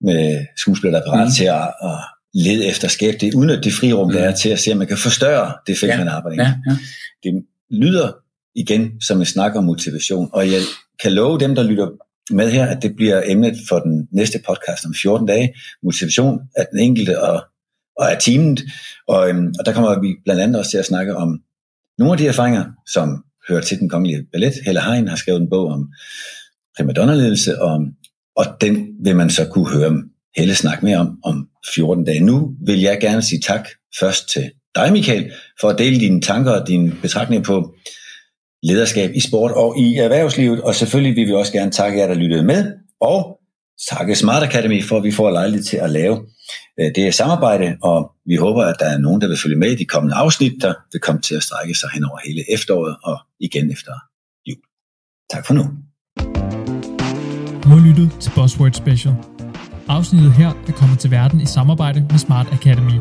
med 0.00 0.46
skuespillere, 0.56 1.00
der 1.00 1.06
er 1.06 1.12
parat 1.12 1.26
mm. 1.26 1.32
til 1.32 1.44
at, 1.44 1.62
at 1.62 1.98
lede 2.34 2.66
efter 2.66 2.88
skab 2.88 3.14
det, 3.20 3.34
uden 3.34 3.50
at 3.50 3.64
det 3.64 3.72
frirum, 3.72 4.06
mm. 4.06 4.12
der 4.12 4.20
er 4.20 4.34
til 4.34 4.48
at 4.48 4.58
se, 4.58 4.72
om 4.72 4.78
man 4.78 4.86
kan 4.86 4.96
forstørre 4.96 5.52
det 5.66 5.78
felt, 5.78 5.92
ja. 5.92 5.98
man 5.98 6.08
arbejder. 6.08 6.42
Ja, 6.42 6.54
ja. 6.70 6.76
Det 7.22 7.44
lyder 7.70 8.12
igen 8.54 9.00
som 9.00 9.20
en 9.20 9.26
snak 9.26 9.56
om 9.56 9.64
motivation, 9.64 10.30
og 10.32 10.46
jeg 10.46 10.60
kan 11.02 11.12
love 11.12 11.38
dem, 11.38 11.54
der 11.54 11.62
lytter 11.62 11.88
med 12.30 12.50
her, 12.50 12.66
at 12.66 12.82
det 12.82 12.96
bliver 12.96 13.22
emnet 13.26 13.56
for 13.68 13.78
den 13.78 14.08
næste 14.12 14.40
podcast 14.46 14.86
om 14.86 14.94
14 15.02 15.26
dage, 15.26 15.54
motivation 15.82 16.40
af 16.56 16.66
den 16.72 16.80
enkelte 16.80 17.22
og, 17.22 17.44
og 17.96 18.12
af 18.12 18.18
teamet, 18.20 18.62
og, 19.08 19.28
øhm, 19.28 19.54
og 19.58 19.66
der 19.66 19.72
kommer 19.72 20.00
vi 20.00 20.08
blandt 20.24 20.42
andet 20.42 20.58
også 20.58 20.70
til 20.70 20.78
at 20.78 20.84
snakke 20.84 21.16
om 21.16 21.42
nogle 21.98 22.12
af 22.12 22.18
de 22.18 22.26
erfaringer, 22.26 22.64
som 22.92 23.24
hører 23.48 23.60
til 23.60 23.78
den 23.80 23.88
kongelige 23.88 24.26
ballet. 24.32 24.52
Helle 24.64 24.80
Hein 24.80 25.08
har 25.08 25.16
skrevet 25.16 25.40
en 25.40 25.50
bog 25.50 25.66
om 25.66 25.88
primadonna-ledelse, 26.76 27.62
og, 27.62 27.86
og 28.36 28.44
den 28.60 28.88
vil 29.04 29.16
man 29.16 29.30
så 29.30 29.48
kunne 29.48 29.68
høre 29.68 30.02
Helle 30.36 30.54
snakke 30.54 30.84
mere 30.84 30.98
om 30.98 31.18
om 31.24 31.48
14 31.74 32.04
dage. 32.04 32.20
Nu 32.20 32.52
vil 32.66 32.80
jeg 32.80 33.00
gerne 33.00 33.22
sige 33.22 33.40
tak 33.40 33.68
først 34.00 34.28
til 34.28 34.50
dig, 34.74 34.92
Michael, 34.92 35.32
for 35.60 35.68
at 35.68 35.78
dele 35.78 36.00
dine 36.00 36.20
tanker 36.20 36.50
og 36.50 36.68
dine 36.68 36.92
betragtninger 37.02 37.44
på 37.44 37.74
lederskab 38.62 39.10
i 39.14 39.20
sport 39.20 39.52
og 39.52 39.78
i 39.78 39.96
erhvervslivet, 39.96 40.62
og 40.62 40.74
selvfølgelig 40.74 41.16
vil 41.16 41.26
vi 41.26 41.32
også 41.32 41.52
gerne 41.52 41.70
takke 41.70 41.98
jer, 41.98 42.06
der 42.06 42.14
lyttede 42.14 42.42
med, 42.42 42.72
og 43.00 43.38
takke 43.90 44.14
Smart 44.14 44.42
Academy 44.42 44.84
for, 44.84 44.96
at 44.96 45.04
vi 45.04 45.12
får 45.12 45.30
lejlighed 45.30 45.64
til 45.64 45.76
at 45.76 45.90
lave 45.90 46.26
Øh, 46.80 46.90
det 46.94 47.06
er 47.06 47.10
samarbejde, 47.10 47.76
og 47.82 48.12
vi 48.26 48.36
håber, 48.36 48.64
at 48.64 48.76
der 48.80 48.86
er 48.86 48.98
nogen, 48.98 49.20
der 49.20 49.28
vil 49.28 49.38
følge 49.42 49.56
med 49.56 49.70
i 49.70 49.74
de 49.74 49.84
kommende 49.84 50.14
afsnit, 50.14 50.52
der 50.62 50.74
vil 50.92 51.00
komme 51.00 51.20
til 51.20 51.34
at 51.34 51.42
strække 51.42 51.74
sig 51.74 51.88
hen 51.94 52.04
over 52.04 52.18
hele 52.26 52.52
efteråret 52.54 52.96
og 53.04 53.18
igen 53.40 53.72
efter 53.72 53.92
jul. 54.46 54.58
Tak 55.30 55.46
for 55.46 55.54
nu. 55.54 55.62
Du 57.62 57.68
har 57.68 57.86
lyttet 57.88 58.10
til 58.20 58.32
Buzzword 58.34 58.72
Special. 58.72 59.14
Afsnittet 59.88 60.32
her 60.32 60.48
er 60.68 60.72
kommet 60.72 60.98
til 60.98 61.10
verden 61.10 61.40
i 61.40 61.46
samarbejde 61.46 62.00
med 62.10 62.18
Smart 62.18 62.46
Academy. 62.52 63.00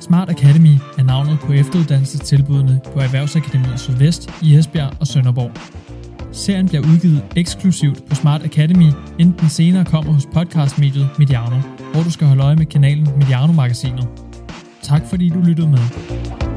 Smart 0.00 0.30
Academy 0.30 0.74
er 0.98 1.02
navnet 1.02 1.38
på 1.40 1.52
efteruddannelsestilbudene 1.52 2.80
på 2.84 3.00
Erhvervsakademiet 3.00 3.80
Sydvest 3.80 4.30
i 4.42 4.56
Esbjerg 4.56 4.92
og 5.00 5.06
Sønderborg. 5.06 5.52
Serien 6.32 6.68
bliver 6.68 6.82
udgivet 6.82 7.24
eksklusivt 7.36 8.08
på 8.08 8.14
Smart 8.14 8.42
Academy, 8.42 8.90
inden 9.18 9.34
den 9.40 9.48
senere 9.48 9.84
kommer 9.84 10.12
hos 10.12 10.26
podcastmediet 10.34 11.08
Mediano, 11.18 11.56
hvor 11.92 12.02
du 12.02 12.10
skal 12.10 12.26
holde 12.26 12.42
øje 12.42 12.56
med 12.56 12.66
kanalen 12.66 13.08
Mediano-magasinet. 13.16 14.08
Tak 14.82 15.02
fordi 15.06 15.28
du 15.28 15.40
lyttede 15.40 15.68
med. 15.68 16.51